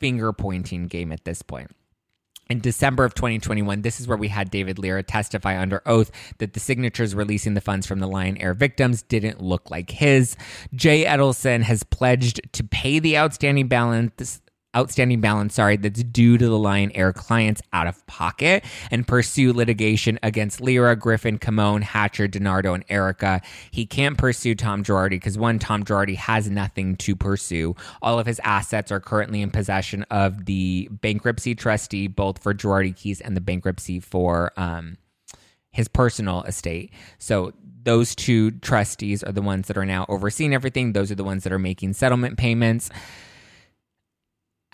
finger 0.01 0.33
pointing 0.33 0.87
game 0.89 1.13
at 1.13 1.25
this 1.25 1.43
point. 1.43 1.71
In 2.51 2.61
December 2.61 3.05
of 3.05 3.15
2021, 3.15 3.81
this 3.81 3.99
is 3.99 4.07
where 4.07 4.19
we 4.19 4.29
had 4.29 4.51
David 4.51 4.79
Lira 4.79 5.03
testify 5.03 5.59
under 5.59 5.81
oath 5.87 6.11
that 6.39 6.53
the 6.53 6.61
signatures 6.61 7.15
releasing 7.15 7.55
the 7.55 7.63
funds 7.63 7.87
from 7.87 8.01
the 8.01 8.07
Lion 8.07 8.37
Air 8.37 8.53
victims 8.53 9.03
didn't 9.03 9.41
look 9.41 9.71
like 9.71 9.91
his. 9.91 10.37
Jay 10.75 11.05
Edelson 11.05 11.63
has 11.63 11.83
pledged 11.83 12.41
to 12.53 12.65
pay 12.65 12.99
the 12.99 13.17
outstanding 13.17 13.69
balance 13.69 14.42
outstanding 14.77 15.21
balance, 15.21 15.55
sorry, 15.55 15.77
that's 15.77 16.03
due 16.03 16.39
to 16.39 16.47
the 16.47 16.59
Lion 16.59 16.91
Air 16.93 17.13
clients 17.13 17.61
out 17.73 17.87
of 17.87 18.05
pocket 18.07 18.65
and 18.91 19.07
pursue 19.07 19.53
litigation 19.53 20.19
against 20.23 20.61
Lira, 20.61 20.97
Griffin, 20.97 21.39
Kamon, 21.39 21.83
Hatcher, 21.83 22.27
DiNardo, 22.27 22.75
and 22.75 22.85
Erika. 22.89 23.41
He 23.71 23.87
can't 23.87 24.17
pursue 24.17 24.55
Tom 24.55 24.83
Girardi 24.83 25.11
because 25.11 25.37
one, 25.37 25.59
Tom 25.59 25.85
Girardi 25.85 26.17
has 26.17 26.51
nothing 26.51 26.97
to 26.97 27.15
pursue. 27.15 27.77
All 28.01 28.19
of 28.19 28.27
his 28.27 28.41
assets 28.45 28.91
are 28.91 29.01
currently 29.01 29.43
in 29.43 29.51
possession 29.51 30.05
of 30.11 30.47
the 30.47 30.89
bankruptcy 30.91 31.55
trustee, 31.55 32.07
both 32.07 32.43
for 32.43 32.55
Girardi 32.55 32.95
Keese 32.95 33.21
and 33.21 33.37
the 33.37 33.41
bankruptcy 33.41 34.01
for 34.01 34.53
um, 34.57 34.97
his 35.71 35.89
personal 35.89 36.43
estate. 36.45 36.93
So 37.19 37.53
those 37.85 38.15
two 38.15 38.53
trustees 38.53 39.23
are 39.23 39.33
the 39.33 39.43
ones 39.43 39.69
that 39.69 39.77
are 39.77 39.87
now 39.87 40.07
overseeing 40.09 40.55
everything. 40.55 40.93
Those 40.93 41.11
are 41.11 41.17
the 41.17 41.25
ones 41.25 41.45
that 41.45 41.53
are 41.53 41.59
making 41.59 41.95
settlement 41.95 42.39
payments. 42.39 42.91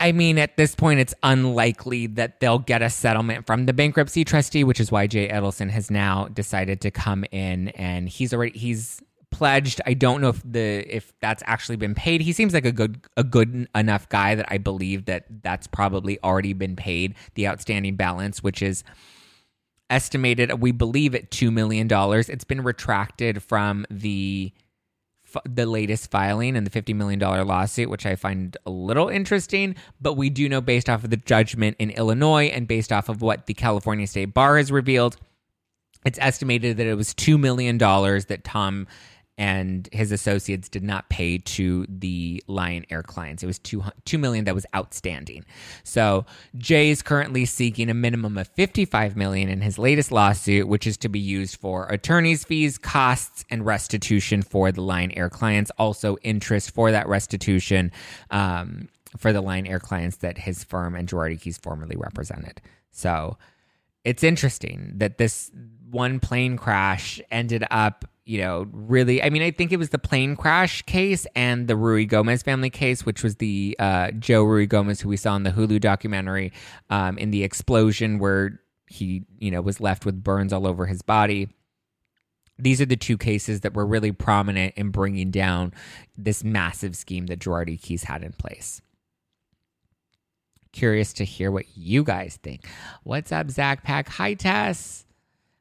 I 0.00 0.12
mean, 0.12 0.38
at 0.38 0.56
this 0.56 0.74
point, 0.74 1.00
it's 1.00 1.14
unlikely 1.22 2.06
that 2.08 2.40
they'll 2.40 2.60
get 2.60 2.82
a 2.82 2.90
settlement 2.90 3.46
from 3.46 3.66
the 3.66 3.72
bankruptcy 3.72 4.24
trustee, 4.24 4.62
which 4.62 4.78
is 4.78 4.92
why 4.92 5.06
Jay 5.08 5.28
Edelson 5.28 5.70
has 5.70 5.90
now 5.90 6.28
decided 6.28 6.80
to 6.82 6.90
come 6.90 7.24
in 7.32 7.68
and 7.70 8.08
he's 8.08 8.32
already 8.32 8.56
he's 8.56 9.02
pledged. 9.30 9.80
I 9.86 9.94
don't 9.94 10.20
know 10.20 10.28
if 10.28 10.42
the 10.44 10.84
if 10.88 11.12
that's 11.20 11.42
actually 11.46 11.76
been 11.76 11.94
paid. 11.94 12.20
He 12.20 12.32
seems 12.32 12.54
like 12.54 12.64
a 12.64 12.72
good 12.72 13.00
a 13.16 13.24
good 13.24 13.68
enough 13.74 14.08
guy 14.08 14.36
that 14.36 14.46
I 14.48 14.58
believe 14.58 15.06
that 15.06 15.24
that's 15.42 15.66
probably 15.66 16.22
already 16.22 16.52
been 16.52 16.76
paid 16.76 17.14
the 17.34 17.48
outstanding 17.48 17.96
balance, 17.96 18.42
which 18.42 18.62
is 18.62 18.84
estimated 19.90 20.60
we 20.60 20.70
believe 20.70 21.14
at 21.14 21.30
two 21.30 21.50
million 21.50 21.88
dollars. 21.88 22.28
It's 22.28 22.44
been 22.44 22.62
retracted 22.62 23.42
from 23.42 23.84
the 23.90 24.52
the 25.44 25.66
latest 25.66 26.10
filing 26.10 26.56
and 26.56 26.66
the 26.66 26.82
$50 26.82 26.94
million 26.94 27.18
lawsuit, 27.20 27.90
which 27.90 28.06
I 28.06 28.16
find 28.16 28.56
a 28.66 28.70
little 28.70 29.08
interesting. 29.08 29.76
But 30.00 30.14
we 30.14 30.30
do 30.30 30.48
know, 30.48 30.60
based 30.60 30.88
off 30.88 31.04
of 31.04 31.10
the 31.10 31.16
judgment 31.16 31.76
in 31.78 31.90
Illinois 31.90 32.46
and 32.46 32.66
based 32.66 32.92
off 32.92 33.08
of 33.08 33.22
what 33.22 33.46
the 33.46 33.54
California 33.54 34.06
State 34.06 34.34
Bar 34.34 34.56
has 34.56 34.72
revealed, 34.72 35.16
it's 36.04 36.18
estimated 36.20 36.76
that 36.76 36.86
it 36.86 36.94
was 36.94 37.12
$2 37.14 37.38
million 37.38 37.78
that 37.78 38.40
Tom 38.44 38.86
and 39.38 39.88
his 39.92 40.12
associates 40.12 40.68
did 40.68 40.82
not 40.82 41.08
pay 41.08 41.38
to 41.38 41.86
the 41.88 42.42
Lion 42.48 42.84
Air 42.90 43.02
clients. 43.02 43.42
It 43.42 43.46
was 43.46 43.58
two 43.60 43.82
two 44.04 44.18
million 44.18 44.44
that 44.44 44.54
was 44.54 44.66
outstanding. 44.74 45.44
So 45.84 46.26
Jay 46.56 46.90
is 46.90 47.00
currently 47.00 47.46
seeking 47.46 47.88
a 47.88 47.94
minimum 47.94 48.36
of 48.36 48.48
fifty 48.48 48.84
five 48.84 49.16
million 49.16 49.48
in 49.48 49.60
his 49.60 49.78
latest 49.78 50.12
lawsuit, 50.12 50.68
which 50.68 50.86
is 50.86 50.96
to 50.98 51.08
be 51.08 51.20
used 51.20 51.56
for 51.56 51.86
attorney's 51.86 52.44
fees, 52.44 52.76
costs, 52.76 53.44
and 53.48 53.64
restitution 53.64 54.42
for 54.42 54.72
the 54.72 54.82
Lion 54.82 55.12
Air 55.12 55.30
clients. 55.30 55.70
Also, 55.78 56.16
interest 56.22 56.72
for 56.72 56.90
that 56.90 57.08
restitution 57.08 57.92
um, 58.30 58.88
for 59.16 59.32
the 59.32 59.40
Lion 59.40 59.66
Air 59.66 59.78
clients 59.78 60.18
that 60.18 60.36
his 60.36 60.64
firm 60.64 60.96
and 60.96 61.08
Girardi 61.08 61.40
Keese 61.40 61.62
formerly 61.62 61.96
represented. 61.96 62.60
So 62.90 63.38
it's 64.04 64.24
interesting 64.24 64.94
that 64.96 65.18
this 65.18 65.50
one 65.90 66.18
plane 66.18 66.56
crash 66.56 67.20
ended 67.30 67.64
up 67.70 68.04
you 68.28 68.36
know, 68.36 68.66
really, 68.72 69.22
I 69.22 69.30
mean, 69.30 69.40
I 69.40 69.50
think 69.50 69.72
it 69.72 69.78
was 69.78 69.88
the 69.88 69.98
plane 69.98 70.36
crash 70.36 70.82
case 70.82 71.26
and 71.34 71.66
the 71.66 71.72
Ruigomez 71.72 72.44
family 72.44 72.68
case, 72.68 73.06
which 73.06 73.22
was 73.22 73.36
the 73.36 73.74
uh, 73.78 74.10
Joe 74.10 74.44
Ruigomez, 74.44 75.00
who 75.00 75.08
we 75.08 75.16
saw 75.16 75.34
in 75.34 75.44
the 75.44 75.50
Hulu 75.50 75.80
documentary, 75.80 76.52
um, 76.90 77.16
in 77.16 77.30
the 77.30 77.42
explosion 77.42 78.18
where 78.18 78.60
he, 78.86 79.24
you 79.38 79.50
know, 79.50 79.62
was 79.62 79.80
left 79.80 80.04
with 80.04 80.22
burns 80.22 80.52
all 80.52 80.66
over 80.66 80.84
his 80.84 81.00
body. 81.00 81.48
These 82.58 82.82
are 82.82 82.86
the 82.86 82.96
two 82.96 83.16
cases 83.16 83.62
that 83.62 83.72
were 83.72 83.86
really 83.86 84.12
prominent 84.12 84.74
in 84.76 84.90
bringing 84.90 85.30
down 85.30 85.72
this 86.14 86.44
massive 86.44 86.96
scheme 86.96 87.28
that 87.28 87.38
Girardi 87.38 87.80
Keese 87.80 88.04
had 88.04 88.22
in 88.22 88.32
place. 88.32 88.82
Curious 90.72 91.14
to 91.14 91.24
hear 91.24 91.50
what 91.50 91.64
you 91.78 92.04
guys 92.04 92.38
think. 92.42 92.68
What's 93.04 93.32
up, 93.32 93.50
Zack 93.50 93.84
Pack? 93.84 94.10
Hi, 94.10 94.34
Tess. 94.34 95.06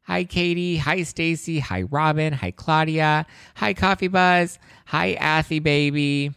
Hi, 0.07 0.23
Katie. 0.23 0.77
Hi, 0.77 1.03
Stacy. 1.03 1.59
Hi, 1.59 1.81
Robin. 1.81 2.31
Hi, 2.31 2.51
Claudia. 2.51 3.25
Hi, 3.57 3.73
Coffee 3.73 4.07
Buzz. 4.07 4.57
Hi, 4.85 5.15
Athy 5.15 5.61
Baby. 5.61 6.31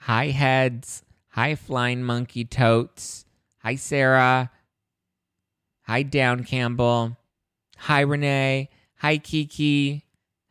Hi, 0.00 0.26
Heads. 0.30 1.04
Hi, 1.28 1.54
Flying 1.54 2.02
Monkey 2.02 2.44
Totes. 2.44 3.26
Hi, 3.60 3.76
Sarah. 3.76 4.50
Hi, 5.82 6.02
Down 6.02 6.42
Campbell. 6.42 7.16
Hi, 7.78 8.00
Renee. 8.00 8.70
Hi, 8.96 9.18
Kiki. 9.18 10.04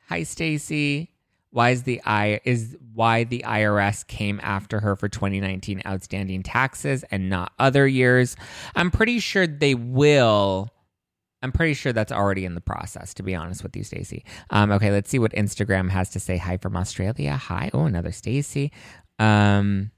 Hi, 0.08 0.24
Stacy. 0.24 1.10
Why 1.50 1.72
is 1.72 1.84
the 1.84 2.02
I 2.06 2.40
is 2.46 2.78
why 2.94 3.26
the 3.26 3.44
IRS 3.46 4.08
came 4.08 4.40
after 4.42 4.80
her 4.80 4.96
for 4.96 5.10
2019 5.10 5.82
outstanding 5.86 6.42
taxes 6.44 7.04
and 7.12 7.30
not 7.30 7.52
other 7.60 7.86
years? 7.86 8.38
I'm 8.78 8.92
pretty 8.92 9.20
sure 9.20 9.46
they 9.46 9.76
will 9.76 10.70
I'm 11.42 11.52
pretty 11.52 11.74
sure 11.74 11.92
that's 11.92 12.12
already 12.12 12.46
in 12.46 12.56
the 12.56 12.62
process, 12.62 13.14
to 13.16 13.24
be 13.24 13.34
honest 13.34 13.64
with 13.64 13.76
you, 13.76 13.84
Stacy. 13.84 14.24
Um, 14.52 14.72
okay, 14.72 14.92
let's 14.92 15.10
see 15.10 15.20
what 15.20 15.32
Instagram 15.34 15.90
has 15.90 16.10
to 16.12 16.20
say. 16.20 16.38
Hi 16.38 16.58
from 16.58 16.78
Australia. 16.78 17.36
Hi. 17.36 17.72
Oh, 17.74 17.86
another 17.86 18.12
Stacy. 18.12 18.72
Um, 19.18 19.92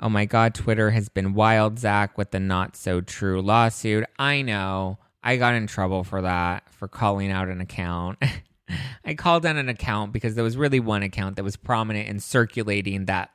oh 0.00 0.08
my 0.08 0.24
God, 0.24 0.54
Twitter 0.54 0.90
has 0.90 1.08
been 1.08 1.34
wild, 1.34 1.78
Zack, 1.78 2.18
with 2.18 2.32
the 2.32 2.40
not 2.40 2.76
so 2.76 3.00
true 3.00 3.40
lawsuit. 3.40 4.04
I 4.18 4.42
know. 4.42 4.98
I 5.22 5.36
got 5.36 5.54
in 5.54 5.66
trouble 5.66 6.02
for 6.02 6.22
that, 6.22 6.64
for 6.72 6.88
calling 6.88 7.30
out 7.30 7.48
an 7.48 7.60
account. 7.60 8.18
I 9.04 9.14
called 9.14 9.46
out 9.46 9.56
an 9.56 9.68
account 9.68 10.12
because 10.12 10.34
there 10.34 10.44
was 10.44 10.56
really 10.56 10.80
one 10.80 11.02
account 11.02 11.36
that 11.36 11.44
was 11.44 11.56
prominent 11.56 12.08
in 12.08 12.20
circulating 12.20 13.04
that 13.06 13.30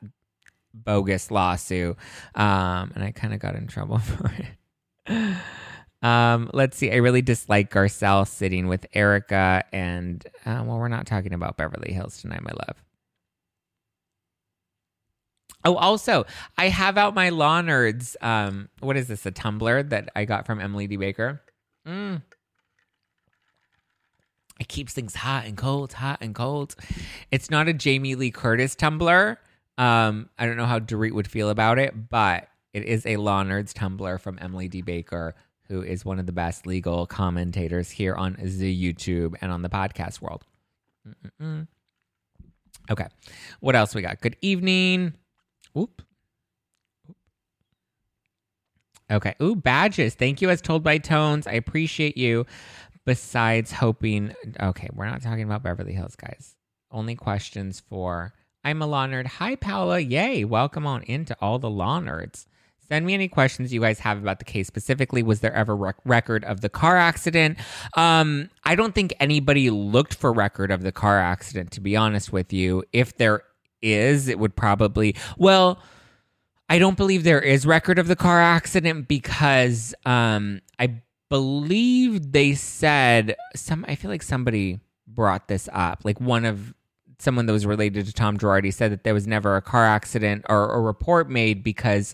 bogus 0.73 1.31
lawsuit. 1.31 1.95
Um, 2.33 2.91
and 2.95 3.03
I 3.03 3.11
kind 3.11 3.33
of 3.33 3.39
got 3.39 3.55
in 3.55 3.67
trouble 3.67 3.97
for 3.99 4.27
it. 4.27 4.45
Um, 6.01 6.51
let's 6.53 6.77
see. 6.77 6.91
I 6.91 6.97
really 6.97 7.23
dislike 7.23 7.71
Garcelle 7.71 8.27
sitting 8.27 8.67
with 8.67 8.85
Erika, 8.93 9.63
and 9.71 10.23
uh, 10.45 10.63
well, 10.63 10.77
we're 10.77 10.87
not 10.87 11.07
talking 11.07 11.33
about 11.33 11.57
Beverly 11.57 11.93
Hills 11.93 12.21
tonight, 12.21 12.43
my 12.43 12.51
love. 12.51 12.83
Oh, 15.63 15.75
also, 15.77 16.25
I 16.59 16.69
have 16.69 16.99
out 16.99 17.15
my 17.15 17.29
Law 17.29 17.59
Nerds. 17.63 18.15
Um, 18.21 18.69
what 18.81 18.97
is 18.97 19.07
this? 19.07 19.25
A 19.25 19.31
tumbler 19.31 19.81
that 19.81 20.09
I 20.15 20.25
got 20.25 20.45
from 20.45 20.59
Emily 20.61 20.85
D. 20.85 20.95
Baker. 20.95 21.41
Mm. 21.87 22.21
It 24.59 24.67
keeps 24.67 24.93
things 24.93 25.15
hot 25.15 25.45
and 25.45 25.57
cold, 25.57 25.93
hot 25.93 26.19
and 26.21 26.35
cold. 26.35 26.75
It's 27.31 27.49
not 27.49 27.67
a 27.67 27.73
Jamie 27.73 28.13
Lee 28.13 28.29
Curtis 28.29 28.75
tumbler. 28.75 29.39
Um, 29.79 30.29
I 30.37 30.45
don't 30.45 30.55
know 30.55 30.67
how 30.67 30.79
Dorit 30.79 31.13
would 31.13 31.27
feel 31.27 31.49
about 31.49 31.79
it, 31.79 32.09
but 32.09 32.47
it 32.75 32.83
is 32.83 33.05
a 33.05 33.15
Law 33.15 33.41
Nerds 33.41 33.73
tumbler 33.73 34.17
from 34.17 34.37
Emily 34.41 34.67
D. 34.67 34.81
Baker, 34.81 35.33
who 35.69 35.81
is 35.81 36.03
one 36.03 36.19
of 36.19 36.25
the 36.25 36.33
best 36.33 36.67
legal 36.67 37.07
commentators 37.07 37.89
here 37.89 38.13
on 38.13 38.35
the 38.37 38.93
YouTube 38.93 39.33
and 39.39 39.49
on 39.49 39.61
the 39.61 39.69
podcast 39.69 40.19
world. 40.21 40.43
Mm-mm-mm. 41.07 41.67
Okay. 42.91 43.07
What 43.61 43.77
else 43.77 43.95
we 43.95 44.01
got? 44.01 44.19
Good 44.19 44.35
evening. 44.41 45.13
Oop. 45.77 46.01
Okay. 49.09 49.35
Ooh, 49.41 49.55
badges. 49.55 50.13
Thank 50.15 50.41
you 50.41 50.49
as 50.49 50.61
told 50.61 50.83
by 50.83 50.97
Tones. 50.97 51.47
I 51.47 51.53
appreciate 51.53 52.17
you. 52.17 52.45
Besides 53.05 53.71
hoping, 53.71 54.35
okay, 54.61 54.89
we're 54.93 55.05
not 55.05 55.21
talking 55.21 55.45
about 55.45 55.63
Beverly 55.63 55.93
Hills, 55.93 56.17
guys. 56.17 56.57
Only 56.91 57.15
questions 57.15 57.79
for 57.79 58.33
I'm 58.65 58.81
a 58.81 58.85
law 58.85 59.07
nerd. 59.07 59.27
Hi, 59.27 59.55
Paula. 59.55 59.99
Yay. 59.99 60.43
Welcome 60.43 60.85
on 60.85 61.03
into 61.03 61.37
all 61.39 61.57
the 61.57 61.69
law 61.69 62.01
nerds. 62.01 62.47
Send 62.89 63.05
me 63.05 63.13
any 63.13 63.27
questions 63.27 63.73
you 63.73 63.81
guys 63.81 63.99
have 63.99 64.19
about 64.19 64.39
the 64.39 64.45
case 64.45 64.67
specifically. 64.67 65.23
Was 65.23 65.39
there 65.39 65.53
ever 65.53 65.75
rec- 65.75 65.95
record 66.05 66.43
of 66.43 66.61
the 66.61 66.69
car 66.69 66.97
accident? 66.97 67.57
Um, 67.95 68.49
I 68.63 68.75
don't 68.75 68.93
think 68.93 69.13
anybody 69.19 69.69
looked 69.69 70.13
for 70.13 70.31
record 70.31 70.71
of 70.71 70.83
the 70.83 70.91
car 70.91 71.19
accident. 71.19 71.71
To 71.71 71.81
be 71.81 71.95
honest 71.95 72.31
with 72.31 72.53
you, 72.53 72.83
if 72.93 73.17
there 73.17 73.41
is, 73.81 74.27
it 74.27 74.39
would 74.39 74.55
probably 74.55 75.15
well. 75.37 75.79
I 76.67 76.79
don't 76.79 76.97
believe 76.97 77.23
there 77.23 77.41
is 77.41 77.67
record 77.67 77.99
of 77.99 78.07
the 78.07 78.15
car 78.15 78.41
accident 78.41 79.07
because 79.07 79.93
um, 80.03 80.61
I 80.79 81.01
believe 81.29 82.31
they 82.31 82.55
said 82.55 83.35
some. 83.55 83.85
I 83.87 83.95
feel 83.95 84.09
like 84.09 84.23
somebody 84.23 84.79
brought 85.07 85.47
this 85.47 85.69
up, 85.71 86.01
like 86.03 86.19
one 86.19 86.45
of 86.45 86.73
someone 87.19 87.45
that 87.45 87.53
was 87.53 87.65
related 87.65 88.05
to 88.05 88.13
Tom 88.13 88.37
Girardi 88.37 88.73
said 88.73 88.91
that 88.91 89.03
there 89.03 89.13
was 89.13 89.27
never 89.27 89.55
a 89.55 89.61
car 89.61 89.85
accident 89.85 90.45
or 90.49 90.73
a 90.73 90.81
report 90.81 91.29
made 91.29 91.63
because 91.63 92.13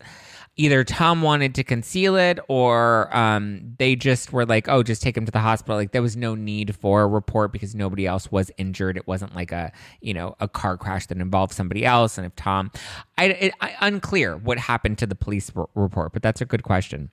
either 0.58 0.84
Tom 0.84 1.22
wanted 1.22 1.56
to 1.56 1.64
conceal 1.64 2.16
it 2.16 2.38
or 2.48 3.16
um, 3.16 3.74
they 3.80 3.96
just 3.96 4.34
were 4.34 4.46
like, 4.46 4.68
oh, 4.68 4.84
just 4.84 5.02
take 5.02 5.16
him 5.16 5.26
to 5.26 5.32
the 5.32 5.40
hospital. 5.40 5.78
Like 5.78 5.92
there 5.92 6.02
was 6.02 6.18
no 6.18 6.36
need 6.36 6.76
for 6.76 7.02
a 7.02 7.08
report 7.08 7.54
because 7.54 7.74
nobody 7.74 8.06
else 8.06 8.32
was 8.32 8.52
injured. 8.58 8.98
It 8.98 9.08
wasn't 9.08 9.36
like 9.36 9.52
a, 9.52 9.72
you 10.02 10.14
know, 10.14 10.36
a 10.40 10.48
car 10.48 10.78
crash 10.78 11.08
that 11.08 11.18
involved 11.18 11.54
somebody 11.54 11.86
else. 11.86 12.18
And 12.18 12.28
if 12.28 12.36
Tom, 12.36 12.72
I, 13.18 13.26
it, 13.26 13.54
I 13.62 13.76
unclear 13.82 14.38
what 14.38 14.58
happened 14.58 14.98
to 15.00 15.08
the 15.08 15.16
police 15.16 15.52
r- 15.56 15.70
report, 15.74 16.12
but 16.14 16.22
that's 16.22 16.42
a 16.42 16.46
good 16.46 16.64
question. 16.64 17.12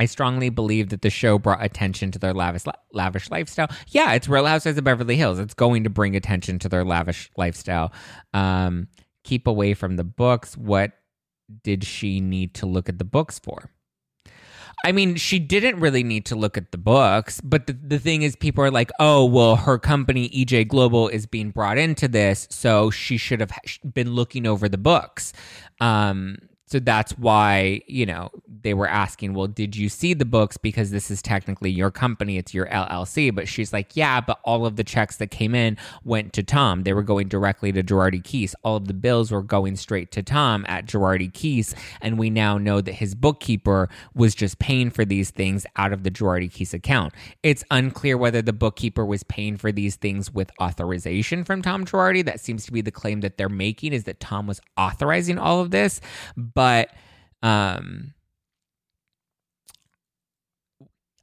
I 0.00 0.06
strongly 0.06 0.48
believe 0.48 0.88
that 0.88 1.02
the 1.02 1.10
show 1.10 1.38
brought 1.38 1.62
attention 1.62 2.10
to 2.12 2.18
their 2.18 2.34
lavish 2.34 2.64
lavish 2.92 3.30
lifestyle. 3.30 3.68
Yeah, 3.88 4.12
it's 4.14 4.28
Real 4.28 4.44
Housewives 4.44 4.76
of 4.76 4.82
Beverly 4.82 5.14
Hills. 5.14 5.38
It's 5.38 5.54
going 5.54 5.84
to 5.84 5.90
bring 5.90 6.16
attention 6.16 6.58
to 6.60 6.68
their 6.68 6.84
lavish 6.84 7.30
lifestyle. 7.36 7.92
Um, 8.32 8.88
keep 9.22 9.46
away 9.46 9.74
from 9.74 9.94
the 9.94 10.02
books. 10.02 10.56
What 10.56 10.92
did 11.62 11.84
she 11.84 12.20
need 12.20 12.54
to 12.54 12.66
look 12.66 12.88
at 12.88 12.98
the 12.98 13.04
books 13.04 13.38
for? 13.38 13.70
I 14.84 14.92
mean, 14.92 15.16
she 15.16 15.38
didn't 15.38 15.80
really 15.80 16.02
need 16.02 16.26
to 16.26 16.36
look 16.36 16.58
at 16.58 16.70
the 16.70 16.78
books, 16.78 17.40
but 17.40 17.66
the, 17.66 17.72
the 17.72 17.98
thing 17.98 18.20
is, 18.20 18.36
people 18.36 18.62
are 18.64 18.70
like, 18.70 18.90
oh, 19.00 19.24
well, 19.24 19.56
her 19.56 19.78
company, 19.78 20.28
EJ 20.28 20.68
Global, 20.68 21.08
is 21.08 21.24
being 21.24 21.50
brought 21.50 21.78
into 21.78 22.06
this, 22.06 22.46
so 22.50 22.90
she 22.90 23.16
should 23.16 23.40
have 23.40 23.50
been 23.94 24.12
looking 24.12 24.46
over 24.46 24.68
the 24.68 24.76
books. 24.76 25.32
Um, 25.80 26.36
so 26.66 26.78
that's 26.78 27.12
why, 27.18 27.82
you 27.86 28.06
know, 28.06 28.30
they 28.62 28.72
were 28.72 28.88
asking, 28.88 29.34
well, 29.34 29.46
did 29.46 29.76
you 29.76 29.90
see 29.90 30.14
the 30.14 30.24
books? 30.24 30.56
Because 30.56 30.90
this 30.90 31.10
is 31.10 31.20
technically 31.20 31.70
your 31.70 31.90
company, 31.90 32.38
it's 32.38 32.54
your 32.54 32.66
LLC. 32.66 33.34
But 33.34 33.48
she's 33.48 33.72
like, 33.72 33.94
yeah, 33.94 34.20
but 34.22 34.40
all 34.44 34.64
of 34.64 34.76
the 34.76 34.84
checks 34.84 35.16
that 35.16 35.30
came 35.30 35.54
in 35.54 35.76
went 36.04 36.32
to 36.32 36.42
Tom. 36.42 36.82
They 36.82 36.94
were 36.94 37.02
going 37.02 37.28
directly 37.28 37.70
to 37.72 37.82
Girardi 37.82 38.22
Keese. 38.22 38.54
All 38.64 38.76
of 38.76 38.88
the 38.88 38.94
bills 38.94 39.30
were 39.30 39.42
going 39.42 39.76
straight 39.76 40.10
to 40.12 40.22
Tom 40.22 40.64
at 40.66 40.86
Girardi 40.86 41.30
Keese. 41.30 41.74
And 42.00 42.18
we 42.18 42.30
now 42.30 42.56
know 42.56 42.80
that 42.80 42.94
his 42.94 43.14
bookkeeper 43.14 43.90
was 44.14 44.34
just 44.34 44.58
paying 44.58 44.90
for 44.90 45.04
these 45.04 45.30
things 45.30 45.66
out 45.76 45.92
of 45.92 46.02
the 46.02 46.10
Girardi 46.10 46.50
Keese 46.50 46.72
account. 46.72 47.12
It's 47.42 47.62
unclear 47.70 48.16
whether 48.16 48.40
the 48.40 48.54
bookkeeper 48.54 49.04
was 49.04 49.22
paying 49.22 49.58
for 49.58 49.70
these 49.70 49.96
things 49.96 50.32
with 50.32 50.50
authorization 50.60 51.44
from 51.44 51.60
Tom 51.60 51.84
Girardi. 51.84 52.24
That 52.24 52.40
seems 52.40 52.64
to 52.64 52.72
be 52.72 52.80
the 52.80 52.90
claim 52.90 53.20
that 53.20 53.36
they're 53.36 53.50
making 53.50 53.92
is 53.92 54.04
that 54.04 54.18
Tom 54.18 54.46
was 54.46 54.62
authorizing 54.78 55.38
all 55.38 55.60
of 55.60 55.70
this 55.70 56.00
but 56.54 56.90
um, 57.42 58.14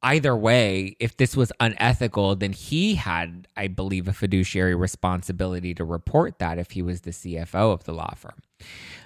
either 0.03 0.35
way, 0.35 0.95
if 0.99 1.17
this 1.17 1.35
was 1.35 1.51
unethical, 1.59 2.35
then 2.35 2.53
he 2.53 2.95
had, 2.95 3.47
I 3.55 3.67
believe, 3.67 4.07
a 4.07 4.13
fiduciary 4.13 4.75
responsibility 4.75 5.73
to 5.75 5.83
report 5.83 6.39
that 6.39 6.57
if 6.57 6.71
he 6.71 6.81
was 6.81 7.01
the 7.01 7.11
CFO 7.11 7.73
of 7.73 7.83
the 7.83 7.93
law 7.93 8.13
firm. 8.15 8.41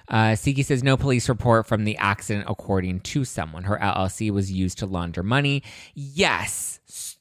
Uh, 0.08 0.32
Siki 0.32 0.64
says 0.64 0.82
no 0.82 0.96
police 0.96 1.28
report 1.28 1.66
from 1.66 1.84
the 1.84 1.96
accident 1.96 2.46
according 2.48 3.00
to 3.00 3.24
someone. 3.24 3.64
Her 3.64 3.78
LLC 3.78 4.30
was 4.30 4.50
used 4.52 4.78
to 4.78 4.86
launder 4.86 5.22
money. 5.22 5.62
Yes, 5.94 6.80
s- 6.88 7.18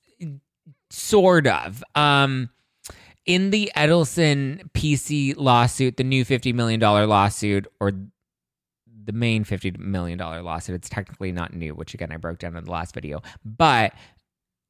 sort 0.90 1.48
of. 1.48 1.84
Um, 1.96 2.50
in 3.26 3.50
the 3.50 3.72
Edelson 3.76 4.70
PC 4.74 5.34
lawsuit, 5.36 5.98
the 5.98 6.04
new 6.04 6.24
$50 6.24 6.54
million 6.54 6.80
lawsuit, 6.80 7.68
or 7.80 7.92
the 9.06 9.14
main 9.14 9.44
$50 9.44 9.78
million 9.80 10.18
lawsuit. 10.20 10.76
It's 10.76 10.90
technically 10.90 11.32
not 11.32 11.54
new, 11.54 11.74
which 11.74 11.94
again, 11.94 12.12
I 12.12 12.18
broke 12.18 12.40
down 12.40 12.56
in 12.56 12.64
the 12.64 12.72
last 12.72 12.94
video. 12.94 13.22
But 13.44 13.94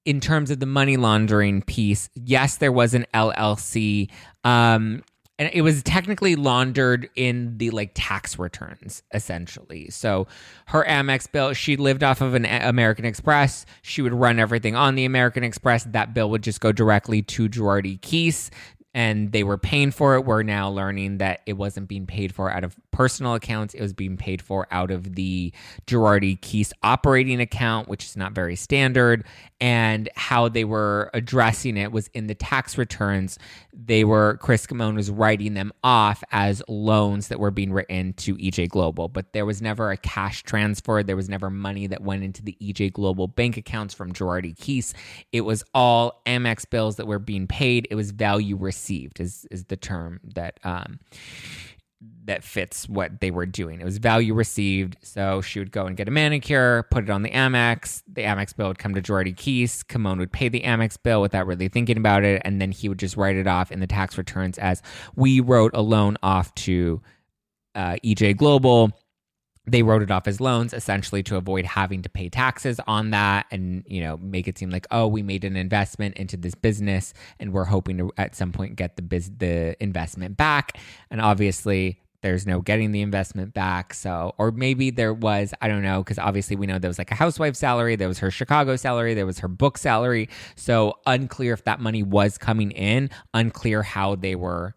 in 0.06 0.19
terms 0.19 0.52
of 0.52 0.60
the 0.60 0.65
money 0.65 0.98
laundering 0.98 1.62
piece, 1.62 2.10
yes, 2.13 2.58
there 2.58 2.71
was 2.71 2.93
an 2.93 3.06
LLC. 3.13 4.10
Um, 4.43 5.04
and 5.38 5.50
it 5.54 5.63
was 5.63 5.84
technically 5.84 6.36
laundered 6.36 7.10
in 7.15 7.58
the 7.58 7.69
like 7.71 7.91
tax 7.93 8.39
returns 8.39 9.04
essentially 9.13 9.89
so 9.89 10.28
her 10.67 10.86
amex 10.86 11.30
bill 11.30 11.52
she 11.52 11.76
lived 11.76 12.04
off 12.04 12.21
of 12.21 12.36
an 12.36 12.45
american 12.45 13.04
express 13.04 13.65
she 13.82 14.02
would 14.02 14.13
run 14.13 14.39
everything 14.39 14.76
on 14.78 14.95
the 14.95 15.04
american 15.04 15.43
express 15.43 15.84
that 15.86 16.13
bill 16.13 16.30
would 16.30 16.41
just 16.41 16.62
go 16.62 16.71
directly 16.71 17.21
to 17.21 17.50
Girardi 17.50 18.00
Keese 18.00 18.50
and 18.95 19.34
they 19.34 19.43
were 19.43 19.58
paying 19.58 19.91
for 19.91 20.15
it. 20.15 20.21
We're 20.21 20.41
now 20.41 20.69
learning 20.69 21.17
that 21.17 21.41
it 21.45 21.54
wasn't 21.54 21.89
being 21.89 22.08
paid 22.08 22.34
for 22.34 22.50
out 22.50 22.63
of 22.63 22.78
personal 22.96 23.34
accounts. 23.34 23.74
It 23.74 23.82
was 23.82 23.92
being 23.92 24.16
paid 24.16 24.42
for 24.42 24.68
out 24.72 24.90
of 24.90 25.16
the 25.16 25.52
Girardi 25.86 26.40
Keese 26.40 26.72
operating 26.82 27.42
account, 27.42 27.90
which 27.90 28.06
is 28.06 28.16
not 28.16 28.32
very 28.32 28.56
standard. 28.56 29.26
And 29.60 30.10
how 30.16 30.48
they 30.48 30.64
were 30.64 31.10
addressing 31.14 31.76
it 31.76 31.92
was 31.92 32.08
in 32.14 32.28
the 32.28 32.36
tax 32.36 32.78
returns. 32.78 33.38
They 33.74 34.06
were, 34.06 34.38
Chris 34.38 34.66
Kamon 34.66 34.96
was 34.96 35.12
writing 35.12 35.56
them 35.56 35.74
off 35.84 36.24
as 36.32 36.64
loans 36.70 37.28
that 37.28 37.40
were 37.40 37.52
being 37.52 37.74
written 37.74 38.14
to 38.14 38.36
EJ 38.38 38.70
Global, 38.70 39.10
but 39.10 39.34
there 39.34 39.46
was 39.46 39.62
never 39.62 39.92
a 39.92 39.98
cash 39.98 40.44
transfer. 40.44 41.04
There 41.04 41.16
was 41.18 41.28
never 41.30 41.50
money 41.50 41.88
that 41.88 42.02
went 42.02 42.24
into 42.24 42.44
the 42.44 42.58
EJ 42.62 42.94
Global 42.94 43.28
bank 43.28 43.58
accounts 43.58 43.94
from 43.94 44.14
Girardi 44.14 44.58
Keese. 44.58 44.94
It 45.34 45.42
was 45.42 45.64
all 45.74 46.22
Amex 46.26 46.70
bills 46.70 46.96
that 46.96 47.08
were 47.08 47.20
being 47.20 47.48
paid. 47.48 47.88
It 47.92 47.96
was 47.96 48.12
value 48.12 48.56
received 48.56 49.20
is 49.20 49.46
is 49.52 49.66
the 49.66 49.78
term 49.78 50.20
that 50.36 50.60
um, 50.64 51.00
that 52.26 52.44
fits 52.44 52.90
what 52.90 53.20
they 53.22 53.32
were 53.32 53.46
doing. 53.46 53.80
It 53.80 53.86
was 53.86 53.98
value 53.98 54.34
received. 54.34 54.98
So 55.02 55.42
she 55.42 55.60
would 55.60 55.72
go 55.72 55.86
and 55.86 55.96
get 55.96 56.08
a 56.08 56.12
manicure, 56.12 56.84
put 56.92 57.04
it 57.04 57.10
on 57.10 57.24
the 57.24 57.30
Amex. 57.30 58.04
The 58.12 58.24
Amex 58.24 58.56
bill 58.56 58.70
would 58.70 58.80
come 58.80 58.94
to 58.96 59.02
Girardi 59.02 59.36
Keese. 59.36 59.84
Kamon 59.84 60.18
would 60.20 60.32
pay 60.32 60.50
the 60.50 60.62
Amex 60.62 60.98
bill 61.02 61.22
without 61.22 61.48
really 61.48 61.68
thinking 61.68 61.98
about 61.98 62.24
it. 62.24 62.42
And 62.46 62.62
then 62.62 62.72
he 62.72 62.90
would 62.90 63.00
just 63.00 63.18
write 63.18 63.36
it 63.36 63.48
off 63.48 63.72
in 63.72 63.80
the 63.80 63.88
tax 63.88 64.18
returns 64.18 64.58
as 64.58 64.82
we 65.16 65.40
wrote 65.40 65.72
a 65.74 65.82
loan 65.82 66.18
off 66.22 66.54
to 66.56 67.02
uh, 67.76 67.98
EJ 68.04 68.38
Global 68.38 68.92
they 69.67 69.84
wrote 69.84 70.01
it 70.01 70.12
off 70.12 70.28
as 70.28 70.39
loans 70.39 70.73
essentially 70.73 71.23
to 71.23 71.36
avoid 71.38 71.65
having 71.65 72.01
to 72.01 72.10
pay 72.10 72.30
taxes 72.30 72.80
on 72.88 73.12
that 73.12 73.45
and 73.51 73.84
you 73.88 74.01
know 74.01 74.17
make 74.17 74.47
it 74.47 74.58
seem 74.58 74.69
like 74.69 74.88
oh 74.91 75.08
we 75.08 75.21
made 75.21 75.43
an 75.43 75.56
investment 75.56 76.15
into 76.17 76.38
this 76.38 76.56
business 76.56 77.13
and 77.39 77.51
we're 77.54 77.65
hoping 77.65 77.97
to 77.97 78.12
at 78.17 78.36
some 78.36 78.51
point 78.51 78.75
get 78.75 78.95
the 78.95 79.01
biz- 79.01 79.32
the 79.38 79.82
investment 79.82 80.38
back. 80.38 80.78
And 81.10 81.21
obviously 81.21 82.01
there's 82.21 82.47
no 82.47 82.60
getting 82.60 82.91
the 82.91 83.01
investment 83.01 83.54
back. 83.54 83.93
So 83.93 84.34
or 84.38 84.51
maybe 84.51 84.89
there 84.89 85.13
was 85.13 85.54
i 85.62 85.67
don't 85.67 85.84
know 85.84 86.04
because 86.04 86.19
obviously 86.19 86.56
we 86.56 86.67
know 86.67 86.80
there 86.80 86.89
was 86.89 86.97
like 86.97 87.12
a 87.12 87.15
housewife 87.15 87.56
salary 87.56 87.95
there 87.95 88.08
was 88.08 88.19
her 88.19 88.32
chicago 88.32 88.75
salary 88.75 89.13
there 89.13 89.25
was 89.25 89.39
her 89.39 89.47
book 89.47 89.78
salary. 89.78 90.30
So 90.56 90.95
unclear 91.06 91.54
if 91.54 91.63
that 91.65 91.80
money 91.80 92.04
was 92.04 92.38
coming 92.38 92.71
in 92.71 93.10
unclear 93.34 93.82
how 93.84 94.15
they 94.15 94.36
were 94.36 94.75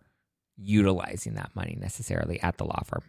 utilizing 0.56 1.34
that 1.34 1.54
money 1.54 1.76
necessarily 1.78 2.40
at 2.40 2.56
the 2.56 2.64
law 2.64 2.82
firm 2.84 3.02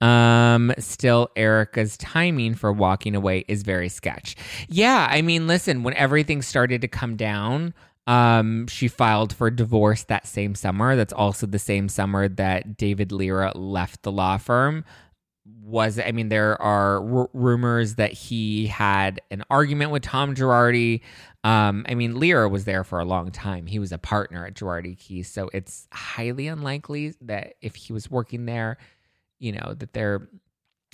um, 0.00 0.72
still, 0.78 1.30
Erika's 1.36 1.96
timing 1.98 2.54
for 2.54 2.72
walking 2.72 3.14
away 3.14 3.44
is 3.48 3.62
very 3.62 3.88
sketch. 3.88 4.36
Yeah, 4.68 5.06
I 5.10 5.22
mean, 5.22 5.46
listen, 5.46 5.82
when 5.82 5.94
everything 5.94 6.42
started 6.42 6.80
to 6.80 6.88
come 6.88 7.16
down, 7.16 7.74
um, 8.06 8.66
she 8.66 8.88
filed 8.88 9.34
for 9.34 9.50
divorce 9.50 10.04
that 10.04 10.26
same 10.26 10.54
summer. 10.54 10.96
That's 10.96 11.12
also 11.12 11.46
the 11.46 11.58
same 11.58 11.88
summer 11.88 12.28
that 12.28 12.76
David 12.76 13.12
Lira 13.12 13.52
left 13.56 14.02
the 14.02 14.12
law 14.12 14.38
firm. 14.38 14.84
Was 15.62 15.98
I 15.98 16.12
mean, 16.12 16.28
there 16.28 16.60
are 16.60 17.20
r- 17.20 17.30
rumors 17.32 17.96
that 17.96 18.12
he 18.12 18.66
had 18.66 19.20
an 19.30 19.44
argument 19.50 19.90
with 19.90 20.02
Tom 20.02 20.34
Girardi. 20.34 21.02
Um, 21.44 21.84
I 21.88 21.94
mean, 21.94 22.18
Lira 22.18 22.48
was 22.48 22.64
there 22.64 22.84
for 22.84 22.98
a 22.98 23.04
long 23.04 23.30
time. 23.30 23.66
He 23.66 23.78
was 23.78 23.92
a 23.92 23.98
partner 23.98 24.46
at 24.46 24.54
Girardi 24.54 24.96
Keese, 24.98 25.26
so 25.26 25.50
it's 25.52 25.86
highly 25.92 26.48
unlikely 26.48 27.14
that 27.22 27.54
if 27.60 27.74
he 27.74 27.92
was 27.92 28.10
working 28.10 28.46
there, 28.46 28.78
you 29.40 29.52
know 29.52 29.74
that 29.76 29.92
they're 29.92 30.28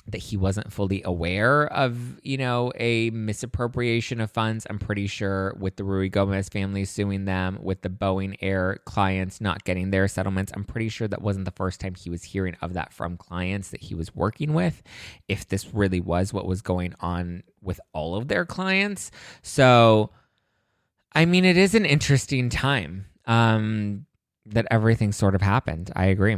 that 0.08 0.18
he 0.18 0.36
wasn't 0.36 0.72
fully 0.72 1.02
aware 1.04 1.66
of, 1.72 2.20
you 2.22 2.36
know, 2.36 2.72
a 2.76 3.10
misappropriation 3.10 4.20
of 4.20 4.30
funds. 4.30 4.64
I'm 4.70 4.78
pretty 4.78 5.08
sure 5.08 5.54
with 5.58 5.76
the 5.76 5.82
Ruigomez 5.82 6.48
family 6.52 6.84
suing 6.84 7.24
them, 7.24 7.58
with 7.60 7.82
the 7.82 7.88
Boeing 7.88 8.36
Air 8.40 8.78
clients 8.84 9.40
not 9.40 9.64
getting 9.64 9.90
their 9.90 10.06
settlements, 10.06 10.52
I'm 10.54 10.62
pretty 10.64 10.90
sure 10.90 11.08
that 11.08 11.22
wasn't 11.22 11.44
the 11.44 11.50
first 11.50 11.80
time 11.80 11.96
he 11.96 12.08
was 12.08 12.22
hearing 12.22 12.56
of 12.62 12.74
that 12.74 12.92
from 12.92 13.16
clients 13.16 13.70
that 13.70 13.82
he 13.82 13.96
was 13.96 14.14
working 14.14 14.54
with, 14.54 14.80
if 15.26 15.48
this 15.48 15.74
really 15.74 16.00
was 16.00 16.32
what 16.32 16.46
was 16.46 16.62
going 16.62 16.94
on 17.00 17.42
with 17.60 17.80
all 17.92 18.14
of 18.14 18.28
their 18.28 18.44
clients. 18.44 19.10
So, 19.42 20.10
I 21.12 21.24
mean, 21.24 21.44
it 21.44 21.56
is 21.56 21.74
an 21.74 21.84
interesting 21.84 22.48
time 22.48 23.06
um, 23.24 24.06
that 24.44 24.68
everything 24.70 25.10
sort 25.10 25.34
of 25.34 25.42
happened. 25.42 25.90
I 25.96 26.06
agree. 26.06 26.36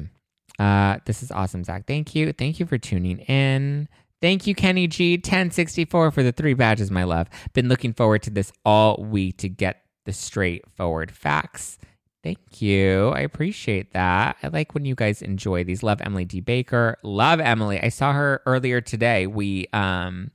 Uh, 0.59 0.99
this 1.05 1.23
is 1.23 1.31
awesome, 1.31 1.64
Zack. 1.64 1.87
Thank 1.87 2.14
you. 2.14 2.33
Thank 2.33 2.59
you 2.59 2.66
for 2.66 2.79
tuning 2.79 3.18
in. 3.21 3.88
Thank 4.21 4.47
you, 4.47 4.55
Kenny 4.55 4.88
G. 4.88 5.14
1064 5.14 6.11
for 6.11 6.23
the 6.23 6.33
three 6.33 6.55
badges, 6.55 6.90
my 6.90 7.05
love. 7.05 7.29
Been 7.53 7.68
looking 7.68 7.92
forward 7.92 8.23
to 8.25 8.31
this 8.31 8.53
all 8.64 8.97
week 8.97 9.38
to 9.38 9.49
get 9.49 9.83
the 10.07 10.12
straightforward 10.12 11.12
facts. 11.12 11.79
Thank 12.25 12.61
you. 12.61 13.11
I 13.11 13.21
appreciate 13.21 13.92
that. 13.92 14.37
I 14.42 14.49
like 14.49 14.75
when 14.75 14.85
you 14.85 14.97
guys 14.97 15.23
enjoy 15.23 15.62
these. 15.62 15.85
Love 15.85 16.01
Emily 16.01 16.25
D. 16.25 16.40
Baker. 16.40 16.97
Love 17.05 17.38
Emily. 17.38 17.81
I 17.81 17.90
saw 17.90 18.12
her 18.12 18.42
earlier 18.44 18.81
today. 18.81 19.29
We 19.29 19.68
um 19.73 20.33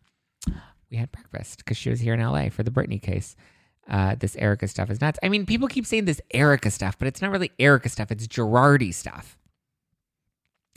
we 0.90 0.98
had 0.98 1.12
breakfast 1.12 1.58
because 1.58 1.76
she 1.76 1.90
was 1.90 2.00
here 2.00 2.14
in 2.14 2.22
LA 2.22 2.50
for 2.50 2.64
the 2.64 2.72
Britney 2.72 3.02
case. 3.02 3.36
Uh, 3.90 4.16
this 4.16 4.38
Erika 4.38 4.68
stuff 4.68 4.90
is 4.90 5.02
nuts. 5.02 5.20
I 5.24 5.28
mean, 5.28 5.46
people 5.46 5.68
keep 5.68 5.86
saying 5.86 6.06
this 6.06 6.22
Erika 6.32 6.72
stuff, 6.72 6.98
but 6.98 7.08
it's 7.08 7.22
not 7.22 7.32
really 7.32 7.52
Erika 7.60 7.90
stuff. 7.90 8.12
It's 8.12 8.28
Girardi 8.28 8.94
stuff. 8.94 9.38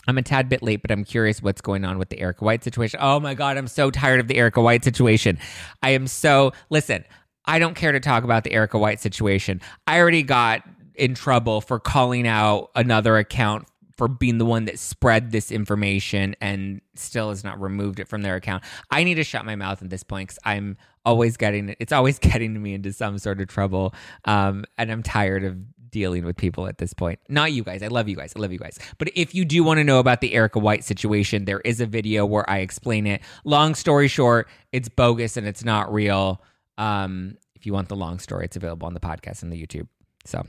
I'm 0.07 0.19
a 0.19 0.23
tad 0.23 0.49
bit 0.49 0.63
late, 0.63 0.83
but 0.83 0.91
I'm 0.91 1.05
curious 1.05 1.43
what's 1.43 1.61
going 1.61 1.85
on 1.85 1.99
with 1.99 2.09
the 2.09 2.19
Erica 2.19 2.45
White 2.45 2.65
situation. 2.65 3.01
Oh 3.03 3.21
my 3.21 3.35
God, 3.35 3.57
I'm 3.57 3.69
so 3.69 3.91
tired 3.91 4.21
of 4.21 4.29
the 4.29 4.37
Erica 4.37 4.61
White 4.61 4.85
situation. 4.85 5.39
I 5.83 5.91
am 5.91 6.07
so, 6.07 6.53
listen, 6.71 7.05
I 7.45 7.59
don't 7.59 7.75
care 7.75 7.93
to 7.93 8.01
talk 8.01 8.25
about 8.25 8.45
the 8.45 8.53
Erica 8.53 8.79
White 8.79 9.01
situation. 9.01 9.61
I 9.87 9.99
already 9.99 10.23
got 10.23 10.63
in 10.95 11.15
trouble 11.15 11.61
for 11.61 11.79
calling 11.79 12.27
out 12.27 12.71
another 12.75 13.17
account 13.17 13.67
for 13.97 14.09
being 14.09 14.39
the 14.39 14.45
one 14.45 14.67
that 14.67 14.79
spread 14.79 15.33
this 15.33 15.51
information 15.51 16.37
and 16.41 16.81
still 16.95 17.31
has 17.31 17.43
not 17.43 17.61
removed 17.61 17.99
it 17.99 18.09
from 18.09 18.23
their 18.23 18.37
account. 18.37 18.63
I 18.91 19.05
need 19.05 19.15
to 19.15 19.25
shut 19.25 19.47
my 19.47 19.57
mouth 19.57 19.83
at 19.83 19.89
this 19.89 20.03
point 20.03 20.29
because 20.29 20.39
I'm 20.45 20.77
always 21.05 21.37
getting 21.37 21.75
it's 21.79 21.93
always 21.93 22.19
getting 22.21 22.61
me 22.61 22.75
into 22.75 22.93
some 22.93 23.19
sort 23.19 23.41
of 23.41 23.49
trouble, 23.49 23.95
um, 24.27 24.65
and 24.77 24.91
I'm 24.91 25.03
tired 25.03 25.45
of 25.45 25.57
dealing 25.97 26.27
with 26.27 26.37
people 26.37 26.67
at 26.67 26.77
this 26.77 26.93
point. 26.93 27.19
Not 27.31 27.53
you 27.53 27.65
guys. 27.65 27.83
I 27.83 27.87
love 27.87 28.07
you 28.07 28.17
guys. 28.17 28.35
I 28.37 28.39
love 28.39 28.53
you 28.53 28.59
guys. 28.59 28.79
But 28.99 29.09
if 29.15 29.35
you 29.35 29.47
do 29.47 29.65
want 29.65 29.79
to 29.79 29.85
know 29.85 29.99
about 29.99 30.21
the 30.21 30.35
Erica 30.35 30.59
White 30.59 30.85
situation, 30.85 31.47
there 31.47 31.61
is 31.61 31.81
a 31.81 31.87
video 31.87 32.27
where 32.27 32.49
I 32.51 32.59
explain 32.59 33.07
it. 33.07 33.23
Long 33.45 33.75
story 33.75 34.07
short, 34.07 34.47
it's 34.73 34.91
bogus 34.91 35.39
and 35.39 35.47
it's 35.47 35.65
not 35.65 35.91
real. 35.91 36.43
Um, 36.77 37.39
if 37.55 37.65
you 37.65 37.73
want 37.73 37.89
the 37.89 37.97
long 37.97 38.19
story, 38.19 38.45
it's 38.45 38.57
available 38.57 38.87
on 38.87 38.93
the 38.93 39.01
podcast 39.01 39.43
and 39.43 39.51
the 39.51 39.57
YouTube. 39.57 39.89
So 40.27 40.47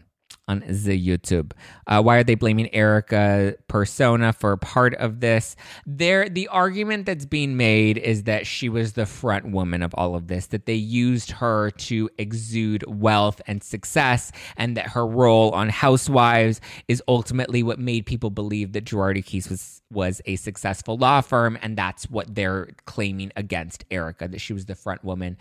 on 0.47 0.63
the 0.67 0.97
YouTube. 1.07 1.51
Uh, 1.87 2.01
why 2.01 2.17
are 2.17 2.23
they 2.23 2.35
blaming 2.35 2.73
Erika 2.73 3.55
Persona 3.67 4.31
for 4.33 4.55
part 4.57 4.95
of 4.95 5.19
this? 5.19 5.55
There, 5.85 6.29
the 6.29 6.47
argument 6.47 7.05
that's 7.05 7.25
being 7.25 7.57
made 7.57 7.97
is 7.97 8.23
that 8.23 8.47
she 8.47 8.69
was 8.69 8.93
the 8.93 9.05
front 9.05 9.51
woman 9.51 9.83
of 9.83 9.93
all 9.95 10.15
of 10.15 10.27
this, 10.27 10.47
that 10.47 10.65
they 10.65 10.73
used 10.73 11.31
her 11.31 11.71
to 11.71 12.09
exude 12.17 12.83
wealth 12.87 13.41
and 13.47 13.63
success, 13.63 14.31
and 14.55 14.77
that 14.77 14.87
her 14.87 15.05
role 15.05 15.51
on 15.51 15.69
Housewives 15.69 16.61
is 16.87 17.03
ultimately 17.07 17.63
what 17.63 17.79
made 17.79 18.05
people 18.05 18.29
believe 18.29 18.73
that 18.73 18.85
Girardi 18.85 19.23
Keese 19.23 19.49
was 19.49 19.81
was 19.89 20.21
a 20.25 20.35
successful 20.35 20.97
law 20.97 21.21
firm, 21.21 21.57
and 21.61 21.77
that's 21.77 22.09
what 22.09 22.35
they're 22.35 22.69
claiming 22.85 23.31
against 23.37 23.85
Erika, 23.89 24.27
that 24.27 24.41
she 24.41 24.51
was 24.51 24.65
the 24.65 24.75
front 24.75 25.03
woman. 25.03 25.37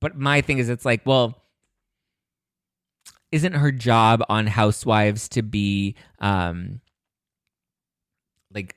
But 0.00 0.18
my 0.18 0.40
thing 0.40 0.58
is, 0.58 0.68
it's 0.68 0.84
like, 0.84 1.02
well 1.06 1.40
isn't 3.32 3.54
her 3.54 3.72
job 3.72 4.22
on 4.28 4.46
Housewives 4.46 5.28
to 5.30 5.42
be 5.42 5.94
um 6.20 6.80
like 8.52 8.74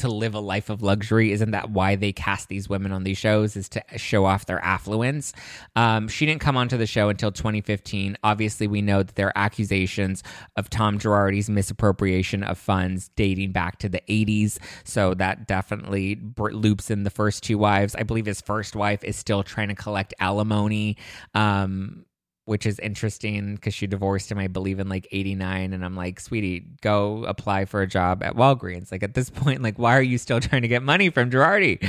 to 0.00 0.08
live 0.08 0.34
a 0.34 0.40
life 0.40 0.70
of 0.70 0.82
luxury? 0.82 1.30
Isn't 1.30 1.50
that 1.50 1.70
why 1.70 1.94
they 1.94 2.12
cast 2.12 2.48
these 2.48 2.68
women 2.68 2.90
on 2.90 3.04
these 3.04 3.18
shows 3.18 3.54
is 3.54 3.68
to 3.70 3.82
show 3.96 4.24
off 4.24 4.46
their 4.46 4.62
affluence? 4.64 5.32
Um, 5.76 6.08
she 6.08 6.26
didn't 6.26 6.40
come 6.40 6.56
onto 6.56 6.76
the 6.76 6.86
show 6.86 7.08
until 7.08 7.30
2015 7.30 8.16
obviously 8.24 8.66
we 8.66 8.82
know 8.82 9.02
that 9.02 9.14
there 9.14 9.28
are 9.28 9.32
accusations 9.36 10.22
of 10.56 10.70
tom 10.70 10.98
girardi's 10.98 11.50
misappropriation 11.50 12.42
of 12.42 12.58
funds 12.58 13.10
dating 13.16 13.52
back 13.52 13.78
to 13.78 13.88
the 13.88 14.00
80s 14.08 14.58
so 14.84 15.14
that 15.14 15.46
definitely 15.46 16.20
loops 16.38 16.90
in 16.90 17.04
the 17.04 17.10
first 17.10 17.42
two 17.42 17.58
wives. 17.58 17.94
I 17.94 18.02
believe 18.02 18.26
his 18.26 18.40
first 18.40 18.74
wife 18.74 19.04
is 19.04 19.16
still 19.16 19.42
trying 19.42 19.68
to 19.68 19.74
collect 19.74 20.14
alimony 20.18 20.96
um, 21.34 22.04
which 22.50 22.66
is 22.66 22.80
interesting 22.80 23.54
because 23.54 23.72
she 23.72 23.86
divorced 23.86 24.28
him, 24.28 24.36
I 24.36 24.48
believe, 24.48 24.80
in 24.80 24.88
like 24.88 25.06
89. 25.12 25.72
And 25.72 25.84
I'm 25.84 25.94
like, 25.94 26.18
sweetie, 26.18 26.66
go 26.80 27.22
apply 27.26 27.64
for 27.64 27.80
a 27.80 27.86
job 27.86 28.24
at 28.24 28.34
Walgreens. 28.34 28.90
Like 28.90 29.04
at 29.04 29.14
this 29.14 29.30
point, 29.40 29.62
like, 29.62 29.78
why 29.78 29.96
are 29.96 30.02
you 30.02 30.18
still 30.18 30.40
trying 30.40 30.62
to 30.62 30.68
get 30.68 30.82
money 30.82 31.10
from 31.10 31.30
Girardi? 31.30 31.80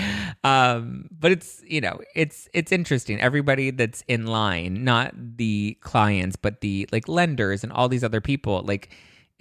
Um, 0.44 1.10
but 1.12 1.32
it's, 1.32 1.64
you 1.66 1.82
know, 1.82 2.00
it's, 2.14 2.48
it's 2.54 2.72
interesting. 2.72 3.20
Everybody 3.20 3.72
that's 3.72 4.04
in 4.08 4.28
line, 4.28 4.84
not 4.84 5.16
the 5.16 5.80
clients, 5.82 6.36
but 6.36 6.62
the 6.62 6.88
like 6.92 7.08
lenders 7.08 7.64
and 7.64 7.74
all 7.74 7.90
these 7.90 8.04
other 8.04 8.22
people, 8.22 8.62
like, 8.64 8.92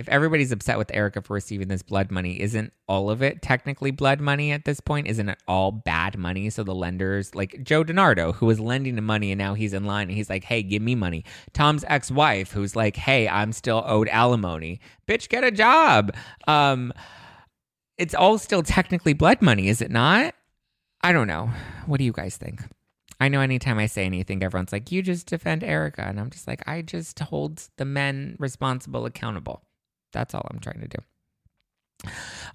if 0.00 0.08
everybody's 0.08 0.50
upset 0.50 0.78
with 0.78 0.90
Erika 0.94 1.20
for 1.20 1.34
receiving 1.34 1.68
this 1.68 1.82
blood 1.82 2.10
money, 2.10 2.40
isn't 2.40 2.72
all 2.88 3.10
of 3.10 3.22
it 3.22 3.42
technically 3.42 3.90
blood 3.90 4.18
money 4.18 4.50
at 4.50 4.64
this 4.64 4.80
point? 4.80 5.06
Isn't 5.06 5.28
it 5.28 5.38
all 5.46 5.70
bad 5.70 6.16
money? 6.16 6.48
So 6.48 6.64
the 6.64 6.74
lenders, 6.74 7.34
like 7.34 7.62
Joe 7.62 7.84
DiNardo, 7.84 8.34
who 8.34 8.46
was 8.46 8.58
lending 8.58 8.96
the 8.96 9.02
money 9.02 9.30
and 9.30 9.38
now 9.38 9.52
he's 9.52 9.74
in 9.74 9.84
line 9.84 10.08
and 10.08 10.16
he's 10.16 10.30
like, 10.30 10.42
hey, 10.42 10.62
give 10.62 10.80
me 10.80 10.94
money. 10.94 11.24
Tom's 11.52 11.84
ex 11.86 12.10
wife, 12.10 12.50
who's 12.50 12.74
like, 12.74 12.96
hey, 12.96 13.28
I'm 13.28 13.52
still 13.52 13.84
owed 13.86 14.08
alimony. 14.08 14.80
Bitch, 15.06 15.28
get 15.28 15.44
a 15.44 15.50
job. 15.50 16.16
Um, 16.48 16.94
it's 17.98 18.14
all 18.14 18.38
still 18.38 18.62
technically 18.62 19.12
blood 19.12 19.42
money, 19.42 19.68
is 19.68 19.82
it 19.82 19.90
not? 19.90 20.34
I 21.02 21.12
don't 21.12 21.26
know. 21.26 21.50
What 21.84 21.98
do 21.98 22.04
you 22.04 22.12
guys 22.12 22.38
think? 22.38 22.62
I 23.20 23.28
know 23.28 23.42
anytime 23.42 23.78
I 23.78 23.84
say 23.84 24.06
anything, 24.06 24.42
everyone's 24.42 24.72
like, 24.72 24.90
you 24.90 25.02
just 25.02 25.26
defend 25.26 25.62
Erika. 25.62 26.02
And 26.02 26.18
I'm 26.18 26.30
just 26.30 26.48
like, 26.48 26.66
I 26.66 26.80
just 26.80 27.18
hold 27.18 27.68
the 27.76 27.84
men 27.84 28.36
responsible 28.38 29.04
accountable. 29.04 29.62
That's 30.12 30.35
all 30.35 30.46
I'm 30.51 30.61
trying 30.61 30.81
to 30.81 30.88
do. 30.88 32.11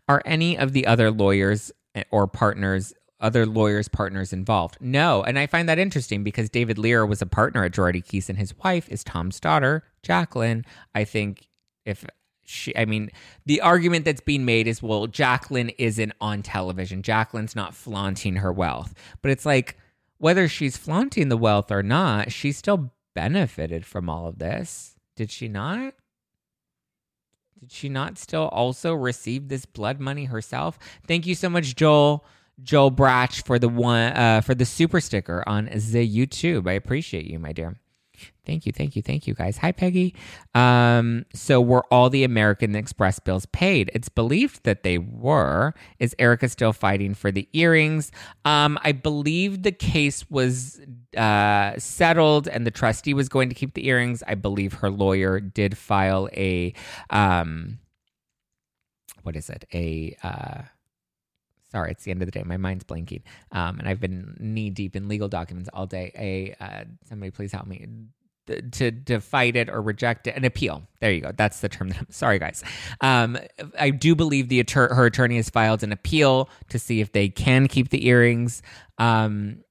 Are 0.07 0.21
any 0.25 0.57
of 0.57 0.73
the 0.73 0.87
other 0.87 1.11
lawyers 1.11 1.71
eh, 1.93 2.03
or 2.11 2.27
partners 2.27 2.93
other 3.19 3.45
lawyers 3.45 3.87
partners 3.87 4.33
involved? 4.33 4.77
No, 4.81 5.23
and 5.23 5.39
I 5.39 5.47
find 5.47 5.69
that 5.69 5.79
interesting 5.79 6.23
because 6.23 6.49
David 6.49 6.77
Lira 6.77 7.05
was 7.05 7.21
a 7.21 7.25
partner 7.25 7.63
at 7.63 7.71
Girardi 7.71 8.03
Keese 8.03 8.29
and 8.29 8.37
his 8.37 8.57
wife 8.59 8.89
is 8.89 9.03
Tom's 9.03 9.39
daughter, 9.39 9.83
Jacqueline. 10.03 10.65
I 10.93 11.05
think 11.05 11.47
if 11.85 12.05
she 12.43 12.75
I 12.75 12.85
mean, 12.85 13.09
the 13.45 13.61
argument 13.61 14.05
that's 14.05 14.21
being 14.21 14.45
made 14.45 14.67
is 14.67 14.83
well, 14.83 15.07
Jacqueline 15.07 15.69
isn't 15.77 16.13
on 16.21 16.43
television. 16.43 17.01
Jacqueline's 17.01 17.55
not 17.55 17.73
flaunting 17.73 18.37
her 18.37 18.51
wealth. 18.51 18.93
But 19.21 19.31
it's 19.31 19.45
like 19.45 19.77
whether 20.17 20.47
she's 20.47 20.77
flaunting 20.77 21.29
the 21.29 21.37
wealth 21.37 21.71
or 21.71 21.83
not, 21.83 22.31
she 22.31 22.51
still 22.51 22.91
benefited 23.13 23.85
from 23.85 24.09
all 24.09 24.27
of 24.27 24.39
this. 24.39 24.95
Did 25.15 25.31
she 25.31 25.47
not? 25.47 25.93
Did 27.59 27.71
she 27.71 27.89
not 27.89 28.17
still 28.17 28.47
also 28.49 28.93
receive 28.93 29.47
this 29.47 29.65
blood 29.65 29.99
money 29.99 30.25
herself? 30.25 30.77
Thank 31.07 31.25
you 31.25 31.35
so 31.35 31.49
much, 31.49 31.75
Joel. 31.75 32.25
Joel 32.63 32.91
Bratch 32.91 33.45
for 33.45 33.59
the 33.59 33.67
one 33.67 34.13
uh, 34.13 34.41
for 34.41 34.55
the 34.55 34.65
super 34.65 35.01
sticker 35.01 35.43
on 35.47 35.65
the 35.65 36.07
YouTube. 36.07 36.69
I 36.69 36.73
appreciate 36.73 37.25
you, 37.25 37.37
my 37.39 37.51
dear. 37.51 37.75
Thank 38.45 38.65
you, 38.65 38.71
thank 38.71 38.95
you, 38.95 39.01
thank 39.01 39.27
you, 39.27 39.33
guys. 39.33 39.57
Hi, 39.57 39.71
Peggy. 39.71 40.15
Um, 40.53 41.25
so 41.33 41.59
were 41.59 41.83
all 41.91 42.09
the 42.09 42.23
American 42.23 42.75
Express 42.75 43.19
bills 43.19 43.45
paid? 43.47 43.89
It's 43.93 44.09
believed 44.09 44.63
that 44.63 44.83
they 44.83 44.97
were. 44.97 45.73
Is 45.99 46.15
Erika 46.19 46.49
still 46.49 46.73
fighting 46.73 47.13
for 47.13 47.31
the 47.31 47.47
earrings? 47.53 48.11
Um, 48.45 48.77
I 48.83 48.91
believe 48.91 49.63
the 49.63 49.71
case 49.71 50.29
was 50.29 50.79
uh, 51.17 51.73
settled, 51.77 52.47
and 52.47 52.65
the 52.67 52.71
trustee 52.71 53.13
was 53.13 53.29
going 53.29 53.49
to 53.49 53.55
keep 53.55 53.73
the 53.73 53.87
earrings. 53.87 54.23
I 54.27 54.35
believe 54.35 54.73
her 54.73 54.89
lawyer 54.89 55.39
did 55.39 55.77
file 55.77 56.29
a 56.33 56.73
um, 57.09 57.79
what 59.23 59.35
is 59.35 59.49
it? 59.49 59.65
A 59.73 60.15
uh, 60.23 60.61
sorry, 61.71 61.91
it's 61.91 62.03
the 62.03 62.11
end 62.11 62.21
of 62.21 62.27
the 62.27 62.31
day. 62.31 62.43
My 62.43 62.57
mind's 62.57 62.83
blanking. 62.83 63.23
Um, 63.51 63.79
and 63.79 63.87
I've 63.87 63.99
been 63.99 64.35
knee 64.39 64.69
deep 64.69 64.95
in 64.95 65.07
legal 65.07 65.27
documents 65.27 65.69
all 65.73 65.85
day. 65.85 66.11
A 66.59 66.63
uh, 66.63 66.83
somebody 67.07 67.31
please 67.31 67.51
help 67.51 67.67
me 67.67 67.87
to 68.71 68.91
to 68.91 69.19
fight 69.19 69.55
it 69.55 69.69
or 69.69 69.81
reject 69.81 70.27
it, 70.27 70.35
an 70.35 70.45
appeal. 70.45 70.83
There 71.01 71.11
you 71.11 71.21
go. 71.21 71.31
That's 71.35 71.59
the 71.61 71.69
term. 71.69 71.89
That 71.89 71.99
I'm 71.99 72.11
sorry, 72.11 72.39
guys. 72.39 72.63
Um, 73.01 73.37
I 73.79 73.89
do 73.89 74.15
believe 74.15 74.49
the 74.49 74.63
her 74.73 75.05
attorney 75.05 75.37
has 75.37 75.49
filed 75.49 75.83
an 75.83 75.91
appeal 75.91 76.49
to 76.69 76.79
see 76.79 77.01
if 77.01 77.11
they 77.11 77.29
can 77.29 77.67
keep 77.67 77.89
the 77.89 78.07
earrings. 78.07 78.61
Um, 78.97 79.63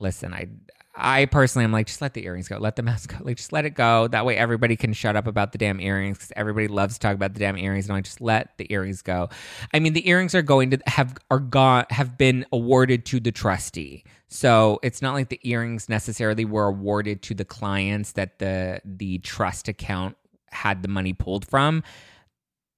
listen, 0.00 0.34
I 0.34 0.48
I 0.94 1.24
personally 1.24 1.64
am 1.64 1.72
like, 1.72 1.86
just 1.86 2.02
let 2.02 2.12
the 2.12 2.24
earrings 2.26 2.48
go. 2.48 2.58
Let 2.58 2.76
the 2.76 2.82
mask 2.82 3.16
go. 3.16 3.24
Like, 3.24 3.38
just 3.38 3.52
let 3.52 3.64
it 3.64 3.70
go. 3.70 4.08
That 4.08 4.26
way 4.26 4.36
everybody 4.36 4.76
can 4.76 4.92
shut 4.92 5.16
up 5.16 5.26
about 5.26 5.52
the 5.52 5.58
damn 5.58 5.80
earrings 5.80 6.18
because 6.18 6.32
everybody 6.36 6.68
loves 6.68 6.94
to 6.94 7.00
talk 7.00 7.14
about 7.14 7.32
the 7.32 7.40
damn 7.40 7.56
earrings. 7.56 7.88
And 7.88 7.96
I 7.96 8.02
just 8.02 8.20
let 8.20 8.58
the 8.58 8.70
earrings 8.70 9.00
go. 9.00 9.30
I 9.72 9.78
mean, 9.78 9.94
the 9.94 10.06
earrings 10.06 10.34
are 10.34 10.42
going 10.42 10.70
to 10.70 10.78
have 10.86 11.16
are 11.30 11.38
gone 11.38 11.86
have 11.90 12.18
been 12.18 12.44
awarded 12.52 13.06
to 13.06 13.20
the 13.20 13.32
trustee. 13.32 14.04
So 14.28 14.80
it's 14.82 15.00
not 15.00 15.14
like 15.14 15.30
the 15.30 15.40
earrings 15.44 15.88
necessarily 15.88 16.44
were 16.44 16.66
awarded 16.66 17.22
to 17.22 17.34
the 17.34 17.44
clients 17.44 18.12
that 18.12 18.38
the 18.38 18.80
the 18.84 19.18
trust 19.18 19.68
account 19.68 20.16
had 20.50 20.82
the 20.82 20.88
money 20.88 21.14
pulled 21.14 21.46
from. 21.46 21.82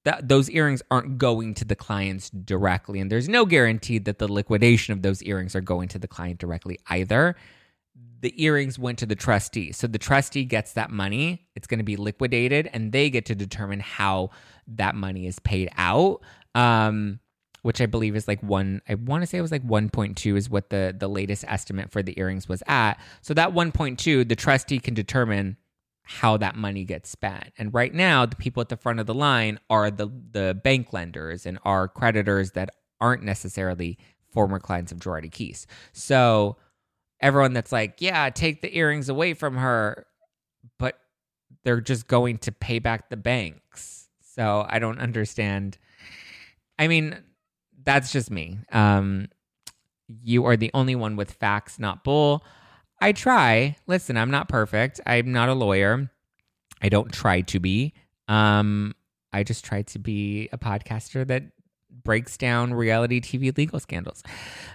That 0.04 0.28
those 0.28 0.50
earrings 0.50 0.82
aren't 0.90 1.18
going 1.18 1.54
to 1.54 1.64
the 1.64 1.74
clients 1.74 2.30
directly, 2.30 3.00
and 3.00 3.10
there's 3.10 3.28
no 3.28 3.44
guarantee 3.44 3.98
that 3.98 4.18
the 4.18 4.30
liquidation 4.30 4.92
of 4.92 5.02
those 5.02 5.22
earrings 5.22 5.56
are 5.56 5.62
going 5.62 5.88
to 5.88 5.98
the 5.98 6.06
client 6.06 6.38
directly 6.38 6.78
either 6.88 7.34
the 8.24 8.42
earrings 8.42 8.78
went 8.78 8.98
to 8.98 9.04
the 9.04 9.14
trustee. 9.14 9.70
So 9.70 9.86
the 9.86 9.98
trustee 9.98 10.46
gets 10.46 10.72
that 10.72 10.90
money, 10.90 11.46
it's 11.54 11.66
going 11.66 11.76
to 11.76 11.84
be 11.84 11.96
liquidated, 11.96 12.70
and 12.72 12.90
they 12.90 13.10
get 13.10 13.26
to 13.26 13.34
determine 13.34 13.80
how 13.80 14.30
that 14.66 14.94
money 14.94 15.26
is 15.26 15.38
paid 15.40 15.68
out. 15.76 16.22
Um, 16.54 17.20
which 17.60 17.82
I 17.82 17.86
believe 17.86 18.16
is 18.16 18.26
like 18.26 18.42
one, 18.42 18.80
I 18.88 18.94
want 18.94 19.22
to 19.22 19.26
say 19.26 19.36
it 19.36 19.42
was 19.42 19.52
like 19.52 19.66
1.2 19.66 20.36
is 20.36 20.48
what 20.48 20.70
the, 20.70 20.94
the 20.98 21.08
latest 21.08 21.44
estimate 21.48 21.90
for 21.90 22.02
the 22.02 22.18
earrings 22.18 22.48
was 22.48 22.62
at. 22.66 22.94
So 23.20 23.34
that 23.34 23.52
1.2, 23.52 24.26
the 24.26 24.36
trustee 24.36 24.78
can 24.78 24.94
determine 24.94 25.58
how 26.02 26.38
that 26.38 26.56
money 26.56 26.84
gets 26.84 27.10
spent. 27.10 27.52
And 27.58 27.72
right 27.72 27.92
now, 27.92 28.26
the 28.26 28.36
people 28.36 28.60
at 28.62 28.68
the 28.70 28.76
front 28.76 29.00
of 29.00 29.06
the 29.06 29.14
line 29.14 29.58
are 29.68 29.90
the, 29.90 30.08
the 30.32 30.58
bank 30.62 30.94
lenders 30.94 31.44
and 31.46 31.58
are 31.64 31.88
creditors 31.88 32.52
that 32.52 32.70
aren't 33.00 33.22
necessarily 33.22 33.98
former 34.30 34.58
clients 34.58 34.92
of 34.92 34.98
Girardi 34.98 35.30
Keese. 35.30 35.66
So 35.92 36.56
everyone 37.24 37.54
that's 37.54 37.72
like, 37.72 37.96
yeah, 38.00 38.28
take 38.28 38.60
the 38.60 38.76
earrings 38.76 39.08
away 39.08 39.32
from 39.32 39.56
her, 39.56 40.06
but 40.78 40.98
they're 41.64 41.80
just 41.80 42.06
going 42.06 42.36
to 42.36 42.52
pay 42.52 42.78
back 42.78 43.08
the 43.08 43.16
banks. 43.16 44.08
So 44.20 44.66
I 44.68 44.78
don't 44.78 44.98
understand. 44.98 45.78
I 46.78 46.86
mean, 46.86 47.16
that's 47.82 48.12
just 48.12 48.30
me. 48.30 48.58
Um, 48.70 49.28
you 50.22 50.44
are 50.44 50.56
the 50.56 50.70
only 50.74 50.94
one 50.94 51.16
with 51.16 51.32
facts, 51.32 51.78
not 51.78 52.04
bull. 52.04 52.44
I 53.00 53.12
try. 53.12 53.76
Listen, 53.86 54.18
I'm 54.18 54.30
not 54.30 54.50
perfect. 54.50 55.00
I'm 55.06 55.32
not 55.32 55.48
a 55.48 55.54
lawyer. 55.54 56.10
I 56.82 56.90
don't 56.90 57.10
try 57.10 57.40
to 57.40 57.58
be. 57.58 57.94
Um, 58.28 58.94
I 59.32 59.44
just 59.44 59.64
try 59.64 59.80
to 59.80 59.98
be 59.98 60.50
a 60.52 60.58
podcaster 60.58 61.26
that 61.26 61.44
breaks 62.04 62.36
down 62.36 62.74
reality 62.74 63.20
TV 63.20 63.56
legal 63.56 63.80
scandals. 63.80 64.22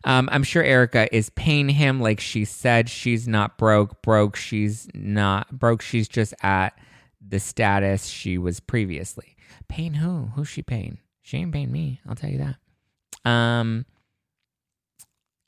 Um, 0.03 0.29
I'm 0.31 0.43
sure 0.43 0.63
Erika 0.63 1.13
is 1.15 1.29
paying 1.31 1.69
him 1.69 2.01
like 2.01 2.19
she 2.19 2.45
said 2.45 2.89
she's 2.89 3.27
not 3.27 3.57
broke. 3.57 4.01
Broke, 4.01 4.35
she's 4.35 4.89
not 4.93 5.57
broke. 5.57 5.81
She's 5.81 6.07
just 6.07 6.33
at 6.41 6.77
the 7.25 7.39
status 7.39 8.07
she 8.07 8.37
was 8.37 8.59
previously. 8.59 9.35
Paying 9.67 9.95
who? 9.95 10.31
Who's 10.35 10.47
she 10.47 10.61
paying? 10.61 10.97
She 11.21 11.37
ain't 11.37 11.53
paying 11.53 11.71
me. 11.71 12.01
I'll 12.07 12.15
tell 12.15 12.29
you 12.29 12.39
that. 12.39 13.29
Um, 13.29 13.85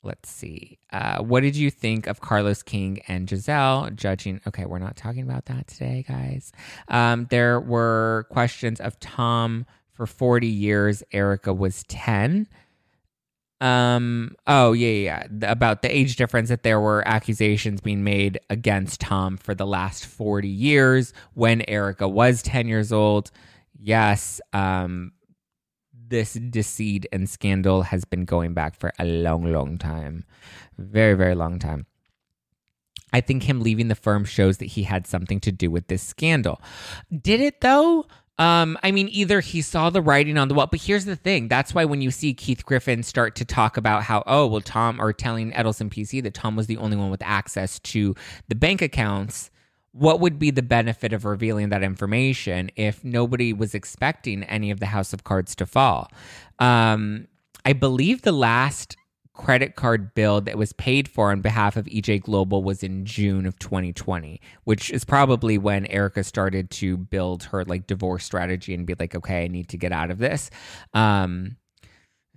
let's 0.02 0.30
see. 0.30 0.78
Uh, 0.92 1.22
what 1.22 1.42
did 1.42 1.56
you 1.56 1.70
think 1.70 2.06
of 2.06 2.20
Carlos 2.20 2.62
King 2.62 3.00
and 3.08 3.28
Giselle 3.28 3.90
judging? 3.94 4.40
Okay, 4.46 4.64
we're 4.64 4.78
not 4.78 4.96
talking 4.96 5.22
about 5.22 5.46
that 5.46 5.66
today, 5.66 6.04
guys. 6.06 6.52
Um, 6.88 7.26
there 7.30 7.58
were 7.60 8.26
questions 8.30 8.80
of 8.80 8.98
Tom 9.00 9.66
for 10.02 10.06
40 10.08 10.48
years. 10.48 11.04
Erika 11.12 11.54
was 11.54 11.84
10. 11.84 12.48
Um, 13.60 14.34
oh, 14.48 14.72
yeah, 14.72 14.88
yeah, 14.88 15.48
about 15.48 15.82
the 15.82 15.96
age 15.96 16.16
difference 16.16 16.48
that 16.48 16.64
there 16.64 16.80
were 16.80 17.06
accusations 17.06 17.80
being 17.80 18.02
made 18.02 18.40
against 18.50 19.00
Tom 19.00 19.36
for 19.36 19.54
the 19.54 19.64
last 19.64 20.04
40 20.04 20.48
years 20.48 21.12
when 21.34 21.62
Erika 21.68 22.08
was 22.08 22.42
10 22.42 22.66
years 22.66 22.92
old. 22.92 23.30
Yes, 23.78 24.40
um, 24.52 25.12
this 26.08 26.32
deceit 26.32 27.06
and 27.12 27.30
scandal 27.30 27.82
has 27.82 28.04
been 28.04 28.24
going 28.24 28.54
back 28.54 28.74
for 28.74 28.92
a 28.98 29.04
long, 29.04 29.52
long 29.52 29.78
time. 29.78 30.24
Very, 30.78 31.14
very 31.14 31.36
long 31.36 31.60
time. 31.60 31.86
I 33.12 33.20
think 33.20 33.44
him 33.44 33.60
leaving 33.60 33.86
the 33.86 33.94
firm 33.94 34.24
shows 34.24 34.58
that 34.58 34.66
he 34.66 34.82
had 34.82 35.06
something 35.06 35.38
to 35.40 35.52
do 35.52 35.70
with 35.70 35.86
this 35.86 36.02
scandal. 36.02 36.60
Did 37.16 37.40
it 37.40 37.60
though? 37.60 38.06
Um, 38.38 38.78
I 38.82 38.90
mean, 38.90 39.08
either 39.10 39.40
he 39.40 39.60
saw 39.60 39.90
the 39.90 40.00
writing 40.00 40.38
on 40.38 40.48
the 40.48 40.54
wall, 40.54 40.66
but 40.66 40.80
here's 40.80 41.04
the 41.04 41.16
thing. 41.16 41.48
That's 41.48 41.74
why 41.74 41.84
when 41.84 42.00
you 42.00 42.10
see 42.10 42.34
Keith 42.34 42.64
Griffin 42.64 43.02
start 43.02 43.36
to 43.36 43.44
talk 43.44 43.76
about 43.76 44.02
how, 44.02 44.24
oh, 44.26 44.46
well, 44.46 44.60
Tom, 44.60 45.00
or 45.00 45.12
telling 45.12 45.52
Edelson 45.52 45.90
PC 45.90 46.22
that 46.22 46.34
Tom 46.34 46.56
was 46.56 46.66
the 46.66 46.78
only 46.78 46.96
one 46.96 47.10
with 47.10 47.22
access 47.22 47.78
to 47.80 48.14
the 48.48 48.54
bank 48.54 48.80
accounts, 48.80 49.50
what 49.92 50.20
would 50.20 50.38
be 50.38 50.50
the 50.50 50.62
benefit 50.62 51.12
of 51.12 51.24
revealing 51.24 51.68
that 51.68 51.82
information 51.82 52.70
if 52.76 53.04
nobody 53.04 53.52
was 53.52 53.74
expecting 53.74 54.42
any 54.44 54.70
of 54.70 54.80
the 54.80 54.86
House 54.86 55.12
of 55.12 55.24
Cards 55.24 55.54
to 55.56 55.66
fall? 55.66 56.10
Um, 56.58 57.28
I 57.64 57.74
believe 57.74 58.22
the 58.22 58.32
last 58.32 58.96
credit 59.34 59.76
card 59.76 60.14
bill 60.14 60.40
that 60.42 60.58
was 60.58 60.72
paid 60.74 61.08
for 61.08 61.30
on 61.30 61.40
behalf 61.40 61.76
of 61.76 61.86
EJ 61.86 62.22
Global 62.22 62.62
was 62.62 62.82
in 62.82 63.04
June 63.04 63.46
of 63.46 63.58
2020, 63.58 64.40
which 64.64 64.90
is 64.90 65.04
probably 65.04 65.58
when 65.58 65.86
Erika 65.86 66.22
started 66.22 66.70
to 66.70 66.96
build 66.96 67.44
her 67.44 67.64
like 67.64 67.86
divorce 67.86 68.24
strategy 68.24 68.74
and 68.74 68.86
be 68.86 68.94
like, 68.98 69.14
okay, 69.14 69.44
I 69.44 69.48
need 69.48 69.68
to 69.70 69.76
get 69.76 69.92
out 69.92 70.10
of 70.10 70.18
this. 70.18 70.50
Um, 70.92 71.56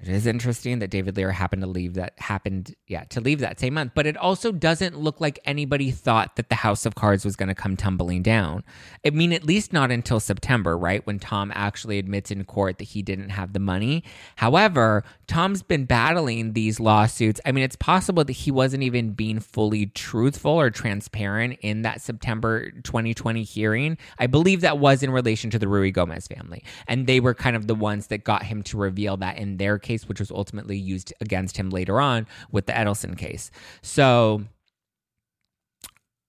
it 0.02 0.10
is 0.10 0.28
interesting 0.28 0.80
that 0.80 0.90
David 0.90 1.16
Lira 1.16 1.32
happened 1.32 1.62
to 1.62 1.70
leave 1.70 1.94
that 1.94 2.14
happened, 2.18 2.76
yeah, 2.86 3.06
to 3.06 3.22
leave 3.22 3.40
that 3.40 3.62
same 3.62 3.76
month. 3.76 3.94
But 3.96 4.06
it 4.06 4.18
also 4.18 4.52
doesn't 4.52 5.00
look 5.00 5.22
like 5.22 5.40
anybody 5.46 5.90
thought 5.90 6.36
that 6.36 6.50
the 6.50 6.56
House 6.56 6.86
of 6.86 6.96
Cards 6.96 7.24
was 7.24 7.38
going 7.38 7.48
to 7.48 7.56
come 7.56 7.78
tumbling 7.78 8.22
down. 8.22 8.66
I 9.06 9.12
mean, 9.12 9.32
at 9.32 9.46
least 9.46 9.72
not 9.72 9.92
until 9.92 10.20
September, 10.20 10.78
right? 10.78 11.06
When 11.08 11.18
Tom 11.18 11.50
actually 11.56 11.98
admits 11.98 12.30
in 12.30 12.44
court 12.44 12.78
that 12.80 12.90
he 12.90 13.02
didn't 13.04 13.30
have 13.30 13.54
the 13.54 13.60
money. 13.60 14.04
However, 14.36 15.06
Tom's 15.28 15.64
been 15.64 15.86
battling 15.86 16.54
these 16.54 16.82
lawsuits. 16.82 17.40
I 17.46 17.54
mean, 17.54 17.64
it's 17.64 17.78
possible 17.78 18.26
that 18.26 18.34
he 18.34 18.52
wasn't 18.52 18.84
even 18.84 19.12
being 19.12 19.40
fully 19.40 19.86
truthful 19.86 20.52
or 20.52 20.70
transparent 20.72 21.58
in 21.62 21.84
that 21.84 22.02
September 22.02 22.70
2020 22.84 23.44
hearing. 23.44 23.98
I 24.20 24.28
believe 24.28 24.60
that 24.62 24.78
was 24.78 25.04
in 25.04 25.10
relation 25.10 25.50
to 25.52 25.60
the 25.60 25.68
Ruigomez 25.68 26.28
family. 26.28 26.66
And 26.86 27.08
they 27.08 27.22
were 27.22 27.34
kind 27.34 27.56
of 27.56 27.68
the 27.68 27.76
ones 27.76 28.08
that 28.08 28.26
got 28.26 28.44
him 28.44 28.62
to 28.64 28.78
reveal 28.78 29.16
that 29.18 29.38
in 29.38 29.56
their 29.56 29.80
case, 29.86 30.10
which 30.10 30.20
was 30.20 30.32
ultimately 30.32 30.78
used 30.78 31.14
against 31.22 31.56
him 31.56 31.70
later 31.70 32.02
on 32.02 32.28
with 32.52 32.66
the 32.66 32.74
Edelson 32.74 33.18
case. 33.18 33.50
So 33.82 34.44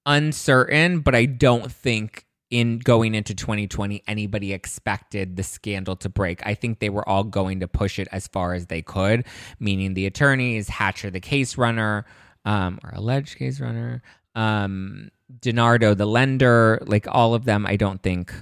uncertain, 0.06 1.00
but 1.00 1.16
I 1.16 1.26
don't 1.26 1.70
think 1.70 2.26
in 2.48 2.78
going 2.78 3.14
into 3.14 3.34
2020 3.34 4.04
anybody 4.06 4.52
expected 4.52 5.36
the 5.36 5.42
scandal 5.42 5.96
to 5.96 6.08
break. 6.08 6.46
I 6.46 6.54
think 6.54 6.78
they 6.78 6.90
were 6.90 7.06
all 7.08 7.24
going 7.24 7.60
to 7.60 7.68
push 7.68 7.98
it 7.98 8.06
as 8.12 8.28
far 8.28 8.54
as 8.54 8.66
they 8.66 8.82
could, 8.82 9.26
meaning 9.58 9.94
the 9.94 10.06
attorneys, 10.06 10.68
Hatcher 10.68 11.10
the 11.10 11.20
case 11.20 11.58
runner, 11.58 12.06
um, 12.44 12.78
or 12.84 12.92
alleged 12.94 13.36
case 13.36 13.60
runner, 13.60 14.02
um, 14.36 15.10
DiNardo 15.40 15.96
the 15.96 16.06
lender, 16.06 16.78
like 16.86 17.06
all 17.10 17.34
of 17.34 17.44
them, 17.44 17.66
I 17.66 17.74
don't 17.74 18.00
think 18.00 18.32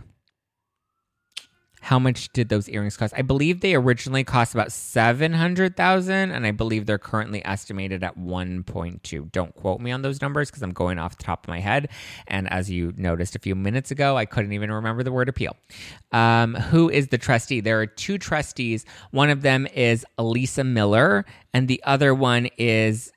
how 1.85 1.99
much 1.99 2.33
did 2.33 2.49
those 2.49 2.67
earrings 2.71 2.97
cost? 2.97 3.13
I 3.15 3.21
believe 3.21 3.61
they 3.61 3.75
originally 3.75 4.25
cost 4.25 4.55
about 4.55 4.73
700,000 4.73 6.31
and 6.31 6.47
I 6.47 6.51
believe 6.51 6.87
they're 6.87 6.97
currently 6.97 7.45
estimated 7.45 8.03
at 8.03 8.19
1.2. 8.19 9.33
Don't 9.33 9.55
quote 9.55 9.81
me 9.83 9.91
on 9.93 10.01
those 10.01 10.23
numbers 10.23 10.51
because 10.51 10.63
I'm 10.63 10.73
going 10.73 10.99
off 10.99 11.19
the 11.19 11.23
top 11.23 11.45
of 11.45 11.49
my 11.49 11.61
head 11.61 11.91
and 12.27 12.51
as 12.51 12.71
you 12.71 12.95
noticed 12.97 13.37
a 13.37 13.39
few 13.39 13.55
minutes 13.55 13.91
ago, 13.91 14.17
I 14.17 14.25
couldn't 14.25 14.55
even 14.55 14.73
remember 14.73 15.03
the 15.03 15.13
word 15.13 15.29
appeal. 15.29 15.59
Um, 16.11 16.55
who 16.55 16.89
is 16.89 17.09
the 17.09 17.19
trustee? 17.19 17.61
There 17.61 17.79
are 17.83 17.87
two 17.87 18.17
trustees. 18.17 18.87
One 19.11 19.29
of 19.29 19.43
them 19.43 19.67
is 19.67 20.07
Elissa 20.19 20.65
Miller 20.65 21.27
and 21.53 21.69
the 21.69 21.83
other 21.85 22.15
one 22.15 22.49
is 22.57 23.13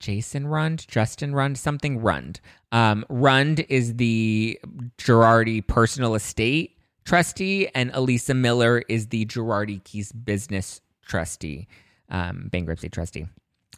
Jason 0.00 0.46
Rund, 0.46 0.88
Justin 0.88 1.34
Rund, 1.34 1.58
something 1.58 2.00
Rund. 2.00 2.40
Um, 2.72 3.04
Rund 3.10 3.66
is 3.68 3.96
the 3.96 4.58
Girardi 4.96 5.66
personal 5.66 6.14
estate 6.14 6.77
trustee, 7.08 7.68
and 7.74 7.90
Elissa 7.94 8.34
Miller 8.34 8.82
is 8.88 9.08
the 9.08 9.24
Girardi 9.24 9.82
Keese 9.82 10.12
business 10.24 10.82
trustee, 11.06 11.66
um, 12.10 12.48
bankruptcy 12.52 12.90
trustee. 12.90 13.26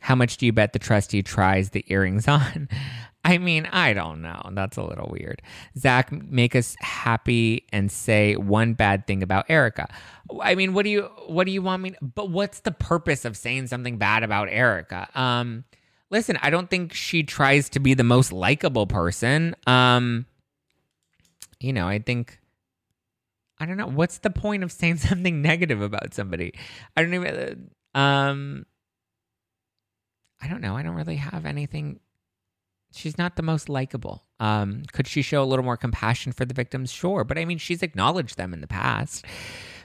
How 0.01 0.17
much 0.17 0.37
do 0.37 0.47
you 0.47 0.53
bet 0.53 0.73
the 0.73 0.79
trustee 0.81 1.23
tries 1.23 1.71
the 1.71 1.85
earrings 1.89 2.27
on? 2.29 2.69
I 3.25 3.39
mean, 3.39 3.67
I 3.71 3.93
don't 3.93 4.23
know. 4.23 4.41
That's 4.53 4.79
a 4.79 4.83
little 4.83 5.09
weird. 5.13 5.43
Zack, 5.79 6.11
make 6.11 6.57
us 6.57 6.75
happy 6.81 7.67
and 7.73 7.93
say 7.93 8.35
one 8.35 8.73
bad 8.73 9.07
thing 9.07 9.23
about 9.23 9.45
Erika. 9.49 9.89
I 10.41 10.55
mean, 10.55 10.73
what 10.73 10.85
do 10.85 10.91
you 10.91 11.03
what 11.27 11.45
do 11.45 11.53
you 11.53 11.63
want 11.63 11.83
me? 11.83 11.95
But 12.01 12.31
what's 12.31 12.61
the 12.61 12.73
purpose 12.73 13.25
of 13.25 13.37
saying 13.37 13.69
something 13.69 13.99
bad 13.99 14.23
about 14.23 14.49
Erika? 14.51 15.09
Um, 15.15 15.65
listen, 16.09 16.39
I 16.43 16.51
don't 16.51 16.71
think 16.71 16.95
she 16.95 17.23
tries 17.23 17.69
to 17.71 17.79
be 17.79 17.95
the 17.95 18.05
most 18.05 18.33
likable 18.33 18.87
person. 18.87 19.55
Um, 19.67 20.25
you 21.61 21.75
know, 21.75 21.87
I 21.87 21.99
think 21.99 22.40
I 23.61 23.67
don't 23.67 23.77
know. 23.77 23.87
What's 23.87 24.19
the 24.19 24.31
point 24.31 24.65
of 24.65 24.73
saying 24.73 24.97
something 24.99 25.43
negative 25.43 25.83
about 25.83 26.15
somebody? 26.15 26.55
I 26.97 27.03
don't 27.03 27.15
even. 27.15 27.71
Um, 27.95 28.67
I 30.43 30.49
don't 30.49 30.63
know. 30.63 30.77
I 30.77 30.83
don't 30.83 30.95
really 30.95 31.17
have 31.17 31.45
anything. 31.45 32.01
She's 32.93 33.19
not 33.19 33.37
the 33.37 33.43
most 33.43 33.69
likable. 33.69 34.25
Um, 34.41 34.83
could 34.93 35.07
she 35.07 35.23
show 35.23 35.43
a 35.43 35.45
little 35.45 35.65
more 35.65 35.77
compassion 35.77 36.33
for 36.33 36.45
the 36.45 36.55
victims? 36.55 36.91
Sure, 36.91 37.23
but 37.23 37.39
I 37.39 37.45
mean, 37.45 37.59
she's 37.59 37.83
acknowledged 37.83 38.37
them 38.37 38.53
in 38.53 38.63
the 38.63 38.67
past. 38.67 39.25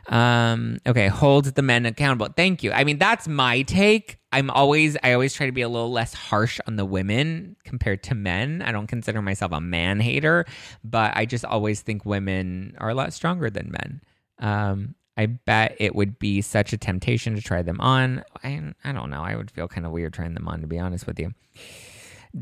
Um, 0.08 0.78
okay, 0.86 1.08
hold 1.08 1.46
the 1.46 1.62
men 1.62 1.86
accountable. 1.86 2.28
Thank 2.36 2.64
you. 2.64 2.72
I 2.72 2.84
mean, 2.84 3.00
that's 3.00 3.28
my 3.28 3.64
take. 3.64 4.20
I'm 4.32 4.50
always 4.50 4.98
I 5.02 5.14
always 5.14 5.34
try 5.34 5.46
to 5.46 5.52
be 5.52 5.62
a 5.62 5.70
little 5.70 5.92
less 5.92 6.14
harsh 6.14 6.60
on 6.68 6.76
the 6.76 6.86
women 6.86 7.56
compared 7.64 8.04
to 8.04 8.16
men. 8.16 8.62
I 8.62 8.72
don't 8.72 8.88
consider 8.88 9.22
myself 9.22 9.52
a 9.52 9.62
man 9.62 10.00
hater, 10.00 10.46
but 10.84 11.14
I 11.16 11.26
just 11.26 11.46
always 11.46 11.82
think 11.82 12.06
women 12.06 12.76
are 12.80 12.90
a 12.90 12.94
lot 12.96 13.14
stronger 13.14 13.50
than 13.50 13.72
men. 13.72 14.02
Um, 14.40 14.96
I 15.18 15.28
bet 15.28 15.78
it 15.80 15.96
would 15.96 16.20
be 16.20 16.42
such 16.42 16.74
a 16.74 16.78
temptation 16.78 17.36
to 17.36 17.42
try 17.42 17.62
them 17.62 17.80
on. 17.80 18.24
I, 18.44 18.62
I 18.84 18.92
don't 18.92 19.10
know. 19.10 19.22
I 19.22 19.36
would 19.36 19.50
feel 19.50 19.68
kind 19.68 19.86
of 19.86 19.94
weird 19.94 20.14
trying 20.14 20.34
them 20.34 20.48
on, 20.48 20.62
to 20.62 20.68
be 20.68 20.78
honest 20.78 21.08
with 21.08 21.20
you. 21.20 21.34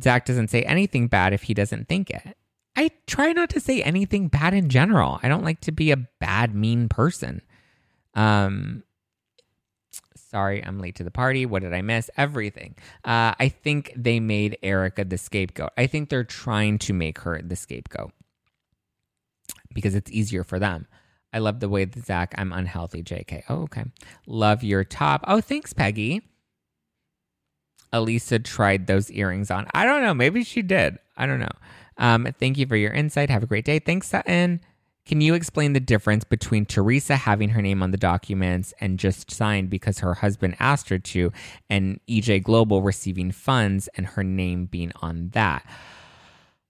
Zack 0.01 0.25
doesn't 0.25 0.49
say 0.49 0.63
anything 0.63 1.07
bad 1.07 1.33
if 1.33 1.43
he 1.43 1.53
doesn't 1.53 1.87
think 1.87 2.09
it. 2.09 2.35
I 2.75 2.89
try 3.05 3.31
not 3.33 3.51
to 3.51 3.59
say 3.59 3.83
anything 3.83 4.27
bad 4.27 4.55
in 4.55 4.69
general. 4.69 5.19
I 5.21 5.27
don't 5.27 5.43
like 5.43 5.61
to 5.61 5.71
be 5.71 5.91
a 5.91 5.97
bad, 5.97 6.55
mean 6.55 6.89
person. 6.89 7.43
Um, 8.15 8.83
sorry, 10.15 10.63
I'm 10.65 10.79
late 10.79 10.95
to 10.95 11.03
the 11.03 11.11
party. 11.11 11.45
What 11.45 11.61
did 11.61 11.73
I 11.73 11.81
miss? 11.81 12.09
Everything. 12.17 12.75
Uh, 13.05 13.33
I 13.39 13.49
think 13.49 13.93
they 13.95 14.19
made 14.19 14.57
Erika 14.63 15.05
the 15.05 15.17
scapegoat. 15.17 15.71
I 15.77 15.87
think 15.87 16.09
they're 16.09 16.23
trying 16.23 16.79
to 16.79 16.93
make 16.93 17.19
her 17.19 17.41
the 17.41 17.55
scapegoat 17.55 18.11
because 19.73 19.95
it's 19.95 20.11
easier 20.11 20.43
for 20.43 20.59
them. 20.59 20.87
I 21.33 21.39
love 21.39 21.59
the 21.59 21.69
way 21.69 21.85
that 21.85 22.05
Zack, 22.05 22.35
I'm 22.37 22.53
unhealthy, 22.53 23.03
JK. 23.03 23.43
Oh, 23.49 23.63
okay. 23.63 23.85
Love 24.27 24.63
your 24.63 24.83
top. 24.83 25.23
Oh, 25.27 25.41
thanks, 25.41 25.73
Peggy. 25.73 26.21
Elissa 27.91 28.39
tried 28.39 28.87
those 28.87 29.11
earrings 29.11 29.49
on. 29.51 29.67
I 29.73 29.85
don't 29.85 30.03
know. 30.03 30.13
Maybe 30.13 30.43
she 30.43 30.61
did. 30.61 30.97
I 31.17 31.25
don't 31.25 31.39
know. 31.39 31.51
Um, 31.97 32.27
thank 32.39 32.57
you 32.57 32.65
for 32.67 32.75
your 32.75 32.91
insight. 32.91 33.29
Have 33.29 33.43
a 33.43 33.47
great 33.47 33.65
day. 33.65 33.79
Thanks, 33.79 34.07
Sutton. 34.09 34.61
Can 35.05 35.19
you 35.19 35.33
explain 35.33 35.73
the 35.73 35.81
difference 35.81 36.23
between 36.23 36.65
Teresa 36.65 37.17
having 37.17 37.49
her 37.49 37.61
name 37.61 37.83
on 37.83 37.91
the 37.91 37.97
documents 37.97 38.73
and 38.79 38.97
just 38.97 39.29
signed 39.29 39.69
because 39.69 39.99
her 39.99 40.13
husband 40.13 40.55
asked 40.59 40.89
her 40.89 40.99
to, 40.99 41.31
and 41.69 41.99
EJ 42.07 42.43
Global 42.43 42.81
receiving 42.81 43.31
funds 43.31 43.89
and 43.95 44.05
her 44.07 44.23
name 44.23 44.65
being 44.65 44.93
on 45.01 45.29
that? 45.33 45.65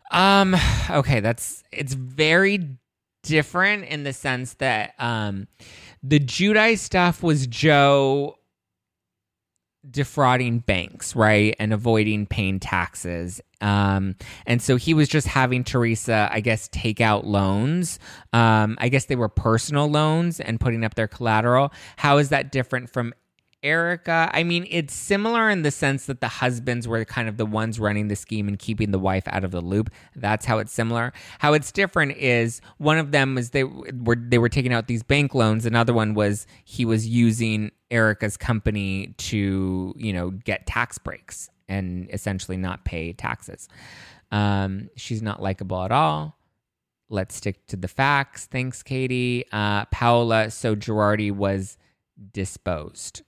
Um, 0.10 0.56
okay, 0.90 1.20
that's 1.20 1.64
it's 1.72 1.94
very 1.94 2.78
different 3.24 3.86
in 3.86 4.04
the 4.04 4.12
sense 4.12 4.56
that 4.56 4.94
um 5.00 5.48
the 6.04 6.20
Giudice 6.20 6.80
stuff 6.80 7.24
was 7.24 7.48
Joe 7.48 8.38
defrauding 9.90 10.60
banks, 10.60 11.16
right, 11.16 11.56
and 11.60 11.74
avoiding 11.74 12.26
paying 12.26 12.60
taxes. 12.60 13.42
Um, 13.62 14.16
and 14.46 14.62
so 14.62 14.76
he 14.76 14.94
was 14.94 15.08
just 15.08 15.28
having 15.28 15.64
Teresa, 15.64 16.30
I 16.32 16.42
guess, 16.42 16.68
take 16.72 17.02
out 17.02 17.26
loans. 17.26 18.00
Um, 18.34 18.78
I 18.80 18.90
guess 18.90 19.06
they 19.06 19.16
were 19.16 19.30
personal 19.30 19.90
loans 19.90 20.40
and 20.40 20.60
putting 20.60 20.84
up 20.84 20.96
their 20.96 21.08
collateral. 21.08 21.72
How 21.98 22.18
is 22.18 22.30
that 22.30 22.52
different 22.52 22.92
from 22.92 23.14
Erika? 23.64 24.30
I 24.34 24.44
mean, 24.44 24.68
it's 24.70 24.94
similar 24.94 25.50
in 25.50 25.62
the 25.62 25.72
sense 25.72 26.06
that 26.06 26.22
the 26.22 26.28
husbands 26.28 26.88
were 26.88 27.04
kind 27.06 27.30
of 27.30 27.38
the 27.38 27.46
ones 27.46 27.80
running 27.80 28.10
the 28.10 28.16
scheme 28.16 28.48
and 28.48 28.60
keeping 28.60 28.92
the 28.92 29.00
wife 29.00 29.24
out 29.28 29.44
of 29.44 29.52
the 29.52 29.62
loop. 29.62 29.90
That's 30.16 30.46
how 30.46 30.60
it's 30.60 30.74
similar. 30.74 31.14
How 31.40 31.54
it's 31.54 31.72
different 31.72 32.18
is 32.18 32.62
one 32.78 32.98
of 32.98 33.12
them 33.12 33.36
was 33.36 33.52
they 33.52 33.64
were 33.64 34.18
they 34.18 34.38
were 34.38 34.50
taking 34.50 34.74
out 34.74 34.88
these 34.88 35.04
bank 35.04 35.34
loans. 35.34 35.66
Another 35.66 35.94
one 35.94 36.14
was 36.14 36.46
he 36.66 36.86
was 36.86 37.08
using 37.08 37.72
Erika's 37.90 38.38
company 38.38 39.16
to, 39.18 39.94
you 39.98 40.14
know, 40.14 40.32
get 40.32 40.68
tax 40.68 40.98
breaks 40.98 41.50
and 41.68 42.10
essentially 42.12 42.58
not 42.58 42.84
pay 42.86 43.14
taxes. 43.14 43.70
Um, 44.32 44.90
she's 44.96 45.22
not 45.22 45.42
likable 45.42 45.84
at 45.84 45.92
all. 45.92 46.38
Let's 47.10 47.36
stick 47.36 47.68
to 47.68 47.78
the 47.78 47.88
facts. 47.88 48.48
Thanks, 48.48 48.82
Katie. 48.82 49.46
Uh, 49.52 49.86
Paola, 49.86 50.50
so 50.50 50.76
Girardi 50.76 51.32
was 51.32 51.78
disposed. 52.32 53.22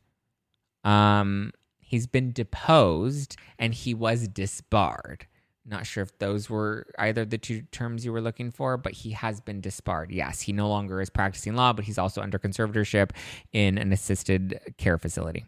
Um, 0.85 1.51
he's 1.79 2.07
been 2.07 2.31
deposed 2.31 3.35
and 3.59 3.73
he 3.73 3.93
was 3.93 4.27
disbarred. 4.27 5.27
Not 5.67 5.87
sure 5.87 6.03
if 6.03 6.17
those 6.19 6.47
were 6.47 6.85
either 6.99 7.25
the 7.25 7.39
two 7.39 7.63
terms 7.71 8.05
you 8.05 8.13
were 8.13 8.21
looking 8.21 8.51
for, 8.51 8.77
but 8.77 8.93
he 8.93 9.11
has 9.11 9.41
been 9.41 9.61
disbarred. 9.61 10.11
Yes, 10.11 10.41
he 10.41 10.53
no 10.53 10.69
longer 10.69 11.01
is 11.01 11.09
practicing 11.09 11.55
law, 11.55 11.73
but 11.73 11.85
he's 11.85 11.97
also 11.97 12.21
under 12.21 12.37
conservatorship 12.37 13.09
in 13.51 13.79
an 13.79 13.91
assisted 13.91 14.59
care 14.77 14.99
facility. 14.99 15.45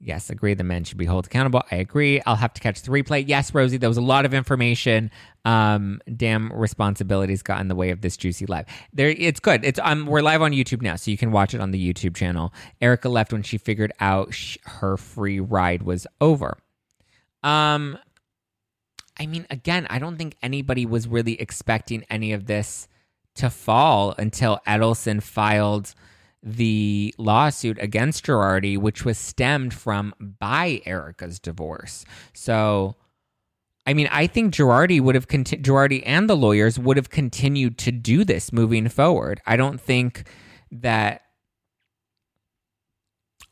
Yes, 0.00 0.30
agree. 0.30 0.54
The 0.54 0.62
men 0.62 0.84
should 0.84 0.96
be 0.96 1.06
held 1.06 1.26
accountable. 1.26 1.62
I 1.72 1.76
agree. 1.76 2.20
I'll 2.22 2.36
have 2.36 2.54
to 2.54 2.60
catch 2.60 2.82
the 2.82 2.90
replay. 2.92 3.24
Yes, 3.26 3.52
Rosie, 3.52 3.78
there 3.78 3.90
was 3.90 3.96
a 3.96 4.02
lot 4.02 4.24
of 4.24 4.32
information. 4.32 5.10
Um, 5.44 6.00
damn 6.16 6.52
responsibilities 6.52 7.42
got 7.42 7.60
in 7.60 7.66
the 7.66 7.74
way 7.74 7.90
of 7.90 8.00
this 8.00 8.16
juicy 8.16 8.46
live. 8.46 8.66
There, 8.92 9.08
it's 9.08 9.40
good. 9.40 9.64
It's 9.64 9.80
um, 9.82 10.06
we're 10.06 10.20
live 10.20 10.40
on 10.40 10.52
YouTube 10.52 10.82
now, 10.82 10.94
so 10.94 11.10
you 11.10 11.18
can 11.18 11.32
watch 11.32 11.52
it 11.52 11.60
on 11.60 11.72
the 11.72 11.92
YouTube 11.92 12.14
channel. 12.14 12.52
Erika 12.80 13.08
left 13.08 13.32
when 13.32 13.42
she 13.42 13.58
figured 13.58 13.92
out 13.98 14.32
sh- 14.32 14.58
her 14.64 14.96
free 14.96 15.40
ride 15.40 15.82
was 15.82 16.06
over. 16.20 16.58
Um, 17.42 17.98
I 19.18 19.26
mean, 19.26 19.46
again, 19.50 19.88
I 19.90 19.98
don't 19.98 20.16
think 20.16 20.36
anybody 20.42 20.86
was 20.86 21.08
really 21.08 21.40
expecting 21.40 22.04
any 22.08 22.32
of 22.32 22.46
this 22.46 22.86
to 23.34 23.50
fall 23.50 24.14
until 24.16 24.60
Edelson 24.64 25.20
filed 25.20 25.94
the 26.42 27.14
lawsuit 27.18 27.78
against 27.80 28.24
Girardi, 28.26 28.78
which 28.78 29.04
was 29.04 29.18
stemmed 29.18 29.74
from 29.74 30.14
by 30.20 30.80
Erika's 30.86 31.38
divorce. 31.38 32.04
So, 32.32 32.96
I 33.86 33.94
mean, 33.94 34.08
I 34.10 34.26
think 34.26 34.54
Girardi 34.54 35.00
would 35.00 35.14
have 35.14 35.28
conti- 35.28 35.56
Girardi 35.58 36.02
and 36.06 36.28
the 36.28 36.36
lawyers 36.36 36.78
would 36.78 36.96
have 36.96 37.10
continued 37.10 37.78
to 37.78 37.92
do 37.92 38.24
this 38.24 38.52
moving 38.52 38.88
forward. 38.88 39.40
I 39.46 39.56
don't 39.56 39.80
think 39.80 40.28
that 40.70 41.22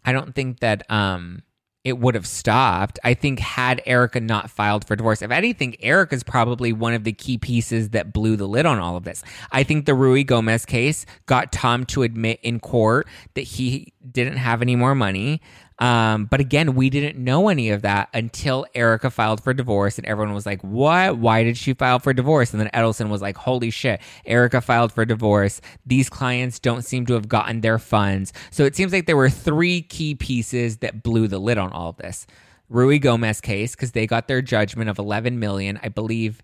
I 0.05 0.13
don't 0.13 0.35
think 0.35 0.61
that 0.61 0.89
um 0.91 1.43
it 1.87 2.01
would 2.01 2.17
have 2.17 2.27
stopped. 2.27 2.99
I 3.05 3.15
think 3.15 3.39
had 3.39 3.81
Erika 3.87 4.19
not 4.19 4.51
filed 4.51 4.85
for 4.85 4.97
divorce, 4.97 5.23
if 5.23 5.31
anything, 5.31 5.77
Erika's 5.81 6.25
probably 6.25 6.73
one 6.73 6.95
of 6.95 7.05
the 7.05 7.13
key 7.13 7.39
pieces 7.39 7.91
that 7.91 8.13
blew 8.13 8.35
the 8.35 8.49
lid 8.49 8.67
on 8.67 8.81
all 8.81 8.97
of 8.97 9.05
this. 9.05 9.23
I 9.53 9.63
think 9.63 9.87
the 9.87 9.93
Ruigomez 9.93 10.67
case 10.67 11.07
got 11.27 11.53
Tom 11.53 11.87
to 11.87 12.03
admit 12.03 12.41
in 12.43 12.59
court 12.59 13.07
that 13.35 13.43
he 13.43 13.93
didn't 14.11 14.39
have 14.39 14.63
any 14.63 14.75
more 14.75 14.97
money. 14.97 15.41
Um, 15.79 16.25
but 16.25 16.41
again, 16.41 16.75
we 16.75 16.89
didn't 16.89 17.23
know 17.23 17.49
any 17.49 17.71
of 17.71 17.83
that 17.83 18.09
until 18.15 18.65
Erika 18.75 19.11
filed 19.11 19.43
for 19.43 19.53
divorce, 19.53 19.99
and 19.99 20.07
everyone 20.07 20.35
was 20.35 20.47
like, 20.47 20.63
What? 20.63 21.19
Why 21.19 21.43
did 21.43 21.57
she 21.57 21.75
file 21.75 21.99
for 21.99 22.13
divorce? 22.15 22.53
And 22.53 22.61
then 22.61 22.71
Edelson 22.73 23.11
was 23.11 23.21
like, 23.21 23.37
Holy 23.37 23.71
shit, 23.71 24.01
Erika 24.25 24.61
filed 24.61 24.93
for 24.93 25.05
divorce. 25.05 25.61
These 25.85 26.09
clients 26.09 26.59
don't 26.59 26.83
seem 26.83 27.05
to 27.07 27.15
have 27.15 27.29
gotten 27.29 27.61
their 27.61 27.79
funds. 27.79 28.33
So 28.51 28.65
it 28.65 28.75
seems 28.75 28.93
like 28.93 29.07
there 29.07 29.17
were 29.17 29.31
three 29.31 29.83
key 29.83 30.15
pieces 30.15 30.79
that 30.79 31.03
blew 31.03 31.29
the 31.29 31.39
lid 31.39 31.59
on 31.59 31.73
all 31.73 31.91
of 31.91 31.97
this. 31.99 32.27
Ruigomez 32.71 33.43
case, 33.43 33.75
because 33.75 33.93
they 33.93 34.07
got 34.07 34.29
their 34.29 34.43
judgment 34.43 34.91
of 34.91 34.99
11 34.99 35.39
million, 35.39 35.79
I 35.83 35.89
believe, 35.89 36.41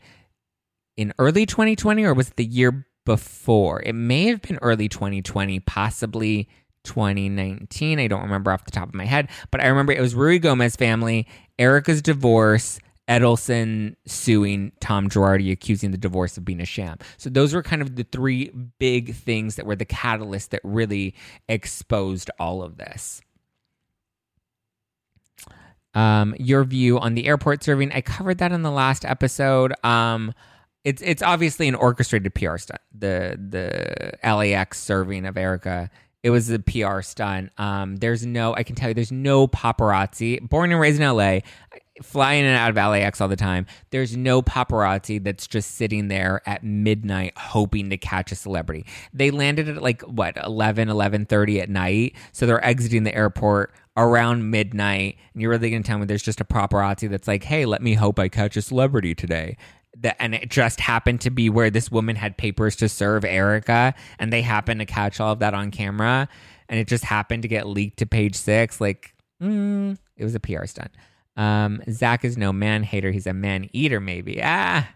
in 0.96 1.12
early 1.18 1.46
2020, 1.46 2.04
or 2.04 2.14
was 2.14 2.28
it 2.28 2.36
the 2.36 2.44
year 2.44 2.86
before? 3.04 3.82
It 3.82 3.94
may 3.94 4.26
have 4.26 4.42
been 4.42 4.58
early 4.62 4.88
2020, 4.88 5.60
possibly 5.60 6.48
2019. 6.84 7.98
I 7.98 8.06
don't 8.06 8.22
remember 8.22 8.50
off 8.52 8.64
the 8.64 8.70
top 8.70 8.88
of 8.88 8.94
my 8.94 9.04
head, 9.04 9.28
but 9.50 9.62
I 9.62 9.66
remember 9.66 9.92
it 9.92 10.00
was 10.00 10.14
Ruigomez 10.14 10.76
family, 10.76 11.26
Erika's 11.58 12.02
divorce, 12.02 12.78
Edelson 13.08 13.96
suing 14.06 14.72
Tom 14.80 15.08
Girardi, 15.08 15.50
accusing 15.50 15.90
the 15.90 15.98
divorce 15.98 16.36
of 16.36 16.44
being 16.44 16.60
a 16.60 16.64
sham. 16.64 16.98
So 17.18 17.30
those 17.30 17.52
were 17.52 17.62
kind 17.62 17.82
of 17.82 17.96
the 17.96 18.04
three 18.04 18.50
big 18.78 19.14
things 19.14 19.56
that 19.56 19.66
were 19.66 19.76
the 19.76 19.84
catalyst 19.84 20.52
that 20.52 20.60
really 20.62 21.14
exposed 21.48 22.30
all 22.38 22.62
of 22.62 22.76
this. 22.78 23.20
Um, 25.94 26.34
your 26.38 26.64
view 26.64 26.98
on 26.98 27.14
the 27.14 27.26
airport 27.26 27.62
serving, 27.62 27.92
I 27.92 28.00
covered 28.00 28.38
that 28.38 28.52
in 28.52 28.62
the 28.62 28.70
last 28.70 29.04
episode. 29.04 29.74
Um, 29.84 30.32
it's 30.84 31.02
it's 31.02 31.22
obviously 31.22 31.68
an 31.68 31.74
orchestrated 31.74 32.34
PR 32.34 32.56
stunt. 32.56 32.80
The 32.96 33.38
the 33.38 34.18
LAX 34.24 34.80
serving 34.80 35.26
of 35.26 35.36
Erika 35.36 35.90
it 36.22 36.30
was 36.30 36.50
a 36.50 36.58
PR 36.58 37.02
stunt. 37.02 37.50
Um, 37.58 37.96
there's 37.96 38.24
no, 38.24 38.54
I 38.54 38.62
can 38.62 38.76
tell 38.76 38.88
you, 38.88 38.94
there's 38.94 39.12
no 39.12 39.48
paparazzi. 39.48 40.40
Born 40.48 40.70
and 40.70 40.80
raised 40.80 41.00
in 41.00 41.08
LA, 41.08 41.40
flying 42.00 42.44
in 42.44 42.46
and 42.46 42.56
out 42.56 42.70
of 42.70 42.76
LAX 42.76 43.20
all 43.20 43.28
the 43.28 43.36
time. 43.36 43.66
There's 43.90 44.16
no 44.16 44.40
paparazzi 44.40 45.22
that's 45.22 45.46
just 45.46 45.72
sitting 45.72 46.08
there 46.08 46.40
at 46.46 46.62
midnight 46.62 47.36
hoping 47.36 47.90
to 47.90 47.96
catch 47.96 48.30
a 48.32 48.36
celebrity. 48.36 48.86
They 49.12 49.30
landed 49.30 49.68
at 49.68 49.82
like 49.82 50.02
what 50.02 50.36
11, 50.36 50.88
11:30 50.88 51.60
at 51.60 51.68
night, 51.68 52.14
so 52.32 52.46
they're 52.46 52.64
exiting 52.64 53.02
the 53.02 53.14
airport 53.14 53.74
around 53.96 54.50
midnight. 54.50 55.18
And 55.32 55.42
you're 55.42 55.50
really 55.50 55.70
gonna 55.70 55.82
tell 55.82 55.98
me 55.98 56.06
there's 56.06 56.22
just 56.22 56.40
a 56.40 56.44
paparazzi 56.44 57.10
that's 57.10 57.28
like, 57.28 57.44
"Hey, 57.44 57.66
let 57.66 57.82
me 57.82 57.94
hope 57.94 58.18
I 58.18 58.28
catch 58.28 58.56
a 58.56 58.62
celebrity 58.62 59.14
today." 59.14 59.56
And 60.18 60.34
it 60.34 60.50
just 60.50 60.80
happened 60.80 61.20
to 61.22 61.30
be 61.30 61.50
where 61.50 61.70
this 61.70 61.90
woman 61.90 62.16
had 62.16 62.36
papers 62.36 62.76
to 62.76 62.88
serve 62.88 63.24
Erika, 63.24 63.94
and 64.18 64.32
they 64.32 64.42
happened 64.42 64.80
to 64.80 64.86
catch 64.86 65.20
all 65.20 65.32
of 65.32 65.40
that 65.40 65.54
on 65.54 65.70
camera 65.70 66.28
and 66.72 66.80
it 66.80 66.88
just 66.88 67.04
happened 67.04 67.42
to 67.42 67.48
get 67.48 67.66
leaked 67.66 67.98
to 67.98 68.06
page 68.06 68.34
six 68.34 68.80
like 68.80 69.14
mm, 69.40 69.96
it 70.16 70.24
was 70.24 70.34
a 70.34 70.40
PR 70.40 70.64
stunt. 70.64 70.90
Um 71.36 71.82
Zack 71.90 72.24
is 72.24 72.36
no 72.36 72.52
man 72.52 72.82
hater 72.82 73.10
he's 73.10 73.26
a 73.26 73.34
man 73.34 73.68
eater 73.72 74.00
maybe. 74.00 74.40
Ah 74.42 74.88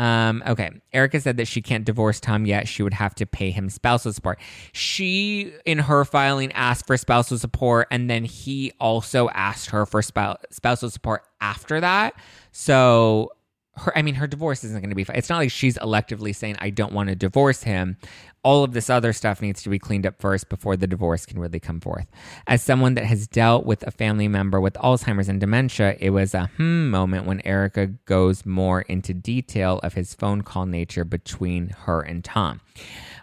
um, 0.00 0.42
okay. 0.46 0.70
Erika 0.94 1.20
said 1.20 1.36
that 1.36 1.46
she 1.46 1.60
can't 1.60 1.84
divorce 1.84 2.20
Tom 2.20 2.46
yet. 2.46 2.66
She 2.66 2.82
would 2.82 2.94
have 2.94 3.14
to 3.16 3.26
pay 3.26 3.50
him 3.50 3.68
spousal 3.68 4.14
support. 4.14 4.40
She, 4.72 5.52
in 5.66 5.78
her 5.78 6.06
filing, 6.06 6.50
asked 6.52 6.86
for 6.86 6.96
spousal 6.96 7.36
support, 7.36 7.86
and 7.90 8.08
then 8.08 8.24
he 8.24 8.72
also 8.80 9.28
asked 9.28 9.68
her 9.68 9.84
for 9.84 10.00
spousal 10.00 10.88
support 10.88 11.24
after 11.42 11.82
that. 11.82 12.14
So 12.50 13.32
her 13.80 13.96
I 13.96 14.02
mean 14.02 14.14
her 14.16 14.26
divorce 14.26 14.62
isn't 14.64 14.80
going 14.80 14.90
to 14.90 14.94
be 14.94 15.06
it's 15.14 15.28
not 15.28 15.38
like 15.38 15.50
she's 15.50 15.78
electively 15.78 16.34
saying 16.34 16.56
I 16.58 16.70
don't 16.70 16.92
want 16.92 17.08
to 17.08 17.14
divorce 17.14 17.62
him. 17.62 17.96
All 18.42 18.64
of 18.64 18.72
this 18.72 18.88
other 18.88 19.12
stuff 19.12 19.42
needs 19.42 19.62
to 19.62 19.68
be 19.68 19.78
cleaned 19.78 20.06
up 20.06 20.20
first 20.20 20.48
before 20.48 20.76
the 20.76 20.86
divorce 20.86 21.26
can 21.26 21.38
really 21.38 21.60
come 21.60 21.80
forth. 21.80 22.06
As 22.46 22.62
someone 22.62 22.94
that 22.94 23.04
has 23.04 23.26
dealt 23.26 23.66
with 23.66 23.86
a 23.86 23.90
family 23.90 24.28
member 24.28 24.60
with 24.60 24.74
Alzheimer's 24.74 25.28
and 25.28 25.40
dementia, 25.40 25.96
it 26.00 26.10
was 26.10 26.34
a 26.34 26.46
hmm 26.56 26.90
moment 26.90 27.26
when 27.26 27.44
erika 27.44 27.86
goes 27.86 28.46
more 28.46 28.82
into 28.82 29.12
detail 29.12 29.80
of 29.82 29.94
his 29.94 30.14
phone 30.14 30.42
call 30.42 30.66
nature 30.66 31.04
between 31.04 31.70
her 31.84 32.00
and 32.00 32.24
Tom. 32.24 32.60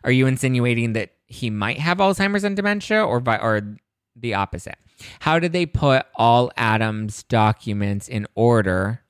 Are 0.03 0.11
you 0.11 0.27
insinuating 0.27 0.93
that 0.93 1.13
he 1.25 1.49
might 1.49 1.79
have 1.79 1.97
Alzheimer's 1.97 2.43
and 2.43 2.55
dementia 2.55 3.03
or 3.03 3.19
by 3.19 3.37
or 3.37 3.77
the 4.15 4.33
opposite? 4.33 4.77
How 5.19 5.39
did 5.39 5.51
they 5.53 5.65
put 5.65 6.05
all 6.15 6.51
Adam's 6.57 7.23
documents 7.23 8.07
in 8.07 8.27
order 8.35 9.03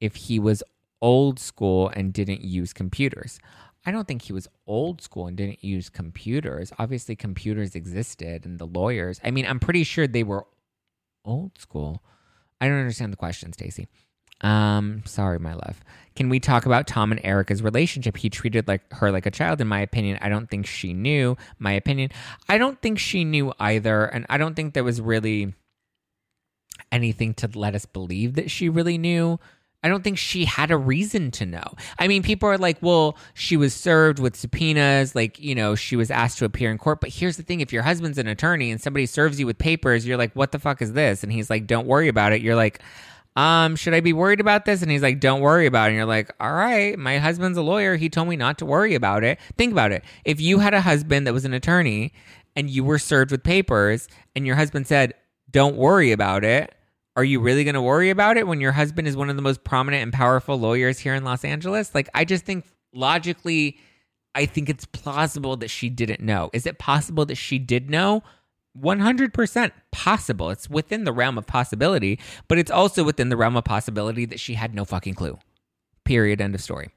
if 0.00 0.16
he 0.16 0.38
was 0.38 0.62
old 1.00 1.38
school 1.38 1.88
and 1.88 2.12
didn't 2.12 2.42
use 2.42 2.72
computers. 2.72 3.38
I 3.86 3.90
don't 3.90 4.06
think 4.06 4.22
he 4.22 4.32
was 4.32 4.48
old 4.66 5.00
school 5.00 5.26
and 5.26 5.36
didn't 5.36 5.64
use 5.64 5.88
computers. 5.88 6.72
Obviously, 6.78 7.16
computers 7.16 7.74
existed 7.74 8.44
and 8.44 8.58
the 8.58 8.66
lawyers. 8.66 9.20
I 9.24 9.30
mean, 9.30 9.46
I'm 9.46 9.60
pretty 9.60 9.84
sure 9.84 10.06
they 10.06 10.24
were 10.24 10.46
old 11.24 11.58
school. 11.58 12.02
I 12.60 12.66
don't 12.68 12.78
understand 12.78 13.12
the 13.12 13.16
question, 13.16 13.52
Stacy. 13.52 13.86
Um, 14.40 15.02
sorry, 15.04 15.38
my 15.38 15.54
love. 15.54 15.80
Can 16.14 16.28
we 16.28 16.40
talk 16.40 16.66
about 16.66 16.86
Tom 16.86 17.12
and 17.12 17.20
Erika's 17.24 17.62
relationship? 17.62 18.16
He 18.16 18.30
treated 18.30 18.68
like 18.68 18.92
her 18.94 19.10
like 19.10 19.26
a 19.26 19.30
child, 19.30 19.60
in 19.60 19.68
my 19.68 19.80
opinion. 19.80 20.18
I 20.20 20.28
don't 20.28 20.50
think 20.50 20.66
she 20.66 20.92
knew. 20.92 21.36
My 21.58 21.72
opinion. 21.72 22.10
I 22.48 22.58
don't 22.58 22.80
think 22.80 22.98
she 22.98 23.24
knew 23.24 23.52
either, 23.58 24.04
and 24.04 24.26
I 24.28 24.38
don't 24.38 24.54
think 24.54 24.74
there 24.74 24.84
was 24.84 25.00
really 25.00 25.54
anything 26.90 27.34
to 27.34 27.50
let 27.54 27.74
us 27.74 27.84
believe 27.84 28.34
that 28.34 28.50
she 28.50 28.68
really 28.68 28.98
knew 28.98 29.38
I 29.82 29.88
don't 29.88 30.02
think 30.02 30.18
she 30.18 30.44
had 30.44 30.72
a 30.72 30.76
reason 30.76 31.30
to 31.32 31.46
know. 31.46 31.74
I 31.98 32.08
mean, 32.08 32.22
people 32.22 32.48
are 32.48 32.58
like, 32.58 32.78
well, 32.80 33.16
she 33.34 33.56
was 33.56 33.72
served 33.72 34.18
with 34.18 34.34
subpoenas, 34.34 35.14
like, 35.14 35.38
you 35.38 35.54
know, 35.54 35.76
she 35.76 35.94
was 35.94 36.10
asked 36.10 36.38
to 36.38 36.44
appear 36.44 36.72
in 36.72 36.78
court. 36.78 37.00
But 37.00 37.10
here's 37.10 37.36
the 37.36 37.44
thing 37.44 37.60
if 37.60 37.72
your 37.72 37.82
husband's 37.82 38.18
an 38.18 38.26
attorney 38.26 38.72
and 38.72 38.80
somebody 38.80 39.06
serves 39.06 39.38
you 39.38 39.46
with 39.46 39.56
papers, 39.56 40.04
you're 40.04 40.16
like, 40.16 40.34
what 40.34 40.50
the 40.50 40.58
fuck 40.58 40.82
is 40.82 40.94
this? 40.94 41.22
And 41.22 41.32
he's 41.32 41.48
like, 41.48 41.68
don't 41.68 41.86
worry 41.86 42.08
about 42.08 42.32
it. 42.32 42.42
You're 42.42 42.56
like, 42.56 42.80
um, 43.36 43.76
should 43.76 43.94
I 43.94 44.00
be 44.00 44.12
worried 44.12 44.40
about 44.40 44.64
this? 44.64 44.82
And 44.82 44.90
he's 44.90 45.02
like, 45.02 45.20
don't 45.20 45.40
worry 45.40 45.66
about 45.66 45.84
it. 45.84 45.88
And 45.90 45.96
you're 45.96 46.06
like, 46.06 46.34
all 46.40 46.52
right, 46.52 46.98
my 46.98 47.18
husband's 47.18 47.56
a 47.56 47.62
lawyer. 47.62 47.94
He 47.94 48.08
told 48.08 48.26
me 48.26 48.34
not 48.34 48.58
to 48.58 48.66
worry 48.66 48.96
about 48.96 49.22
it. 49.22 49.38
Think 49.56 49.70
about 49.70 49.92
it. 49.92 50.02
If 50.24 50.40
you 50.40 50.58
had 50.58 50.74
a 50.74 50.80
husband 50.80 51.28
that 51.28 51.32
was 51.32 51.44
an 51.44 51.54
attorney 51.54 52.12
and 52.56 52.68
you 52.68 52.82
were 52.82 52.98
served 52.98 53.30
with 53.30 53.44
papers 53.44 54.08
and 54.34 54.44
your 54.44 54.56
husband 54.56 54.88
said, 54.88 55.14
don't 55.52 55.76
worry 55.76 56.10
about 56.10 56.42
it, 56.42 56.74
are 57.18 57.24
you 57.24 57.40
really 57.40 57.64
going 57.64 57.74
to 57.74 57.82
worry 57.82 58.10
about 58.10 58.36
it 58.36 58.46
when 58.46 58.60
your 58.60 58.70
husband 58.70 59.08
is 59.08 59.16
one 59.16 59.28
of 59.28 59.34
the 59.34 59.42
most 59.42 59.64
prominent 59.64 60.04
and 60.04 60.12
powerful 60.12 60.56
lawyers 60.56 61.00
here 61.00 61.16
in 61.16 61.24
Los 61.24 61.44
Angeles? 61.44 61.92
Like, 61.92 62.08
I 62.14 62.24
just 62.24 62.44
think 62.44 62.64
logically, 62.94 63.76
I 64.36 64.46
think 64.46 64.68
it's 64.68 64.84
plausible 64.84 65.56
that 65.56 65.66
she 65.66 65.90
didn't 65.90 66.20
know. 66.20 66.48
Is 66.52 66.64
it 66.64 66.78
possible 66.78 67.26
that 67.26 67.34
she 67.34 67.58
did 67.58 67.90
know? 67.90 68.22
100% 68.80 69.72
possible. 69.90 70.50
It's 70.50 70.70
within 70.70 71.02
the 71.02 71.12
realm 71.12 71.38
of 71.38 71.44
possibility, 71.48 72.20
but 72.46 72.56
it's 72.56 72.70
also 72.70 73.02
within 73.02 73.30
the 73.30 73.36
realm 73.36 73.56
of 73.56 73.64
possibility 73.64 74.24
that 74.26 74.38
she 74.38 74.54
had 74.54 74.72
no 74.72 74.84
fucking 74.84 75.14
clue. 75.14 75.40
Period. 76.04 76.40
End 76.40 76.54
of 76.54 76.60
story. 76.60 76.90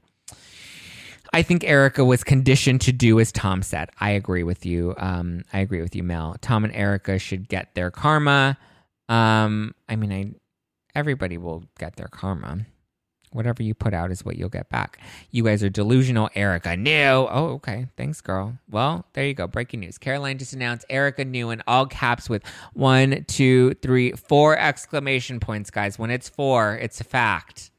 I 1.32 1.42
think 1.42 1.64
Erika 1.64 2.04
was 2.04 2.22
conditioned 2.22 2.80
to 2.82 2.92
do 2.92 3.18
as 3.18 3.32
Tom 3.32 3.60
said. 3.60 3.90
I 3.98 4.10
agree 4.10 4.44
with 4.44 4.64
you. 4.64 4.94
Um, 4.98 5.42
I 5.52 5.58
agree 5.58 5.82
with 5.82 5.96
you, 5.96 6.04
Mel. 6.04 6.36
Tom 6.40 6.62
and 6.62 6.72
Erika 6.76 7.18
should 7.18 7.48
get 7.48 7.74
their 7.74 7.90
karma. 7.90 8.56
Um, 9.08 9.74
I 9.88 9.96
mean, 9.96 10.12
I 10.12 10.32
everybody 10.94 11.38
will 11.38 11.64
get 11.78 11.96
their 11.96 12.08
karma. 12.08 12.66
Whatever 13.32 13.62
you 13.62 13.72
put 13.72 13.94
out 13.94 14.10
is 14.10 14.26
what 14.26 14.36
you'll 14.36 14.50
get 14.50 14.68
back. 14.68 14.98
You 15.30 15.42
guys 15.44 15.62
are 15.62 15.70
delusional. 15.70 16.28
Erika 16.34 16.76
New. 16.76 16.92
Oh, 17.30 17.52
okay. 17.54 17.86
Thanks, 17.96 18.20
girl. 18.20 18.58
Well, 18.70 19.06
there 19.14 19.24
you 19.24 19.32
go. 19.32 19.46
Breaking 19.46 19.80
news. 19.80 19.96
Caroline 19.96 20.36
just 20.36 20.52
announced 20.52 20.84
Erika 20.90 21.24
knew 21.24 21.48
in 21.48 21.62
all 21.66 21.86
caps 21.86 22.28
with 22.28 22.42
one, 22.74 23.24
two, 23.28 23.72
three, 23.74 24.12
four 24.12 24.58
exclamation 24.58 25.40
points, 25.40 25.70
guys. 25.70 25.98
When 25.98 26.10
it's 26.10 26.28
four, 26.28 26.76
it's 26.76 27.00
a 27.00 27.04
fact. 27.04 27.70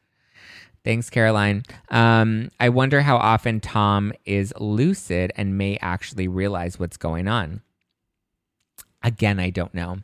Thanks, 0.83 1.11
Caroline. 1.11 1.63
Um, 1.89 2.49
I 2.59 2.69
wonder 2.69 3.01
how 3.01 3.17
often 3.17 3.59
Tom 3.59 4.11
is 4.25 4.53
lucid 4.59 5.31
and 5.35 5.57
may 5.57 5.77
actually 5.81 6.27
realize 6.27 6.79
what's 6.79 6.97
going 6.97 7.27
on. 7.27 7.61
Again, 9.03 9.39
I 9.39 9.51
don't 9.51 9.73
know. 9.73 9.99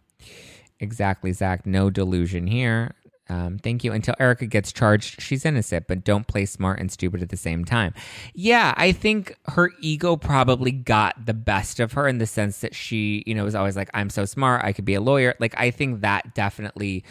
Exactly, 0.80 1.32
Zack. 1.34 1.66
No 1.66 1.90
delusion 1.90 2.48
here. 2.48 2.96
Um, 3.30 3.60
thank 3.60 3.84
you. 3.84 3.92
Until 3.92 4.16
Erika 4.20 4.48
gets 4.48 4.72
charged, 4.72 5.22
she's 5.22 5.46
innocent, 5.46 5.86
but 5.88 6.04
don't 6.04 6.26
play 6.26 6.46
smart 6.46 6.80
and 6.80 6.92
stupid 6.92 7.22
at 7.22 7.30
the 7.30 7.38
same 7.38 7.64
time. 7.64 7.94
Yeah, 8.34 8.74
I 8.76 8.92
think 8.92 9.36
her 9.50 9.70
ego 9.82 10.16
probably 10.16 10.72
got 10.72 11.26
the 11.26 11.36
best 11.36 11.80
of 11.80 11.94
her 11.94 12.08
in 12.08 12.18
the 12.18 12.26
sense 12.26 12.62
that 12.62 12.74
she, 12.74 13.24
you 13.28 13.36
know, 13.36 13.44
was 13.44 13.54
always 13.54 13.76
like, 13.76 13.90
I'm 13.94 14.10
so 14.10 14.26
smart, 14.26 14.66
I 14.66 14.74
could 14.74 14.86
be 14.86 14.96
a 14.96 15.02
lawyer. 15.02 15.36
Like, 15.40 15.54
I 15.60 15.70
think 15.70 16.02
that 16.02 16.34
definitely 16.34 17.04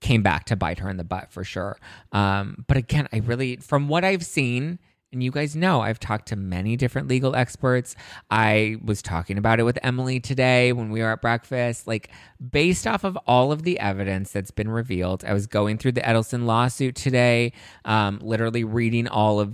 came 0.00 0.22
back 0.22 0.44
to 0.46 0.56
bite 0.56 0.80
her 0.80 0.90
in 0.90 0.98
the 0.98 1.04
butt 1.04 1.32
for 1.32 1.44
sure. 1.44 1.78
Um, 2.10 2.64
but 2.68 2.76
again, 2.76 3.08
I 3.12 3.18
really, 3.18 3.56
from 3.56 3.88
what 3.88 4.04
I've 4.04 4.26
seen, 4.26 4.78
and 5.12 5.22
you 5.22 5.30
guys 5.30 5.54
know 5.54 5.80
I've 5.80 6.00
talked 6.00 6.28
to 6.28 6.36
many 6.36 6.76
different 6.76 7.08
legal 7.08 7.36
experts. 7.36 7.94
I 8.30 8.76
was 8.82 9.02
talking 9.02 9.38
about 9.38 9.60
it 9.60 9.64
with 9.64 9.78
Emily 9.82 10.20
today 10.20 10.72
when 10.72 10.90
we 10.90 11.00
were 11.00 11.10
at 11.10 11.20
breakfast. 11.20 11.86
Like, 11.86 12.10
based 12.50 12.86
off 12.86 13.04
of 13.04 13.16
all 13.26 13.52
of 13.52 13.62
the 13.62 13.78
evidence 13.78 14.32
that's 14.32 14.50
been 14.50 14.70
revealed, 14.70 15.24
I 15.24 15.32
was 15.34 15.46
going 15.46 15.78
through 15.78 15.92
the 15.92 16.00
Edelson 16.00 16.46
lawsuit 16.46 16.94
today, 16.94 17.52
um, 17.84 18.20
literally 18.22 18.64
reading 18.64 19.06
all 19.06 19.38
of 19.38 19.52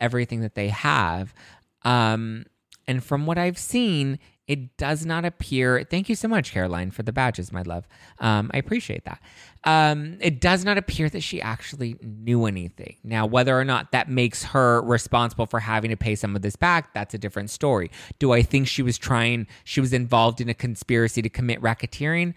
everything 0.00 0.40
that 0.40 0.54
they 0.54 0.68
have. 0.68 1.34
Um, 1.82 2.46
and 2.86 3.02
from 3.02 3.26
what 3.26 3.38
I've 3.38 3.58
seen, 3.58 4.18
it 4.46 4.76
does 4.76 5.06
not 5.06 5.24
appear. 5.24 5.86
Thank 5.90 6.08
you 6.08 6.14
so 6.14 6.28
much, 6.28 6.52
Caroline, 6.52 6.90
for 6.90 7.02
the 7.02 7.12
badges, 7.12 7.50
my 7.50 7.62
love. 7.62 7.88
Um, 8.18 8.50
I 8.52 8.58
appreciate 8.58 9.04
that. 9.06 9.20
Um, 9.64 10.18
it 10.20 10.40
does 10.40 10.64
not 10.64 10.76
appear 10.76 11.08
that 11.08 11.22
she 11.22 11.40
actually 11.40 11.96
knew 12.02 12.44
anything. 12.44 12.96
Now, 13.02 13.24
whether 13.24 13.58
or 13.58 13.64
not 13.64 13.92
that 13.92 14.10
makes 14.10 14.44
her 14.44 14.82
responsible 14.82 15.46
for 15.46 15.60
having 15.60 15.90
to 15.90 15.96
pay 15.96 16.14
some 16.14 16.36
of 16.36 16.42
this 16.42 16.56
back, 16.56 16.92
that's 16.92 17.14
a 17.14 17.18
different 17.18 17.48
story. 17.48 17.90
Do 18.18 18.32
I 18.32 18.42
think 18.42 18.68
she 18.68 18.82
was 18.82 18.98
trying, 18.98 19.46
she 19.64 19.80
was 19.80 19.94
involved 19.94 20.42
in 20.42 20.50
a 20.50 20.54
conspiracy 20.54 21.22
to 21.22 21.30
commit 21.30 21.62
racketeering? 21.62 22.34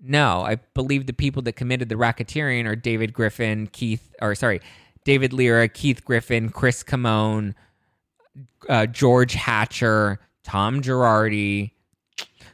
No, 0.00 0.42
I 0.42 0.56
believe 0.74 1.06
the 1.06 1.12
people 1.12 1.42
that 1.42 1.54
committed 1.54 1.88
the 1.88 1.96
racketeering 1.96 2.66
are 2.66 2.76
David 2.76 3.12
Griffin, 3.12 3.66
Keith, 3.66 4.14
or 4.22 4.36
sorry, 4.36 4.60
David 5.04 5.32
Lira, 5.32 5.68
Keith 5.68 6.04
Griffin, 6.04 6.50
Chris 6.50 6.84
Kamon, 6.84 7.54
uh, 8.68 8.86
George 8.86 9.34
Hatcher, 9.34 10.20
Tom 10.44 10.82
Girardi, 10.82 11.72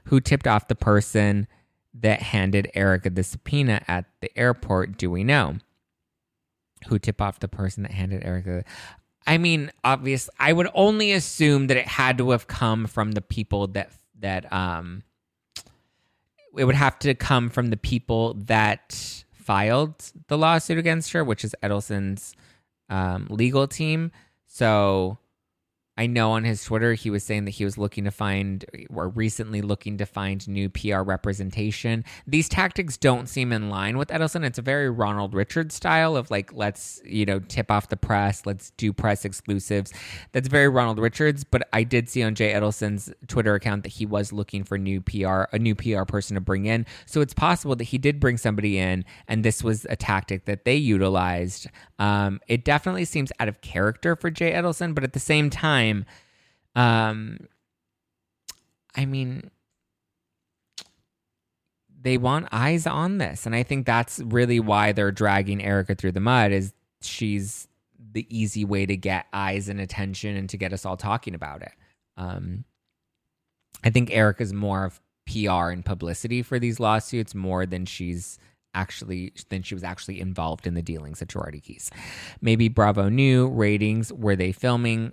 who 0.04 0.20
tipped 0.20 0.46
off 0.46 0.68
the 0.68 0.74
person 0.74 1.46
that 1.94 2.20
handed 2.20 2.70
Erika 2.74 3.10
the 3.10 3.22
subpoena 3.22 3.82
at 3.88 4.04
the 4.20 4.36
airport. 4.38 4.98
Do 4.98 5.10
we 5.10 5.24
know? 5.24 5.56
Who 6.88 6.98
tipped 6.98 7.20
off 7.20 7.40
the 7.40 7.48
person 7.48 7.82
that 7.84 7.92
handed 7.92 8.24
Erika? 8.24 8.64
I 9.26 9.38
mean, 9.38 9.72
obviously, 9.82 10.32
I 10.38 10.52
would 10.52 10.68
only 10.74 11.12
assume 11.12 11.66
that 11.66 11.76
it 11.76 11.88
had 11.88 12.18
to 12.18 12.30
have 12.30 12.46
come 12.46 12.86
from 12.86 13.12
the 13.12 13.22
people 13.22 13.66
that 13.68 13.90
that 14.20 14.50
um 14.52 15.02
it 16.56 16.64
would 16.64 16.74
have 16.74 16.98
to 17.00 17.14
come 17.14 17.50
from 17.50 17.68
the 17.68 17.76
people 17.76 18.34
that 18.34 19.24
filed 19.32 19.94
the 20.28 20.38
lawsuit 20.38 20.78
against 20.78 21.12
her, 21.12 21.22
which 21.22 21.44
is 21.44 21.54
Edelson's 21.62 22.34
um, 22.88 23.26
legal 23.30 23.68
team. 23.68 24.10
So 24.46 25.18
I 25.98 26.06
know 26.06 26.32
on 26.32 26.44
his 26.44 26.62
Twitter 26.62 26.94
he 26.94 27.08
was 27.08 27.24
saying 27.24 27.46
that 27.46 27.52
he 27.52 27.64
was 27.64 27.78
looking 27.78 28.04
to 28.04 28.10
find 28.10 28.64
or 28.92 29.08
recently 29.08 29.62
looking 29.62 29.96
to 29.98 30.06
find 30.06 30.46
new 30.46 30.68
PR 30.68 31.00
representation. 31.00 32.04
These 32.26 32.48
tactics 32.48 32.96
don't 32.98 33.28
seem 33.28 33.52
in 33.52 33.70
line 33.70 33.96
with 33.96 34.08
Edelson. 34.08 34.44
It's 34.44 34.58
a 34.58 34.62
very 34.62 34.90
Ronald 34.90 35.32
Richards 35.32 35.74
style 35.74 36.14
of 36.16 36.30
like 36.30 36.52
let's, 36.52 37.00
you 37.04 37.24
know, 37.24 37.38
tip 37.38 37.70
off 37.70 37.88
the 37.88 37.96
press, 37.96 38.44
let's 38.44 38.70
do 38.72 38.92
press 38.92 39.24
exclusives. 39.24 39.92
That's 40.32 40.48
very 40.48 40.68
Ronald 40.68 40.98
Richards, 40.98 41.44
but 41.44 41.66
I 41.72 41.82
did 41.82 42.08
see 42.10 42.22
on 42.22 42.34
Jay 42.34 42.52
Edelson's 42.52 43.10
Twitter 43.26 43.54
account 43.54 43.82
that 43.84 43.92
he 43.92 44.04
was 44.04 44.32
looking 44.32 44.64
for 44.64 44.76
new 44.76 45.00
PR, 45.00 45.44
a 45.52 45.58
new 45.58 45.74
PR 45.74 46.04
person 46.04 46.34
to 46.34 46.40
bring 46.40 46.66
in. 46.66 46.84
So 47.06 47.22
it's 47.22 47.34
possible 47.34 47.74
that 47.76 47.84
he 47.84 47.98
did 47.98 48.20
bring 48.20 48.36
somebody 48.36 48.78
in 48.78 49.04
and 49.28 49.44
this 49.44 49.64
was 49.64 49.86
a 49.88 49.96
tactic 49.96 50.44
that 50.44 50.66
they 50.66 50.76
utilized. 50.76 51.68
Um, 51.98 52.40
it 52.48 52.64
definitely 52.64 53.06
seems 53.06 53.32
out 53.40 53.48
of 53.48 53.62
character 53.62 54.14
for 54.14 54.30
Jay 54.30 54.52
Edelson, 54.52 54.94
but 54.94 55.02
at 55.02 55.14
the 55.14 55.20
same 55.20 55.48
time 55.48 55.85
time. 55.86 56.04
Um, 56.74 57.38
I 58.94 59.04
mean, 59.04 59.50
they 62.00 62.18
want 62.18 62.48
eyes 62.52 62.86
on 62.86 63.18
this, 63.18 63.46
and 63.46 63.54
I 63.54 63.62
think 63.62 63.86
that's 63.86 64.20
really 64.20 64.60
why 64.60 64.92
they're 64.92 65.12
dragging 65.12 65.62
Erika 65.62 65.94
through 65.94 66.12
the 66.12 66.20
mud. 66.20 66.52
Is 66.52 66.72
she's 67.02 67.68
the 68.12 68.26
easy 68.30 68.64
way 68.64 68.86
to 68.86 68.96
get 68.96 69.26
eyes 69.32 69.68
and 69.68 69.80
attention 69.80 70.36
and 70.36 70.48
to 70.48 70.56
get 70.56 70.72
us 70.72 70.86
all 70.86 70.96
talking 70.96 71.34
about 71.34 71.62
it. 71.62 71.72
Um, 72.16 72.64
I 73.84 73.90
think 73.90 74.10
Erika's 74.10 74.52
more 74.52 74.84
of 74.84 75.00
PR 75.26 75.70
and 75.70 75.84
publicity 75.84 76.42
for 76.42 76.58
these 76.58 76.80
lawsuits 76.80 77.34
more 77.34 77.66
than 77.66 77.84
she's 77.84 78.38
actually 78.74 79.32
than 79.48 79.62
she 79.62 79.74
was 79.74 79.82
actually 79.82 80.20
involved 80.20 80.66
in 80.66 80.74
the 80.74 80.82
dealings 80.82 81.20
at 81.20 81.28
Girardi 81.28 81.62
Keese. 81.62 81.90
Maybe 82.40 82.68
Bravo 82.68 83.08
knew 83.08 83.48
ratings. 83.48 84.12
Were 84.12 84.36
they 84.36 84.52
filming? 84.52 85.12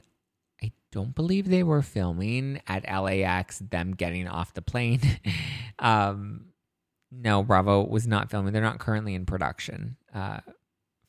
Don't 0.93 1.15
believe 1.15 1.49
they 1.49 1.63
were 1.63 1.81
filming 1.81 2.61
at 2.67 2.83
LAX, 2.83 3.57
them 3.57 3.95
getting 3.95 4.27
off 4.27 4.53
the 4.53 4.61
plane. 4.61 5.01
um, 5.79 6.45
no, 7.11 7.41
Bravo 7.41 7.83
was 7.83 8.05
not 8.05 8.29
filming. 8.29 8.53
They're 8.53 8.61
not 8.61 8.77
currently 8.77 9.15
in 9.15 9.25
production 9.25 9.97
uh, 10.13 10.41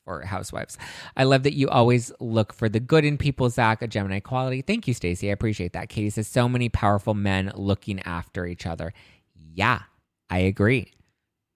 for 0.03 0.23
Housewives. 0.23 0.79
I 1.19 1.25
love 1.25 1.43
that 1.43 1.53
you 1.53 1.69
always 1.69 2.11
look 2.19 2.55
for 2.55 2.71
the 2.71 2.81
good 2.81 3.05
in 3.05 3.19
people, 3.19 3.51
Zack, 3.51 3.83
a 3.83 3.87
Gemini 3.87 4.21
quality. 4.21 4.63
Thank 4.63 4.89
you, 4.89 4.95
Stacey. 4.95 5.29
I 5.29 5.33
appreciate 5.33 5.75
that. 5.75 5.91
Katie 5.91 6.09
says 6.09 6.29
so 6.29 6.49
many 6.49 6.71
powerful 6.71 7.13
men 7.13 7.53
looking 7.55 8.01
after 8.05 8.47
each 8.47 8.65
other. 8.65 8.95
Yeah, 9.35 9.83
I 10.31 10.39
agree. 10.39 10.95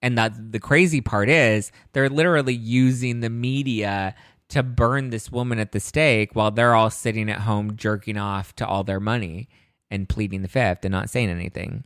And 0.03 0.19
that 0.19 0.51
the 0.51 0.59
crazy 0.59 1.01
part 1.01 1.29
is 1.29 1.71
they're 1.93 2.09
literally 2.09 2.53
using 2.53 3.21
the 3.21 3.29
media 3.31 4.13
to 4.49 4.63
burn 4.63 5.09
this 5.09 5.31
woman 5.31 5.59
at 5.59 5.71
the 5.71 5.79
stake 5.79 6.35
while 6.35 6.51
they're 6.51 6.75
all 6.75 6.89
sitting 6.89 7.29
at 7.29 7.41
home 7.41 7.75
jerking 7.75 8.17
off 8.17 8.55
to 8.55 8.67
all 8.67 8.83
their 8.83 8.99
money 8.99 9.47
and 9.91 10.09
pleading 10.09 10.41
the 10.41 10.47
fifth 10.47 10.83
and 10.83 10.91
not 10.91 11.09
saying 11.09 11.29
anything. 11.29 11.83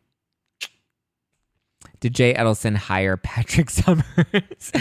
Did 2.00 2.16
Jay 2.16 2.34
Edelson 2.34 2.76
hire 2.76 3.16
Patrick 3.16 3.70
Summers? 3.70 4.72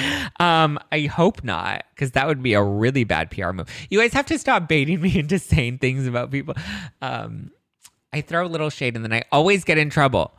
um, 0.41 0.79
I 0.91 1.03
hope 1.03 1.45
not, 1.45 1.85
because 1.95 2.13
that 2.13 2.27
would 2.27 2.43
be 2.43 2.55
a 2.55 2.63
really 2.63 3.05
bad 3.05 3.31
PR 3.31 3.53
move. 3.53 3.69
You 3.91 4.01
guys 4.01 4.13
have 4.13 4.27
to 4.27 4.39
stop 4.39 4.69
baiting 4.69 5.01
me 5.01 5.19
into 5.19 5.39
saying 5.39 5.79
things 5.79 6.07
about 6.07 6.31
people. 6.31 6.55
Um, 7.01 7.51
I 8.13 8.21
throw 8.21 8.47
a 8.47 8.49
little 8.49 8.71
shade 8.71 8.97
and 8.97 9.05
then 9.05 9.13
I 9.13 9.23
always 9.33 9.65
get 9.65 9.79
in 9.79 9.89
trouble. 9.91 10.33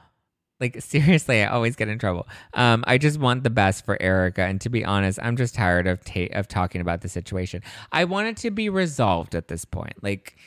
Like 0.64 0.82
seriously, 0.82 1.44
I 1.44 1.48
always 1.48 1.76
get 1.76 1.90
in 1.90 2.00
trouble. 2.00 2.26
Um, 2.54 2.86
I 2.88 2.98
just 2.98 3.20
want 3.20 3.44
the 3.44 3.50
best 3.50 3.84
for 3.84 4.02
Erika, 4.02 4.44
and 4.44 4.62
to 4.62 4.70
be 4.70 4.86
honest, 4.86 5.20
I'm 5.22 5.36
just 5.36 5.56
tired 5.56 5.88
of 5.88 6.06
ta- 6.06 6.32
of 6.32 6.48
talking 6.48 6.80
about 6.80 7.02
the 7.02 7.10
situation. 7.10 7.62
I 7.92 8.06
want 8.06 8.30
it 8.30 8.38
to 8.38 8.50
be 8.50 8.70
resolved 8.70 9.36
at 9.36 9.50
this 9.50 9.66
point. 9.66 10.02
Like, 10.02 10.38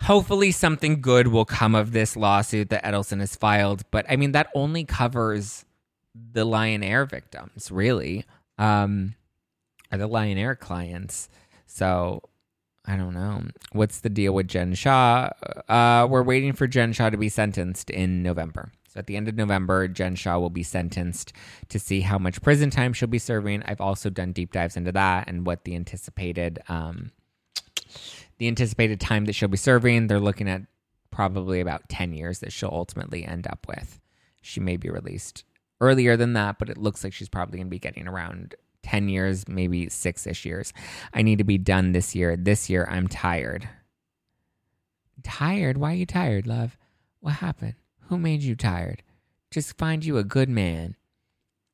hopefully, 0.00 0.50
something 0.50 1.02
good 1.02 1.28
will 1.28 1.44
come 1.44 1.74
of 1.74 1.92
this 1.92 2.16
lawsuit 2.16 2.70
that 2.70 2.82
Edelson 2.84 3.20
has 3.20 3.36
filed. 3.36 3.82
But 3.90 4.06
I 4.08 4.16
mean, 4.16 4.32
that 4.32 4.48
only 4.54 4.84
covers 4.84 5.66
the 6.14 6.46
Lion 6.46 6.82
Air 6.82 7.04
victims, 7.04 7.70
really, 7.70 8.24
um, 8.56 9.14
or 9.92 9.98
the 9.98 10.06
Lion 10.06 10.38
Air 10.38 10.56
clients. 10.56 11.28
So 11.66 12.22
I 12.86 12.96
don't 12.96 13.12
know. 13.12 13.42
What's 13.72 14.00
the 14.00 14.08
deal 14.08 14.32
with 14.32 14.48
Jen 14.48 14.72
Shah? 14.72 15.28
Uh, 15.68 16.06
we're 16.08 16.22
waiting 16.22 16.54
for 16.54 16.66
Jen 16.66 16.94
Shah 16.94 17.10
to 17.10 17.18
be 17.18 17.28
sentenced 17.28 17.90
in 17.90 18.22
November. 18.22 18.72
So 18.94 19.00
at 19.00 19.08
the 19.08 19.16
end 19.16 19.28
of 19.28 19.34
November, 19.34 19.88
Jen 19.88 20.14
Shah 20.14 20.38
will 20.38 20.50
be 20.50 20.62
sentenced 20.62 21.32
to 21.68 21.80
see 21.80 22.00
how 22.00 22.16
much 22.16 22.40
prison 22.42 22.70
time 22.70 22.92
she'll 22.92 23.08
be 23.08 23.18
serving. 23.18 23.64
I've 23.64 23.80
also 23.80 24.08
done 24.08 24.32
deep 24.32 24.52
dives 24.52 24.76
into 24.76 24.92
that 24.92 25.28
and 25.28 25.44
what 25.44 25.64
the 25.64 25.74
anticipated 25.74 26.60
um, 26.68 27.10
the 28.38 28.46
anticipated 28.48 29.00
time 29.00 29.24
that 29.24 29.34
she'll 29.34 29.48
be 29.48 29.56
serving. 29.56 30.06
They're 30.06 30.20
looking 30.20 30.48
at 30.48 30.62
probably 31.10 31.60
about 31.60 31.88
10 31.88 32.12
years 32.12 32.38
that 32.40 32.52
she'll 32.52 32.70
ultimately 32.72 33.24
end 33.24 33.46
up 33.46 33.66
with. 33.68 34.00
She 34.42 34.60
may 34.60 34.76
be 34.76 34.90
released 34.90 35.44
earlier 35.80 36.16
than 36.16 36.32
that, 36.34 36.58
but 36.58 36.68
it 36.68 36.78
looks 36.78 37.02
like 37.02 37.12
she's 37.12 37.28
probably 37.28 37.58
going 37.58 37.66
to 37.66 37.70
be 37.70 37.78
getting 37.78 38.06
around 38.06 38.54
10 38.82 39.08
years, 39.08 39.48
maybe 39.48 39.88
six 39.88 40.26
ish 40.26 40.44
years. 40.44 40.72
I 41.12 41.22
need 41.22 41.38
to 41.38 41.44
be 41.44 41.58
done 41.58 41.92
this 41.92 42.14
year. 42.14 42.36
This 42.36 42.68
year, 42.70 42.86
I'm 42.90 43.08
tired. 43.08 43.68
Tired? 45.22 45.78
Why 45.78 45.92
are 45.92 45.96
you 45.96 46.06
tired, 46.06 46.46
love? 46.46 46.76
What 47.20 47.34
happened? 47.34 47.74
Who 48.08 48.18
made 48.18 48.42
you 48.42 48.54
tired? 48.54 49.02
Just 49.50 49.78
find 49.78 50.04
you 50.04 50.18
a 50.18 50.24
good 50.24 50.48
man, 50.48 50.96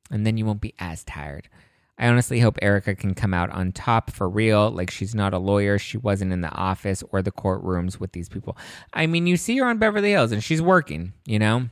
and 0.09 0.25
then 0.25 0.37
you 0.37 0.45
won't 0.45 0.61
be 0.61 0.73
as 0.79 1.03
tired. 1.03 1.49
I 1.97 2.07
honestly 2.07 2.39
hope 2.39 2.57
Erika 2.61 2.95
can 2.95 3.13
come 3.13 3.33
out 3.33 3.51
on 3.51 3.71
top 3.71 4.11
for 4.11 4.27
real. 4.27 4.71
Like 4.71 4.89
she's 4.89 5.13
not 5.13 5.33
a 5.33 5.37
lawyer. 5.37 5.77
She 5.77 5.97
wasn't 5.97 6.33
in 6.33 6.41
the 6.41 6.51
office 6.51 7.03
or 7.11 7.21
the 7.21 7.31
courtrooms 7.31 7.99
with 7.99 8.13
these 8.13 8.27
people. 8.27 8.57
I 8.93 9.05
mean, 9.05 9.27
you 9.27 9.37
see 9.37 9.57
her 9.57 9.65
on 9.65 9.77
Beverly 9.77 10.11
Hills 10.11 10.31
and 10.31 10.43
she's 10.43 10.61
working, 10.61 11.13
you 11.25 11.37
know? 11.37 11.69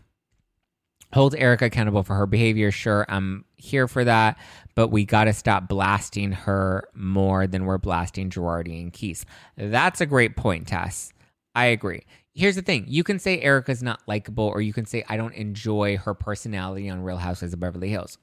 Hold 1.14 1.34
Erika 1.34 1.66
accountable 1.66 2.04
for 2.04 2.14
her 2.16 2.28
behavior. 2.28 2.70
Sure, 2.70 3.08
I'm 3.10 3.46
here 3.56 3.88
for 3.88 4.04
that 4.04 4.38
but 4.80 4.88
we 4.88 5.04
got 5.04 5.26
to 5.26 5.34
stop 5.34 5.68
blasting 5.68 6.32
her 6.32 6.88
more 6.94 7.46
than 7.48 7.66
we're 7.66 7.78
blasting 7.78 8.30
Girardi 8.30 8.82
and 8.82 8.94
Keese. 8.94 9.26
That's 9.58 10.00
a 10.00 10.06
great 10.06 10.38
point, 10.38 10.70
Tess. 10.70 11.12
I 11.54 11.66
agree. 11.66 12.04
Here's 12.40 12.56
the 12.56 12.62
thing 12.62 12.86
you 12.88 13.04
can 13.04 13.20
say 13.20 13.42
Erika's 13.42 13.84
not 13.84 14.02
likable, 14.08 14.46
or 14.46 14.62
you 14.62 14.72
can 14.72 14.86
say, 14.86 15.04
I 15.10 15.18
don't 15.18 15.34
enjoy 15.34 15.98
her 15.98 16.14
personality 16.14 16.90
on 16.90 17.02
Real 17.02 17.18
Housewives 17.18 17.54
of 17.54 17.60
Beverly 17.60 17.90
Hills. 17.90 18.18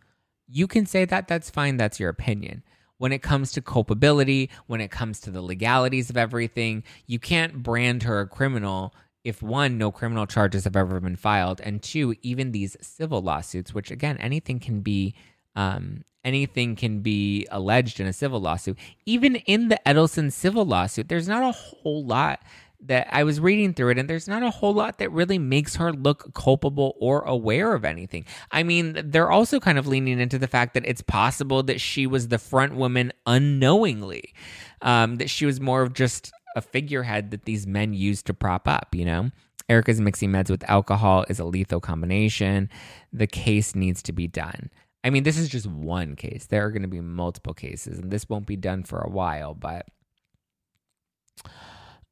You 0.49 0.67
can 0.67 0.87
say 0.87 1.05
that. 1.05 1.29
That's 1.29 1.51
fine. 1.51 1.77
That's 1.77 2.01
your 2.01 2.09
opinion. 2.09 2.62
When 2.97 3.12
it 3.12 3.21
comes 3.21 3.53
to 3.53 3.61
culpability, 3.61 4.49
when 4.69 4.81
it 4.81 4.91
comes 4.91 5.21
to 5.21 5.31
the 5.31 5.43
legalities 5.43 6.09
of 6.09 6.17
everything, 6.17 6.83
you 7.07 7.19
can't 7.19 7.62
brand 7.62 8.05
her 8.05 8.21
a 8.21 8.27
criminal 8.27 8.95
if 9.23 9.43
one, 9.43 9.77
no 9.77 9.93
criminal 9.93 10.25
charges 10.25 10.64
have 10.64 10.77
ever 10.77 10.99
been 10.99 11.17
filed, 11.17 11.61
and 11.61 11.83
two, 11.83 12.14
even 12.23 12.53
these 12.53 12.75
civil 12.81 13.21
lawsuits, 13.21 13.75
which 13.75 13.91
again, 13.91 14.17
anything 14.17 14.61
can 14.61 14.81
be 14.81 15.14
um, 15.57 16.05
anything 16.25 16.75
can 16.75 17.01
be 17.01 17.47
alleged 17.51 18.01
in 18.01 18.07
a 18.07 18.12
civil 18.12 18.41
lawsuit. 18.41 18.79
Even 19.07 19.37
in 19.37 19.69
the 19.69 19.81
Edelson 19.87 20.33
civil 20.33 20.64
lawsuit, 20.64 21.09
there's 21.09 21.29
not 21.29 21.43
a 21.43 21.53
whole 21.53 22.05
lot 22.05 22.41
that 22.81 23.09
I 23.11 23.24
was 23.24 23.41
reading 23.41 23.74
through 23.74 23.91
it, 23.91 23.99
and 23.99 24.09
there's 24.09 24.29
not 24.29 24.43
a 24.43 24.51
whole 24.51 24.74
lot 24.74 24.99
that 24.99 25.11
really 25.11 25.39
makes 25.39 25.77
her 25.77 25.93
look 25.93 26.35
culpable 26.35 26.97
or 27.01 27.22
aware 27.22 27.74
of 27.74 27.85
anything. 27.85 28.24
I 28.51 28.62
mean, 28.62 29.01
they're 29.05 29.31
also 29.31 29.61
kind 29.61 29.79
of 29.79 29.87
leaning 29.87 30.20
into 30.20 30.39
the 30.39 30.47
fact 30.47 30.74
that 30.74 30.87
it's 30.87 31.03
possible 31.03 31.62
that 31.64 31.81
she 31.81 32.07
was 32.07 32.29
the 32.29 32.39
front 32.39 32.74
woman 32.74 33.12
unknowingly, 33.27 34.35
um, 34.83 35.16
that 35.16 35.31
she 35.31 35.47
was 35.47 35.61
more 35.61 35.83
of 35.83 35.95
just 35.95 36.33
a 36.55 36.61
figurehead 36.61 37.31
that 37.31 37.45
these 37.45 37.66
men 37.66 37.93
used 37.93 38.27
to 38.27 38.35
prop 38.35 38.66
up, 38.68 38.95
you 38.95 39.05
know? 39.05 39.31
Erika's 39.68 40.01
mixing 40.01 40.31
meds 40.31 40.49
with 40.49 40.68
alcohol 40.70 41.24
is 41.29 41.41
a 41.41 41.45
lethal 41.45 41.81
combination. 41.81 42.70
The 43.12 43.27
case 43.27 43.74
needs 43.74 44.03
to 44.05 44.12
be 44.12 44.29
done. 44.29 44.70
I 45.03 45.11
mean, 45.11 45.22
this 45.22 45.39
is 45.39 45.49
just 45.49 45.66
one 45.66 46.16
case. 46.16 46.47
There 46.47 46.64
are 46.64 46.70
going 46.70 46.83
to 46.83 46.89
be 46.89 47.01
multiple 47.01 47.55
cases, 47.55 47.99
and 47.99 48.11
this 48.11 48.29
won't 48.29 48.47
be 48.47 48.57
done 48.57 48.85
for 48.85 49.01
a 49.01 49.11
while. 49.11 49.55
But 49.55 49.87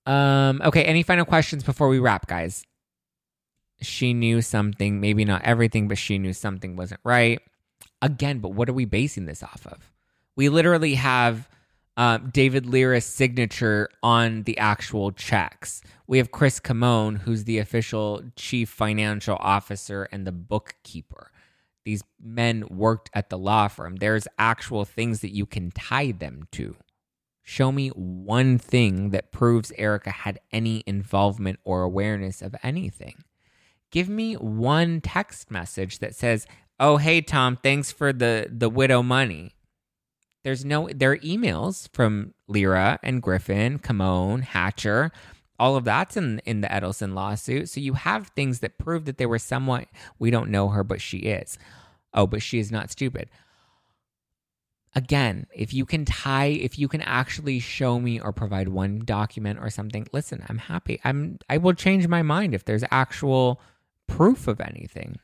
um, 0.06 0.60
okay. 0.64 0.84
Any 0.84 1.02
final 1.02 1.24
questions 1.24 1.62
before 1.62 1.88
we 1.88 1.98
wrap, 1.98 2.26
guys? 2.26 2.64
She 3.82 4.14
knew 4.14 4.40
something, 4.40 5.00
maybe 5.00 5.24
not 5.24 5.42
everything, 5.42 5.88
but 5.88 5.98
she 5.98 6.18
knew 6.18 6.32
something 6.32 6.76
wasn't 6.76 7.00
right. 7.04 7.40
Again, 8.00 8.38
but 8.38 8.50
what 8.50 8.68
are 8.68 8.74
we 8.74 8.84
basing 8.84 9.26
this 9.26 9.42
off 9.42 9.66
of? 9.66 9.92
We 10.36 10.48
literally 10.48 10.94
have 10.94 11.48
uh, 11.96 12.18
David 12.18 12.66
Lira's 12.66 13.04
signature 13.04 13.88
on 14.02 14.42
the 14.42 14.58
actual 14.58 15.12
checks. 15.12 15.82
We 16.06 16.18
have 16.18 16.30
Chris 16.30 16.60
Kamon, 16.60 17.18
who's 17.18 17.44
the 17.44 17.58
official 17.58 18.22
chief 18.36 18.68
financial 18.68 19.36
officer 19.40 20.08
and 20.12 20.26
the 20.26 20.32
bookkeeper 20.32 21.30
these 21.84 22.02
men 22.22 22.64
worked 22.70 23.10
at 23.14 23.30
the 23.30 23.38
law 23.38 23.68
firm. 23.68 23.96
There's 23.96 24.26
actual 24.38 24.84
things 24.84 25.20
that 25.20 25.34
you 25.34 25.46
can 25.46 25.70
tie 25.70 26.12
them 26.12 26.48
to. 26.52 26.76
Show 27.44 27.70
me 27.70 27.90
one 27.90 28.56
thing 28.58 29.10
that 29.10 29.30
proves 29.30 29.70
Erika 29.76 30.10
had 30.10 30.40
any 30.50 30.82
involvement 30.86 31.60
or 31.62 31.82
awareness 31.82 32.40
of 32.40 32.56
anything. 32.62 33.22
Give 33.90 34.08
me 34.08 34.34
one 34.34 35.02
text 35.02 35.50
message 35.50 35.98
that 35.98 36.14
says, 36.16 36.46
"Oh, 36.80 36.96
hey 36.96 37.20
Tom, 37.20 37.58
thanks 37.62 37.92
for 37.92 38.12
the 38.12 38.48
the 38.50 38.70
widow 38.70 39.02
money." 39.02 39.52
There's 40.42 40.64
no 40.64 40.88
there 40.88 41.12
are 41.12 41.18
emails 41.18 41.88
from 41.92 42.32
Lira 42.48 42.98
and 43.02 43.22
Griffin, 43.22 43.78
Kamon, 43.78 44.42
Hatcher, 44.42 45.12
all 45.58 45.76
of 45.76 45.84
that's 45.84 46.16
in 46.16 46.40
in 46.46 46.62
the 46.62 46.68
Edelson 46.68 47.14
lawsuit. 47.14 47.68
So 47.68 47.78
you 47.78 47.92
have 47.92 48.28
things 48.28 48.60
that 48.60 48.78
prove 48.78 49.04
that 49.04 49.18
they 49.18 49.26
were 49.26 49.38
somewhat 49.38 49.88
we 50.18 50.30
don't 50.30 50.50
know 50.50 50.70
her, 50.70 50.82
but 50.82 51.00
she 51.00 51.18
is. 51.18 51.58
Oh, 52.14 52.26
but 52.26 52.42
she 52.42 52.58
is 52.58 52.72
not 52.72 52.90
stupid. 52.90 53.28
Again, 54.96 55.46
if 55.52 55.74
you 55.74 55.84
can 55.84 56.04
tie, 56.04 56.46
if 56.46 56.78
you 56.78 56.86
can 56.86 57.00
actually 57.02 57.58
show 57.58 57.98
me 57.98 58.20
or 58.20 58.32
provide 58.32 58.68
one 58.68 59.00
document 59.00 59.58
or 59.60 59.68
something, 59.68 60.06
listen, 60.12 60.44
I'm 60.48 60.58
happy. 60.58 61.00
I'm 61.04 61.38
I 61.48 61.58
will 61.58 61.74
change 61.74 62.06
my 62.06 62.22
mind 62.22 62.54
if 62.54 62.64
there's 62.64 62.84
actual 62.90 63.60
proof 64.06 64.46
of 64.46 64.60
anything. 64.60 65.18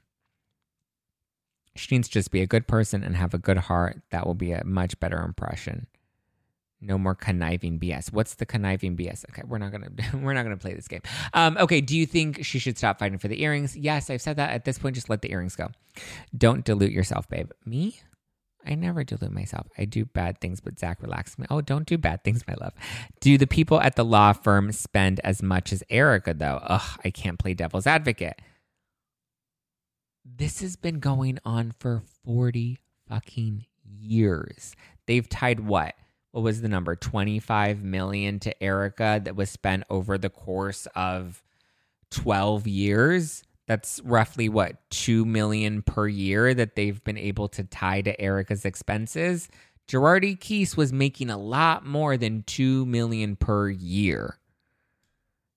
She 1.76 1.94
needs 1.94 2.08
to 2.08 2.14
just 2.14 2.32
be 2.32 2.42
a 2.42 2.46
good 2.46 2.66
person 2.66 3.04
and 3.04 3.14
have 3.16 3.32
a 3.32 3.38
good 3.38 3.58
heart. 3.58 4.02
That 4.10 4.26
will 4.26 4.34
be 4.34 4.50
a 4.52 4.64
much 4.64 4.98
better 4.98 5.22
impression. 5.22 5.86
No 6.80 6.98
more 6.98 7.14
conniving 7.14 7.78
BS. 7.78 8.12
What's 8.12 8.34
the 8.34 8.46
conniving 8.46 8.96
BS? 8.96 9.24
Okay, 9.30 9.42
we're 9.46 9.58
not 9.58 9.70
gonna 9.70 9.90
we're 10.14 10.32
not 10.34 10.42
gonna 10.42 10.56
play 10.56 10.74
this 10.74 10.88
game. 10.88 11.02
Um, 11.32 11.56
okay, 11.58 11.80
do 11.80 11.96
you 11.96 12.06
think 12.06 12.44
she 12.44 12.58
should 12.58 12.76
stop 12.76 12.98
fighting 12.98 13.18
for 13.18 13.28
the 13.28 13.40
earrings? 13.42 13.76
Yes, 13.76 14.10
I've 14.10 14.22
said 14.22 14.36
that. 14.36 14.50
At 14.50 14.64
this 14.64 14.78
point, 14.78 14.94
just 14.96 15.08
let 15.08 15.22
the 15.22 15.30
earrings 15.30 15.54
go. 15.54 15.68
Don't 16.36 16.64
dilute 16.64 16.92
yourself, 16.92 17.28
babe. 17.28 17.50
Me? 17.64 18.00
I 18.66 18.74
never 18.74 19.04
dilute 19.04 19.32
myself. 19.32 19.68
I 19.78 19.84
do 19.84 20.04
bad 20.04 20.40
things, 20.40 20.60
but 20.60 20.78
Zack 20.78 21.02
relaxes 21.02 21.38
me. 21.38 21.46
Oh, 21.50 21.60
don't 21.60 21.86
do 21.86 21.96
bad 21.96 22.24
things, 22.24 22.46
my 22.46 22.54
love. 22.60 22.74
Do 23.20 23.38
the 23.38 23.46
people 23.46 23.80
at 23.80 23.96
the 23.96 24.04
law 24.04 24.32
firm 24.32 24.72
spend 24.72 25.20
as 25.24 25.42
much 25.42 25.72
as 25.72 25.82
Erika, 25.88 26.34
though? 26.34 26.60
Ugh, 26.62 27.00
I 27.04 27.10
can't 27.10 27.38
play 27.38 27.54
devil's 27.54 27.86
advocate. 27.86 28.40
This 30.24 30.60
has 30.60 30.76
been 30.76 31.00
going 31.00 31.38
on 31.44 31.72
for 31.78 32.02
40 32.24 32.78
fucking 33.08 33.66
years. 33.82 34.74
They've 35.06 35.28
tied 35.28 35.60
what? 35.60 35.94
what 36.32 36.42
was 36.42 36.60
the 36.60 36.68
number 36.68 36.94
25 36.96 37.82
million 37.82 38.38
to 38.40 38.62
Erika 38.62 39.20
that 39.24 39.36
was 39.36 39.50
spent 39.50 39.84
over 39.90 40.16
the 40.16 40.30
course 40.30 40.86
of 40.94 41.42
12 42.10 42.66
years 42.66 43.42
that's 43.70 44.00
roughly 44.04 44.48
what 44.48 44.78
2 44.90 45.24
million 45.24 45.80
per 45.82 46.08
year 46.08 46.52
that 46.52 46.74
they've 46.74 47.04
been 47.04 47.16
able 47.16 47.46
to 47.46 47.62
tie 47.62 48.00
to 48.00 48.20
Erika's 48.20 48.64
expenses. 48.64 49.48
Girardi 49.86 50.36
Keese 50.36 50.76
was 50.76 50.92
making 50.92 51.30
a 51.30 51.38
lot 51.38 51.86
more 51.86 52.16
than 52.16 52.42
2 52.48 52.84
million 52.86 53.36
per 53.36 53.68
year. 53.70 54.40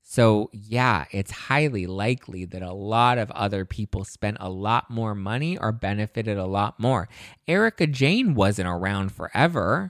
So 0.04 0.52
yeah 0.54 1.06
it's 1.10 1.32
highly 1.32 1.88
likely 1.88 2.46
that 2.46 2.62
a 2.62 2.72
lot 2.72 3.18
of 3.18 3.32
other 3.32 3.66
people 3.66 4.06
spent 4.06 4.38
a 4.40 4.48
lot 4.48 4.92
more 4.92 5.16
money 5.16 5.58
or 5.58 5.72
benefited 5.72 6.38
a 6.38 6.46
lot 6.46 6.80
more. 6.80 7.10
Erika 7.48 7.88
Jayne 7.88 8.36
wasn't 8.36 8.68
around 8.68 9.12
forever. 9.12 9.90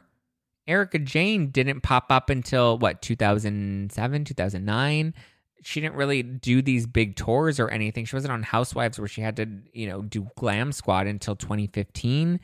Erika 0.65 0.99
Jayne 0.99 1.47
didn't 1.47 1.81
pop 1.81 2.05
up 2.09 2.29
until 2.29 2.77
what 2.77 3.01
2007, 3.01 4.23
2009. 4.23 5.13
She 5.63 5.81
didn't 5.81 5.95
really 5.95 6.23
do 6.23 6.61
these 6.61 6.85
big 6.85 7.15
tours 7.15 7.59
or 7.59 7.69
anything. 7.69 8.05
She 8.05 8.15
wasn't 8.15 8.33
on 8.33 8.43
Housewives 8.43 8.99
where 8.99 9.07
she 9.07 9.21
had 9.21 9.37
to, 9.37 9.47
you 9.71 9.87
know, 9.87 10.01
do 10.01 10.27
Glam 10.35 10.71
Squad 10.71 11.07
until 11.07 11.35
2015. 11.35 12.39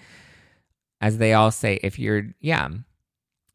As 1.01 1.17
they 1.17 1.33
all 1.33 1.51
say, 1.51 1.79
if 1.83 1.99
you're, 1.99 2.33
yeah, 2.39 2.69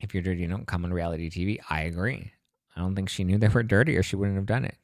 if 0.00 0.14
you're 0.14 0.22
dirty, 0.22 0.42
you 0.42 0.48
don't 0.48 0.66
come 0.66 0.84
on 0.84 0.92
reality 0.92 1.30
TV. 1.30 1.58
I 1.68 1.82
agree. 1.82 2.32
I 2.76 2.80
don't 2.80 2.94
think 2.94 3.08
she 3.08 3.24
knew 3.24 3.38
they 3.38 3.48
were 3.48 3.62
dirty 3.62 3.96
or 3.96 4.02
she 4.02 4.16
wouldn't 4.16 4.36
have 4.36 4.46
done 4.46 4.64
it. 4.64 4.76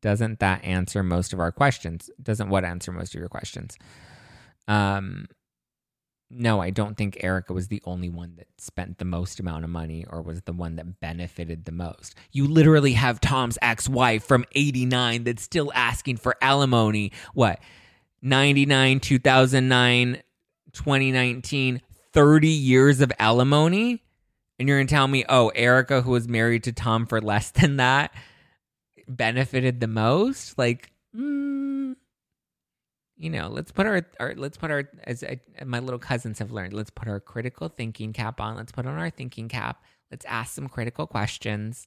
Doesn't 0.00 0.40
that 0.40 0.64
answer 0.64 1.02
most 1.02 1.32
of 1.32 1.40
our 1.40 1.52
questions? 1.52 2.10
Doesn't 2.22 2.48
what 2.48 2.64
answer 2.64 2.92
most 2.92 3.14
of 3.14 3.20
your 3.20 3.28
questions? 3.28 3.78
Um, 4.66 5.26
no, 6.36 6.60
I 6.60 6.70
don't 6.70 6.96
think 6.96 7.18
Erika 7.20 7.52
was 7.52 7.68
the 7.68 7.82
only 7.84 8.08
one 8.08 8.34
that 8.36 8.48
spent 8.58 8.98
the 8.98 9.04
most 9.04 9.40
amount 9.40 9.64
of 9.64 9.70
money 9.70 10.04
or 10.08 10.22
was 10.22 10.42
the 10.42 10.52
one 10.52 10.76
that 10.76 11.00
benefited 11.00 11.64
the 11.64 11.72
most. 11.72 12.14
You 12.32 12.46
literally 12.46 12.92
have 12.94 13.20
Tom's 13.20 13.58
ex 13.62 13.88
wife 13.88 14.24
from 14.24 14.44
89 14.52 15.24
that's 15.24 15.42
still 15.42 15.72
asking 15.74 16.16
for 16.16 16.36
alimony. 16.42 17.12
What? 17.34 17.60
99, 18.22 19.00
2009, 19.00 20.22
2019, 20.72 21.80
30 22.12 22.48
years 22.48 23.00
of 23.00 23.12
alimony? 23.18 24.02
And 24.58 24.68
you're 24.68 24.78
going 24.78 24.86
to 24.86 24.94
tell 24.94 25.08
me, 25.08 25.24
oh, 25.28 25.48
Erika, 25.48 26.00
who 26.02 26.12
was 26.12 26.28
married 26.28 26.64
to 26.64 26.72
Tom 26.72 27.06
for 27.06 27.20
less 27.20 27.50
than 27.50 27.76
that, 27.76 28.12
benefited 29.08 29.80
the 29.80 29.88
most? 29.88 30.56
Like, 30.56 30.92
mm, 31.14 31.96
you 33.16 33.30
know, 33.30 33.48
let's 33.48 33.70
put 33.70 33.86
our, 33.86 34.02
our 34.18 34.34
let's 34.36 34.56
put 34.56 34.70
our 34.70 34.88
as 35.04 35.22
I, 35.22 35.40
my 35.64 35.78
little 35.78 35.98
cousins 35.98 36.38
have 36.40 36.50
learned, 36.50 36.72
let's 36.72 36.90
put 36.90 37.08
our 37.08 37.20
critical 37.20 37.68
thinking 37.68 38.12
cap 38.12 38.40
on. 38.40 38.56
Let's 38.56 38.72
put 38.72 38.86
on 38.86 38.98
our 38.98 39.10
thinking 39.10 39.48
cap. 39.48 39.82
Let's 40.10 40.24
ask 40.26 40.54
some 40.54 40.68
critical 40.68 41.06
questions. 41.06 41.86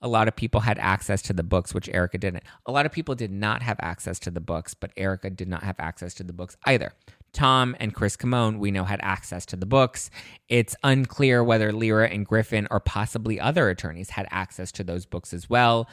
A 0.00 0.08
lot 0.08 0.28
of 0.28 0.36
people 0.36 0.60
had 0.60 0.78
access 0.78 1.22
to 1.22 1.32
the 1.32 1.42
books, 1.42 1.74
which 1.74 1.88
Erika 1.88 2.18
didn't. 2.18 2.44
A 2.66 2.72
lot 2.72 2.86
of 2.86 2.92
people 2.92 3.16
did 3.16 3.32
not 3.32 3.62
have 3.62 3.78
access 3.80 4.20
to 4.20 4.30
the 4.30 4.40
books, 4.40 4.72
but 4.72 4.92
Erika 4.96 5.28
did 5.28 5.48
not 5.48 5.64
have 5.64 5.74
access 5.80 6.14
to 6.14 6.22
the 6.22 6.32
books 6.32 6.56
either. 6.66 6.92
Tom 7.32 7.74
and 7.80 7.92
Chris 7.92 8.16
Kamon, 8.16 8.58
we 8.58 8.70
know, 8.70 8.84
had 8.84 9.00
access 9.02 9.44
to 9.46 9.56
the 9.56 9.66
books. 9.66 10.08
It's 10.48 10.76
unclear 10.84 11.42
whether 11.42 11.72
Lira 11.72 12.08
and 12.08 12.24
Griffin 12.24 12.68
or 12.70 12.78
possibly 12.78 13.40
other 13.40 13.68
attorneys 13.68 14.10
had 14.10 14.28
access 14.30 14.70
to 14.72 14.84
those 14.84 15.04
books 15.04 15.32
as 15.32 15.50
well. 15.50 15.88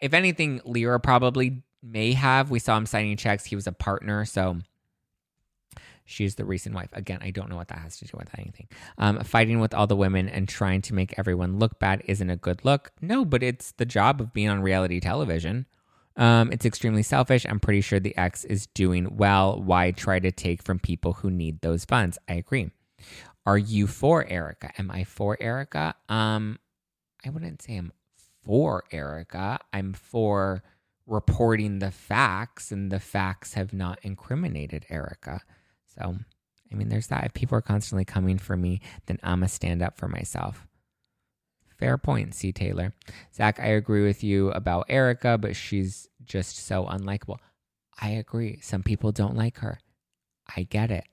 If 0.00 0.14
anything, 0.14 0.62
Lira 0.64 0.98
probably 0.98 1.62
may 1.82 2.12
have. 2.12 2.50
We 2.50 2.58
saw 2.58 2.76
him 2.76 2.86
signing 2.86 3.16
checks. 3.16 3.44
He 3.44 3.56
was 3.56 3.66
a 3.66 3.72
partner, 3.72 4.24
so 4.24 4.58
she's 6.04 6.34
the 6.34 6.44
recent 6.44 6.74
wife. 6.74 6.90
Again, 6.92 7.20
I 7.22 7.30
don't 7.30 7.48
know 7.48 7.56
what 7.56 7.68
that 7.68 7.78
has 7.78 7.98
to 7.98 8.04
do 8.04 8.16
with 8.18 8.28
anything. 8.38 8.68
Um, 8.98 9.20
fighting 9.20 9.60
with 9.60 9.72
all 9.74 9.86
the 9.86 9.96
women 9.96 10.28
and 10.28 10.48
trying 10.48 10.82
to 10.82 10.94
make 10.94 11.18
everyone 11.18 11.58
look 11.58 11.78
bad 11.78 12.02
isn't 12.06 12.30
a 12.30 12.36
good 12.36 12.64
look. 12.64 12.92
No, 13.00 13.24
but 13.24 13.42
it's 13.42 13.72
the 13.72 13.86
job 13.86 14.20
of 14.20 14.32
being 14.32 14.48
on 14.48 14.62
reality 14.62 15.00
television. 15.00 15.66
Um, 16.16 16.52
it's 16.52 16.66
extremely 16.66 17.02
selfish. 17.02 17.46
I'm 17.48 17.60
pretty 17.60 17.80
sure 17.80 18.00
the 18.00 18.16
ex 18.16 18.44
is 18.44 18.66
doing 18.66 19.16
well. 19.16 19.60
Why 19.62 19.92
try 19.92 20.18
to 20.18 20.32
take 20.32 20.62
from 20.62 20.78
people 20.78 21.14
who 21.14 21.30
need 21.30 21.60
those 21.60 21.84
funds? 21.84 22.18
I 22.28 22.34
agree. 22.34 22.70
Are 23.46 23.58
you 23.58 23.86
for 23.86 24.26
Erika? 24.28 24.70
Am 24.78 24.90
I 24.90 25.04
for 25.04 25.36
Erika? 25.40 25.94
Um, 26.08 26.58
I 27.24 27.30
wouldn't 27.30 27.62
say 27.62 27.76
I'm 27.76 27.92
for 28.44 28.84
Erika. 28.90 29.60
I'm 29.72 29.92
for 29.92 30.62
reporting 31.10 31.80
the 31.80 31.90
facts, 31.90 32.70
and 32.72 32.90
the 32.90 33.00
facts 33.00 33.54
have 33.54 33.72
not 33.72 33.98
incriminated 34.02 34.86
Erika. 34.88 35.42
So, 35.86 36.16
I 36.70 36.74
mean, 36.74 36.88
there's 36.88 37.08
that. 37.08 37.24
If 37.24 37.34
people 37.34 37.58
are 37.58 37.62
constantly 37.62 38.04
coming 38.04 38.38
for 38.38 38.56
me, 38.56 38.80
then 39.06 39.18
I'm 39.22 39.40
going 39.40 39.48
to 39.48 39.54
stand 39.54 39.82
up 39.82 39.98
for 39.98 40.08
myself. 40.08 40.66
Fair 41.78 41.98
point, 41.98 42.34
C. 42.34 42.52
Taylor. 42.52 42.94
Zack, 43.34 43.58
I 43.58 43.68
agree 43.68 44.04
with 44.04 44.22
you 44.22 44.50
about 44.52 44.86
Erika, 44.88 45.36
but 45.36 45.56
she's 45.56 46.08
just 46.24 46.58
so 46.58 46.84
unlikable. 46.84 47.38
I 48.00 48.10
agree. 48.10 48.60
Some 48.62 48.82
people 48.82 49.12
don't 49.12 49.36
like 49.36 49.58
her. 49.58 49.80
I 50.56 50.62
get 50.62 50.90
it. 50.90 51.04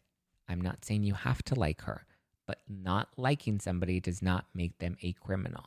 I'm 0.48 0.62
not 0.62 0.86
saying 0.86 1.04
you 1.04 1.14
have 1.14 1.42
to 1.44 1.56
like 1.56 1.82
her, 1.82 2.06
but 2.46 2.60
not 2.70 3.10
liking 3.18 3.60
somebody 3.60 4.00
does 4.00 4.22
not 4.22 4.46
make 4.54 4.78
them 4.78 4.98
a 5.02 5.14
criminal. 5.14 5.66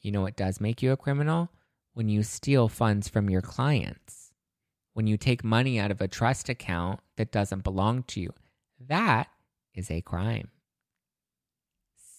You 0.00 0.12
know 0.12 0.22
what 0.22 0.36
does 0.36 0.60
make 0.60 0.82
you 0.82 0.92
a 0.92 0.96
criminal? 0.96 1.50
When 1.98 2.08
you 2.08 2.22
steal 2.22 2.68
funds 2.68 3.08
from 3.08 3.28
your 3.28 3.42
clients, 3.42 4.32
when 4.94 5.08
you 5.08 5.16
take 5.16 5.42
money 5.42 5.80
out 5.80 5.90
of 5.90 6.00
a 6.00 6.06
trust 6.06 6.48
account 6.48 7.00
that 7.16 7.32
doesn't 7.32 7.64
belong 7.64 8.04
to 8.04 8.20
you. 8.20 8.32
That 8.86 9.26
is 9.74 9.90
a 9.90 10.00
crime. 10.00 10.46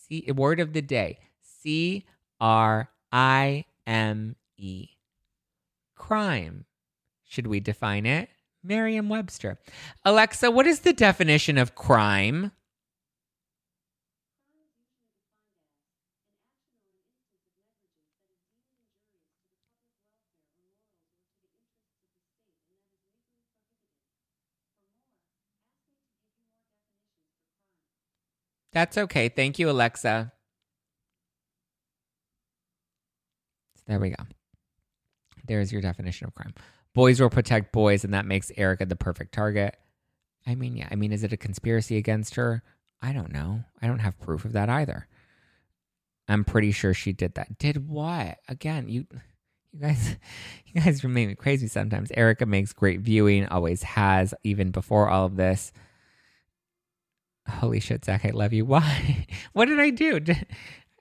C- 0.09 0.29
word 0.33 0.59
of 0.59 0.73
the 0.73 0.81
day 0.81 1.19
C 1.39 2.05
R 2.41 2.89
I 3.13 3.63
M 3.87 4.35
E. 4.57 4.89
Crime. 5.95 6.65
Should 7.23 7.47
we 7.47 7.61
define 7.61 8.05
it? 8.05 8.27
Merriam 8.61 9.07
Webster. 9.07 9.59
Alexa, 10.03 10.51
what 10.51 10.67
is 10.67 10.81
the 10.81 10.91
definition 10.91 11.57
of 11.57 11.75
crime? 11.75 12.51
That's 28.71 28.97
okay. 28.97 29.29
Thank 29.29 29.59
you, 29.59 29.69
Alexa. 29.69 30.31
There 33.87 33.99
we 33.99 34.09
go. 34.09 34.23
There's 35.47 35.71
your 35.71 35.81
definition 35.81 36.27
of 36.27 36.35
crime. 36.35 36.53
Boys 36.93 37.19
will 37.19 37.29
protect 37.29 37.71
boys, 37.71 38.03
and 38.03 38.13
that 38.13 38.25
makes 38.25 38.51
Erika 38.55 38.85
the 38.85 38.95
perfect 38.95 39.33
target. 39.33 39.75
I 40.45 40.55
mean, 40.55 40.75
yeah. 40.77 40.87
I 40.91 40.95
mean, 40.95 41.11
is 41.11 41.23
it 41.23 41.33
a 41.33 41.37
conspiracy 41.37 41.97
against 41.97 42.35
her? 42.35 42.63
I 43.01 43.13
don't 43.13 43.31
know. 43.31 43.63
I 43.81 43.87
don't 43.87 43.99
have 43.99 44.19
proof 44.19 44.45
of 44.45 44.53
that 44.53 44.69
either. 44.69 45.07
I'm 46.27 46.43
pretty 46.43 46.71
sure 46.71 46.93
she 46.93 47.13
did 47.13 47.33
that. 47.35 47.57
Did 47.57 47.89
what? 47.89 48.37
Again, 48.47 48.87
you 48.87 49.07
you 49.71 49.79
guys 49.79 50.15
you 50.67 50.81
guys 50.81 51.03
make 51.03 51.27
me 51.29 51.35
crazy 51.35 51.67
sometimes. 51.67 52.11
Erica 52.11 52.45
makes 52.45 52.73
great 52.73 53.01
viewing, 53.01 53.47
always 53.47 53.83
has, 53.83 54.33
even 54.43 54.71
before 54.71 55.09
all 55.09 55.25
of 55.25 55.35
this. 55.35 55.71
Holy 57.49 57.79
shit, 57.79 58.05
Zack, 58.05 58.25
I 58.25 58.29
love 58.29 58.53
you. 58.53 58.65
Why? 58.75 59.27
what 59.53 59.65
did 59.65 59.79
I 59.79 59.89
do? 59.89 60.19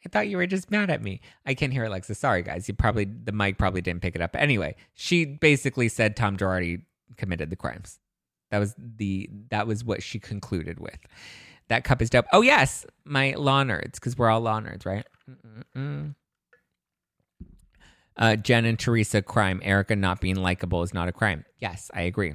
I 0.06 0.08
thought 0.10 0.28
you 0.28 0.36
were 0.36 0.46
just 0.46 0.70
mad 0.70 0.90
at 0.90 1.02
me. 1.02 1.20
I 1.44 1.54
can't 1.54 1.72
hear 1.72 1.84
Alexa. 1.84 2.14
Sorry, 2.14 2.42
guys. 2.42 2.68
You 2.68 2.74
probably 2.74 3.04
the 3.04 3.32
mic 3.32 3.58
probably 3.58 3.80
didn't 3.80 4.02
pick 4.02 4.14
it 4.14 4.22
up. 4.22 4.36
Anyway, 4.36 4.76
she 4.94 5.24
basically 5.24 5.88
said 5.88 6.16
Tom 6.16 6.36
Girardi 6.36 6.82
committed 7.16 7.50
the 7.50 7.56
crimes. 7.56 7.98
That 8.50 8.58
was 8.58 8.74
the 8.78 9.28
that 9.50 9.66
was 9.66 9.84
what 9.84 10.02
she 10.02 10.18
concluded 10.18 10.78
with. 10.80 10.98
That 11.68 11.84
cup 11.84 12.00
is 12.00 12.10
dope. 12.10 12.26
Oh 12.32 12.42
yes, 12.42 12.86
my 13.04 13.34
law 13.36 13.62
nerds, 13.64 13.94
because 13.94 14.16
we're 14.16 14.30
all 14.30 14.40
law 14.40 14.60
nerds, 14.60 14.86
right? 14.86 15.04
Uh, 18.16 18.36
Jen 18.36 18.64
and 18.64 18.78
Teresa 18.78 19.22
crime. 19.22 19.60
Erika 19.62 19.94
not 19.94 20.20
being 20.20 20.36
likable 20.36 20.82
is 20.82 20.94
not 20.94 21.08
a 21.08 21.12
crime. 21.12 21.44
Yes, 21.58 21.90
I 21.94 22.02
agree. 22.02 22.34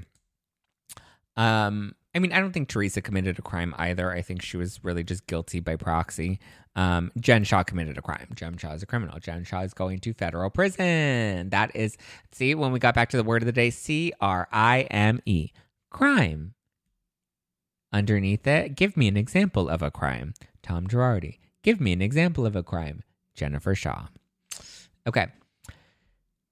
Um, 1.35 1.95
I 2.15 2.19
mean, 2.19 2.31
I 2.31 2.39
don't 2.39 2.51
think 2.51 2.69
Teresa 2.69 3.01
committed 3.01 3.39
a 3.39 3.41
crime 3.41 3.73
either. 3.77 4.11
I 4.11 4.21
think 4.21 4.43
she 4.43 4.55
was 4.55 4.83
really 4.83 5.03
just 5.03 5.25
guilty 5.25 5.59
by 5.59 5.75
proxy. 5.75 6.39
Um, 6.75 7.11
Jen 7.19 7.43
Shah 7.43 7.63
committed 7.63 7.97
a 7.97 8.01
crime. 8.03 8.27
Jen 8.35 8.57
Shah 8.57 8.73
is 8.73 8.83
a 8.83 8.85
criminal. 8.85 9.19
Jen 9.19 9.43
Shah 9.43 9.61
is 9.61 9.73
going 9.73 9.99
to 9.99 10.13
federal 10.13 10.49
prison. 10.51 11.49
That 11.49 11.75
is, 11.75 11.97
see, 12.31 12.53
when 12.53 12.71
we 12.71 12.79
got 12.79 12.93
back 12.93 13.09
to 13.09 13.17
the 13.17 13.23
word 13.23 13.41
of 13.41 13.47
the 13.47 13.51
day, 13.51 13.71
C 13.71 14.13
R 14.21 14.47
I 14.51 14.81
M 14.91 15.21
E, 15.25 15.49
crime. 15.89 16.53
Underneath 17.91 18.45
it, 18.45 18.75
give 18.75 18.95
me 18.95 19.07
an 19.07 19.17
example 19.17 19.69
of 19.69 19.81
a 19.81 19.91
crime. 19.91 20.33
Tom 20.61 20.87
Girardi. 20.87 21.37
Give 21.63 21.79
me 21.79 21.93
an 21.93 22.01
example 22.01 22.45
of 22.45 22.55
a 22.55 22.63
crime. 22.63 23.03
Jennifer 23.35 23.73
Shah. 23.73 24.07
Okay. 25.07 25.27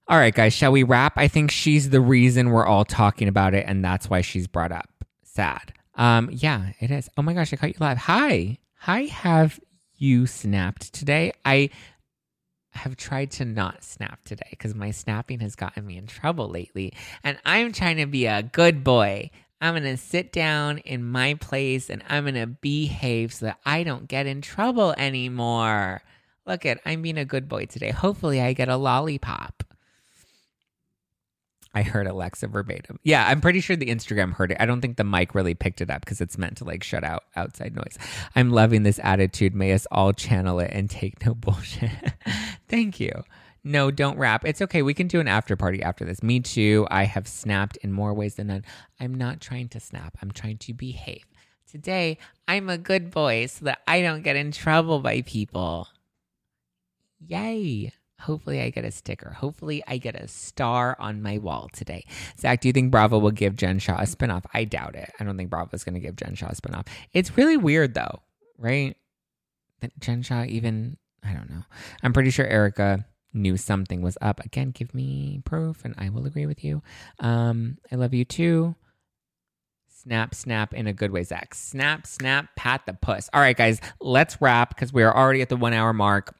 All 0.08 0.18
right, 0.18 0.34
guys, 0.34 0.54
shall 0.54 0.72
we 0.72 0.84
wrap? 0.84 1.14
I 1.18 1.28
think 1.28 1.52
she's 1.52 1.90
the 1.90 2.02
reason 2.02 2.50
we're 2.50 2.66
all 2.66 2.84
talking 2.84 3.28
about 3.28 3.54
it, 3.54 3.66
and 3.68 3.84
that's 3.86 4.10
why 4.10 4.22
she's 4.22 4.48
brought 4.48 4.72
up 4.72 4.91
sad. 5.34 5.74
Um, 5.96 6.30
yeah, 6.32 6.72
it 6.80 6.92
is. 6.92 7.10
Oh 7.18 7.22
my 7.22 7.34
gosh, 7.34 7.54
I 7.54 7.56
caught 7.56 7.70
you 7.70 7.76
live. 7.80 7.98
Hi. 7.98 8.58
Hi, 8.80 9.02
have 9.04 9.60
you 9.98 10.26
snapped 10.26 10.94
today? 10.94 11.34
I 11.46 11.70
have 12.72 12.96
tried 12.96 13.32
to 13.32 13.46
not 13.46 13.84
snap 13.84 14.24
today 14.24 14.48
because 14.52 14.74
my 14.74 14.92
snapping 14.92 15.40
has 15.42 15.56
gotten 15.56 15.86
me 15.86 15.98
in 15.98 16.08
trouble 16.08 16.50
lately. 16.50 16.94
And 17.24 17.38
I'm 17.46 17.72
trying 17.74 17.98
to 17.98 18.06
be 18.06 18.26
a 18.26 18.44
good 18.44 18.84
boy. 18.84 19.30
I'm 19.60 19.74
going 19.74 19.84
to 19.84 19.98
sit 19.98 20.32
down 20.32 20.80
in 20.80 21.04
my 21.04 21.36
place 21.36 21.90
and 21.90 22.02
I'm 22.10 22.24
going 22.24 22.36
to 22.36 22.48
behave 22.48 23.34
so 23.34 23.48
that 23.48 23.60
I 23.66 23.84
don't 23.84 24.08
get 24.08 24.26
in 24.26 24.42
trouble 24.42 24.96
anymore. 24.98 26.02
Look 26.48 26.66
at, 26.66 26.80
I'm 26.86 27.04
being 27.04 27.20
a 27.20 27.26
good 27.26 27.48
boy 27.48 27.66
today. 27.66 27.92
Hopefully, 27.92 28.42
I 28.42 28.54
get 28.54 28.70
a 28.70 28.78
lollipop. 28.78 29.64
I 31.74 31.84
heard 31.84 32.08
Alexa 32.08 32.48
verbatim. 32.48 33.00
Yeah, 33.04 33.26
I'm 33.26 33.40
pretty 33.40 33.62
sure 33.62 33.76
the 33.76 33.88
Instagram 33.88 34.34
heard 34.34 34.52
it. 34.52 34.58
I 34.60 34.66
don't 34.66 34.82
think 34.82 34.98
the 34.98 35.06
mic 35.06 35.34
really 35.34 35.54
picked 35.54 35.80
it 35.80 35.90
up 35.90 36.02
because 36.04 36.20
it's 36.20 36.38
meant 36.38 36.58
to 36.58 36.66
like 36.66 36.84
shut 36.84 37.04
out 37.04 37.24
outside 37.36 37.76
noise. 37.76 37.98
I'm 38.36 38.52
loving 38.52 38.84
this 38.84 39.00
attitude. 39.04 39.56
May 39.56 39.72
us 39.72 39.88
all 39.92 40.12
channel 40.12 40.60
it 40.60 40.72
and 40.74 40.90
take 40.90 41.26
no 41.26 41.34
bullshit. 41.36 41.92
Thank 42.68 43.00
you. 43.00 43.24
No, 43.64 43.92
don't 43.92 44.18
rap. 44.18 44.44
It's 44.44 44.62
okay. 44.62 44.82
We 44.82 44.94
can 44.94 45.08
do 45.08 45.20
an 45.20 45.28
after 45.28 45.56
party 45.56 45.84
after 45.84 46.04
this. 46.04 46.24
Me 46.24 46.40
too. 46.40 46.88
I 46.90 47.04
have 47.04 47.28
snapped 47.28 47.78
in 47.78 47.92
more 47.92 48.14
ways 48.14 48.36
than 48.36 48.48
none. 48.48 48.66
I'm 49.00 49.14
not 49.14 49.40
trying 49.40 49.70
to 49.70 49.80
snap. 49.80 50.18
I'm 50.22 50.32
trying 50.32 50.58
to 50.58 50.74
behave. 50.74 51.26
Today, 51.70 52.18
I'm 52.48 52.70
a 52.70 52.78
good 52.78 53.12
boy 53.12 53.46
so 53.46 53.66
that 53.66 53.80
I 53.88 54.02
don't 54.02 54.24
get 54.24 54.36
in 54.36 54.52
trouble 54.52 55.00
by 55.00 55.22
people. 55.22 55.88
Yay. 57.26 57.94
Hopefully, 58.22 58.62
I 58.62 58.70
get 58.70 58.86
a 58.86 58.92
sticker. 58.92 59.32
Hopefully, 59.32 59.84
I 59.88 59.98
get 59.98 60.16
a 60.16 60.28
star 60.28 60.96
on 61.00 61.22
my 61.22 61.38
wall 61.38 61.70
today. 61.74 62.06
Zack, 62.40 62.62
do 62.62 62.70
you 62.70 62.74
think 62.74 62.92
Bravo 62.92 63.20
will 63.20 63.32
give 63.32 63.56
Jen 63.56 63.80
Shah 63.80 63.98
a 63.98 64.04
spinoff? 64.04 64.46
I 64.54 64.64
doubt 64.64 64.96
it. 64.96 65.12
I 65.20 65.24
don't 65.24 65.38
think 65.38 65.50
Bravo 65.50 65.72
is 65.74 65.84
going 65.84 65.96
to 65.96 66.00
give 66.00 66.16
Jen 66.16 66.36
Shah 66.36 66.50
a 66.50 66.56
spinoff. 66.56 66.88
It's 67.14 67.38
really 67.38 67.58
weird, 67.58 67.94
though, 67.94 68.22
right? 68.58 68.96
That 69.82 69.98
Jen 70.00 70.22
Shah 70.22 70.44
even, 70.44 70.98
I 71.24 71.34
don't 71.34 71.50
know. 71.50 71.64
I'm 72.04 72.14
pretty 72.14 72.30
sure 72.30 72.46
Erika 72.46 73.06
knew 73.34 73.58
something 73.58 74.02
was 74.02 74.18
up. 74.22 74.40
Again, 74.46 74.72
give 74.72 74.94
me 74.94 75.42
proof 75.46 75.86
and 75.86 75.96
I 75.98 76.10
will 76.10 76.26
agree 76.26 76.46
with 76.46 76.64
you. 76.64 76.82
Um, 77.20 77.78
I 77.92 77.96
love 77.96 78.14
you 78.14 78.26
too. 78.26 78.76
Snap, 79.88 80.34
snap 80.34 80.74
in 80.74 80.88
a 80.88 80.94
good 80.94 81.12
way, 81.12 81.24
Zack. 81.24 81.54
Snap, 81.54 82.08
snap, 82.08 82.48
pat 82.56 82.82
the 82.88 82.94
puss. 82.94 83.30
All 83.34 83.42
right, 83.42 83.56
guys, 83.56 83.80
let's 84.00 84.42
wrap 84.42 84.70
because 84.70 84.92
we 84.92 85.04
are 85.04 85.16
already 85.16 85.42
at 85.44 85.50
the 85.50 85.56
one 85.56 85.74
hour 85.74 85.94
mark. 85.94 86.36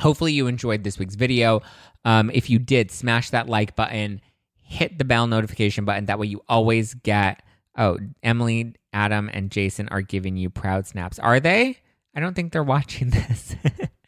Hopefully, 0.00 0.32
you 0.32 0.46
enjoyed 0.46 0.84
this 0.84 0.98
week's 0.98 1.14
video. 1.14 1.60
Um, 2.04 2.30
if 2.32 2.50
you 2.50 2.58
did, 2.58 2.90
smash 2.90 3.30
that 3.30 3.48
like 3.48 3.76
button, 3.76 4.20
hit 4.54 4.98
the 4.98 5.04
bell 5.04 5.26
notification 5.26 5.84
button. 5.84 6.06
That 6.06 6.18
way, 6.18 6.26
you 6.26 6.42
always 6.48 6.94
get. 6.94 7.42
Oh, 7.76 7.98
Emily, 8.22 8.74
Adam, 8.92 9.30
and 9.32 9.50
Jason 9.50 9.88
are 9.88 10.02
giving 10.02 10.36
you 10.36 10.50
proud 10.50 10.86
snaps. 10.86 11.18
Are 11.18 11.40
they? 11.40 11.78
I 12.14 12.20
don't 12.20 12.34
think 12.34 12.52
they're 12.52 12.62
watching 12.64 13.10
this. 13.10 13.56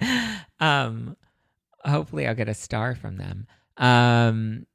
um, 0.60 1.16
hopefully, 1.84 2.26
I'll 2.26 2.34
get 2.34 2.48
a 2.48 2.54
star 2.54 2.94
from 2.94 3.16
them. 3.16 3.46
Um, 3.76 4.66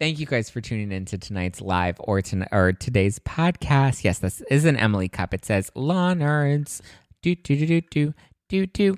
thank 0.00 0.18
you 0.18 0.26
guys 0.26 0.50
for 0.50 0.60
tuning 0.60 0.92
in 0.92 1.04
to 1.06 1.18
tonight's 1.18 1.60
live 1.60 1.96
or 1.98 2.20
to, 2.22 2.46
or 2.52 2.72
today's 2.72 3.18
podcast. 3.18 4.04
Yes, 4.04 4.18
this 4.18 4.40
is 4.50 4.64
an 4.64 4.76
Emily 4.76 5.08
cup. 5.08 5.34
It 5.34 5.44
says 5.44 5.70
law 5.74 6.14
nerds. 6.14 6.80
Do 7.22 7.34
do 7.34 7.56
do 7.56 7.66
do 7.66 7.80
do 7.80 8.14
do 8.48 8.66
do. 8.66 8.96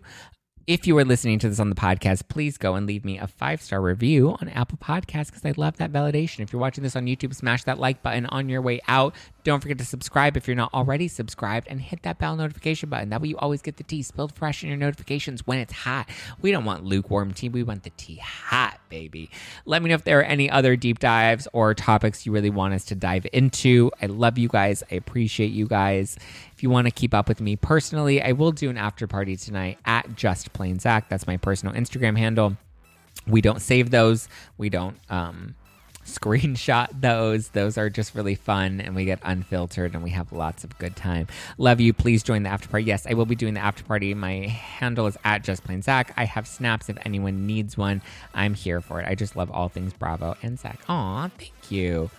If 0.67 0.85
you 0.85 0.99
are 0.99 1.05
listening 1.05 1.39
to 1.39 1.49
this 1.49 1.61
on 1.61 1.71
the 1.71 1.77
podcast, 1.77 2.27
please 2.27 2.59
go 2.59 2.75
and 2.75 2.89
leave 2.89 3.05
me 3.05 3.19
a 3.19 3.29
five 3.29 3.63
star 3.63 3.81
review 3.81 4.31
on 4.41 4.49
Apple 4.49 4.79
Podcasts 4.79 5.27
because 5.27 5.45
I 5.45 5.55
love 5.57 5.77
that 5.77 5.93
validation. 5.93 6.41
If 6.41 6.53
you're 6.53 6.61
watching 6.61 6.83
this 6.83 6.97
on 6.97 7.07
YouTube, 7.07 7.37
smash 7.37 7.63
that 7.65 7.79
like 7.79 8.03
button 8.03 8.27
on 8.27 8.49
your 8.49 8.61
way 8.61 8.81
out. 8.89 9.15
Don't 9.47 9.61
forget 9.61 9.79
to 9.79 9.85
subscribe 9.85 10.37
if 10.37 10.49
you're 10.49 10.57
not 10.57 10.75
already 10.75 11.07
subscribed 11.07 11.69
and 11.71 11.81
hit 11.81 12.03
that 12.03 12.19
bell 12.19 12.35
notification 12.35 12.89
button. 12.89 13.11
That 13.11 13.23
way, 13.23 13.29
you 13.29 13.37
always 13.37 13.63
get 13.63 13.77
the 13.77 13.85
tea 13.85 14.03
spilled 14.03 14.35
fresh 14.35 14.65
in 14.65 14.69
your 14.69 14.77
notifications 14.77 15.47
when 15.47 15.61
it's 15.61 15.73
hot. 15.73 16.09
We 16.43 16.51
don't 16.51 16.65
want 16.65 16.83
lukewarm 16.83 17.33
tea, 17.33 17.49
we 17.49 17.63
want 17.63 17.85
the 17.85 17.91
tea 17.91 18.17
hot, 18.17 18.81
baby. 18.89 19.31
Let 19.65 19.85
me 19.85 19.89
know 19.89 19.95
if 19.95 20.03
there 20.03 20.19
are 20.19 20.25
any 20.25 20.51
other 20.51 20.75
deep 20.75 20.99
dives 20.99 21.47
or 21.53 21.75
topics 21.75 22.27
you 22.27 22.33
really 22.33 22.51
want 22.51 22.75
us 22.75 22.85
to 22.87 22.97
dive 22.97 23.25
into. 23.33 23.93
I 24.03 24.07
love 24.07 24.37
you 24.37 24.49
guys. 24.49 24.83
I 24.91 24.97
appreciate 24.97 25.53
you 25.53 25.69
guys. 25.69 26.19
If 26.53 26.65
you 26.65 26.69
want 26.69 26.89
to 26.89 26.91
keep 26.91 27.15
up 27.15 27.29
with 27.29 27.41
me 27.41 27.55
personally, 27.55 28.21
I 28.21 28.33
will 28.33 28.51
do 28.51 28.69
an 28.69 28.77
after 28.77 29.07
party 29.07 29.37
tonight 29.37 29.79
at 29.85 30.17
Just 30.17 30.53
Plain 30.55 30.81
Zack. 30.81 31.09
That's 31.09 31.29
my 31.29 31.37
personal 31.37 31.73
Instagram 31.73 32.19
handle. 32.19 32.57
We 33.29 33.43
don't 33.43 33.63
save 33.63 33.91
those. 33.91 34.29
We 34.59 34.71
don't 34.71 34.97
um, 35.09 35.55
screenshot 36.07 36.89
those. 37.01 37.49
Those 37.49 37.77
are 37.77 37.91
just 37.91 38.15
really 38.15 38.35
fun 38.35 38.81
and 38.81 38.95
we 38.95 39.05
get 39.05 39.19
unfiltered 39.23 39.95
and 39.95 40.03
we 40.03 40.11
have 40.11 40.33
lots 40.33 40.65
of 40.65 40.77
good 40.79 40.97
time. 40.97 41.27
Love 41.59 41.81
you. 41.81 41.93
Please 41.93 42.23
join 42.23 42.43
the 42.43 42.49
after 42.49 42.69
party. 42.69 42.85
Yes, 42.85 43.07
I 43.07 43.15
will 43.15 43.27
be 43.27 43.35
doing 43.35 43.55
the 43.55 43.61
after 43.61 43.85
party. 43.85 44.15
My 44.15 44.47
handle 44.47 45.07
is 45.07 45.19
at 45.25 45.45
Just 45.45 45.65
Plain 45.65 45.83
Zack. 45.83 46.15
I 46.17 46.25
have 46.25 46.47
snaps 46.47 46.89
if 46.89 46.97
anyone 47.05 47.47
needs 47.47 47.77
one. 47.77 48.03
I'm 48.35 48.55
here 48.55 48.81
for 48.81 49.01
it. 49.01 49.09
I 49.09 49.15
just 49.15 49.37
love 49.37 49.51
all 49.51 49.69
things 49.69 49.93
Bravo 49.93 50.37
and 50.43 50.59
Zack. 50.59 50.81
Aw, 50.89 51.29
thank 51.39 51.71
you. 51.71 52.11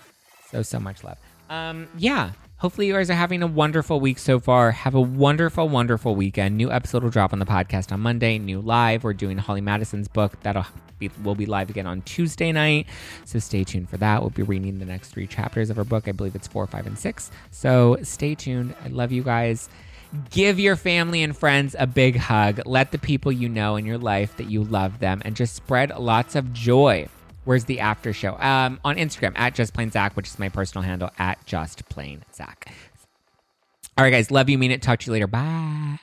So, 0.52 0.62
so 0.62 0.80
much 0.80 1.04
love. 1.04 1.18
Um, 1.50 1.88
yeah. 1.98 2.32
Hopefully, 2.60 2.88
you 2.88 2.93
guys 2.93 3.12
are 3.12 3.14
having 3.14 3.43
a 3.43 3.47
wonderful 3.47 3.99
week 3.99 4.18
so 4.18 4.39
far. 4.39 4.72
Have 4.72 4.95
a 4.95 5.01
wonderful, 5.01 5.70
wonderful 5.70 6.16
weekend. 6.16 6.58
New 6.58 6.72
episode 6.72 7.03
will 7.03 7.12
drop 7.12 7.32
on 7.32 7.38
the 7.38 7.45
podcast 7.45 7.91
on 7.91 7.99
Monday. 7.99 8.39
New 8.39 8.62
live. 8.62 9.03
We're 9.03 9.14
doing 9.14 9.38
Holly 9.38 9.62
Madison's 9.62 10.08
book. 10.08 10.41
That'll 10.41 10.66
be, 10.97 11.12
will 11.24 11.36
be 11.36 11.45
live 11.45 11.70
again 11.70 11.86
on 11.86 12.01
Tuesday 12.01 12.51
night. 12.51 12.88
So 13.26 13.38
stay 13.38 13.64
tuned 13.64 13.91
for 13.91 13.97
that. 13.97 14.22
We'll 14.22 14.32
be 14.32 14.41
reading 14.41 14.80
the 14.80 14.86
next 14.86 15.10
three 15.10 15.28
chapters 15.28 15.70
of 15.70 15.76
her 15.76 15.84
book. 15.84 16.08
I 16.08 16.14
believe 16.14 16.34
it's 16.34 16.47
four, 16.47 16.66
five, 16.66 16.88
and 16.88 16.97
six. 16.97 17.30
So 17.51 17.99
stay 18.01 18.34
tuned. 18.34 18.74
I 18.84 18.88
love 18.88 19.12
you 19.12 19.22
guys. 19.22 19.70
Give 20.32 20.60
your 20.60 20.76
family 20.76 21.22
and 21.22 21.38
friends 21.38 21.76
a 21.78 21.86
big 21.86 22.16
hug. 22.16 22.62
Let 22.66 22.91
the 22.91 22.97
people 22.97 23.32
you 23.32 23.49
know 23.49 23.76
in 23.76 23.86
your 23.86 23.99
life 23.99 24.36
that 24.38 24.49
you 24.49 24.64
love 24.64 24.97
them 24.97 25.22
and 25.26 25.36
just 25.36 25.53
spread 25.53 25.91
lots 25.95 26.34
of 26.36 26.53
joy. 26.53 27.08
Where's 27.48 27.64
the 27.64 27.80
after 27.80 28.12
show? 28.12 28.38
Um, 28.39 28.78
on 28.84 28.98
Instagram 28.98 29.32
at 29.38 29.56
Just 29.56 29.74
Plain 29.74 29.89
Zack, 29.89 30.18
which 30.18 30.28
is 30.28 30.38
my 30.38 30.50
personal 30.50 30.84
handle 30.84 31.12
at 31.18 31.45
Just 31.45 31.88
Plain 31.88 32.26
Zack. 32.36 32.74
All 33.98 34.04
right, 34.04 34.12
guys. 34.12 34.30
Love 34.30 34.50
you. 34.50 34.58
Mean 34.58 34.72
it. 34.72 34.82
Talk 34.82 35.00
to 35.00 35.06
you 35.06 35.14
later. 35.14 35.28
Bye. 35.28 36.00